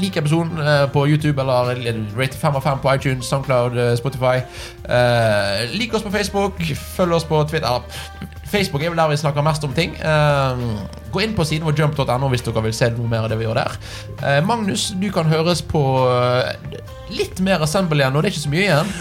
[0.00, 1.82] like episoden eh, på YouTube eller
[2.16, 4.40] rate 5 av 5 på iTunes, Soundcloud, Spotify.
[4.86, 6.62] Uh, lik oss på Facebook,
[6.96, 7.82] følg oss på Twitter.
[8.46, 9.96] Facebook er vel der vi snakker mest om ting.
[9.98, 10.64] Eh,
[11.12, 13.46] gå inn på siden vår jump.no hvis dere vil se noe mer av det vi
[13.48, 13.78] gjør der.
[14.22, 16.80] Eh, Magnus, du kan høres på eh,
[17.16, 18.94] litt mer Assemble igjen, og det er ikke så mye igjen.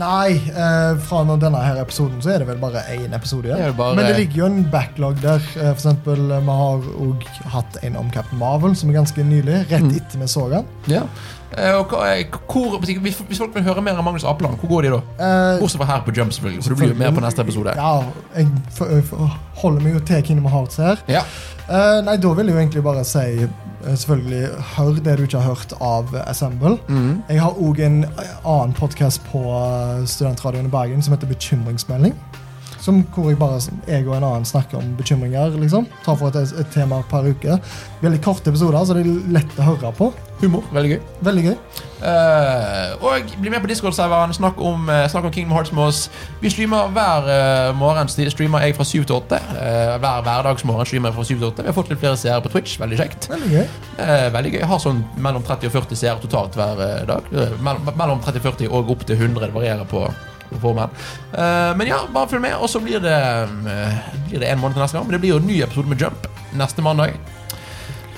[0.00, 3.64] Nei, eh, fra denne her episoden så er det vel bare én episode igjen.
[3.70, 5.38] Det bare- Men det ligger jo en backlog der.
[5.52, 7.26] For eksempel, vi har òg
[7.56, 9.64] hatt en om Captain Marvel, som er ganske nylig.
[9.70, 9.96] Rett Mm.
[9.96, 10.64] etter vi så den.
[10.86, 11.02] Ja.
[11.58, 14.92] Eh, og eh, hvor, hvis, folk vil høre mer av Magnus Apeland, hvor går de
[14.94, 15.00] da?
[15.18, 16.62] Eh, Bortsett fra her på Jump, selvfølgelig.
[16.62, 17.74] For du blir jo mer på neste episode.
[17.76, 18.04] Ja,
[18.36, 21.02] jeg for, for, holder meg jo til Kingdom Hearts her.
[21.10, 21.24] Ja.
[21.70, 23.46] Uh, nei, da vil jeg jo egentlig bare si
[23.80, 26.76] selvfølgelig hør det du ikke har hørt av Assemble.
[26.88, 27.22] Mm.
[27.30, 29.42] Jeg har òg en annen podkast på
[30.06, 32.16] Studentradioen i Bergen som heter Bekymringsmelding.
[32.80, 35.56] Som hvor jeg bare jeg og en annen snakker om bekymringer.
[35.60, 35.86] liksom.
[36.04, 37.60] Tar for et, et tema per uke.
[38.00, 40.12] Veldig korte episoder, så det er lett å høre på.
[40.40, 40.64] Humor.
[40.72, 41.00] Veldig gøy.
[41.20, 41.56] Veldig gøy.
[42.00, 44.32] Uh, og bli med på Discord-serveren.
[44.32, 46.06] Snakk om, uh, snakk om Kingdom Hearts med oss.
[46.40, 48.08] Vi streamer hver uh, morgen.
[48.08, 49.36] Streamer jeg fra 7 til 8.
[49.36, 51.62] Eh, hver hverdagsmorgen streamer jeg fra 7 til 8.
[51.62, 52.78] Vi har fått litt flere seere på Twitch.
[52.80, 53.28] Veldig kjekt.
[53.32, 53.68] Veldig gøy.
[54.38, 54.60] Veldig gøy.
[54.62, 57.30] Jeg har sånn mellom 30 og 40 seere totalt hver dag.
[57.60, 59.44] Mellom 30 og 40 og opp til 100.
[59.50, 60.06] Det varierer på,
[60.58, 60.90] få menn.
[61.32, 62.54] Eh, men ja, bare følg med.
[62.58, 63.88] Og så blir det eh,
[64.30, 65.06] Blir det en måned til neste gang.
[65.06, 66.26] Men det blir jo en ny episode med Jump
[66.58, 67.14] neste mandag.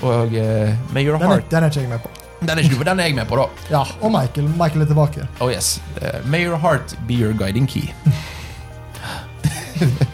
[0.01, 2.09] Og eh, May Your Heart Den er ikke jeg med på.
[2.43, 3.45] Den er, den er jeg med på, da.
[3.71, 4.49] Ja, Og Michael.
[4.49, 5.27] Michael er tilbake.
[5.39, 5.81] Oh yes.
[6.25, 7.93] May Your Heart be your guiding key.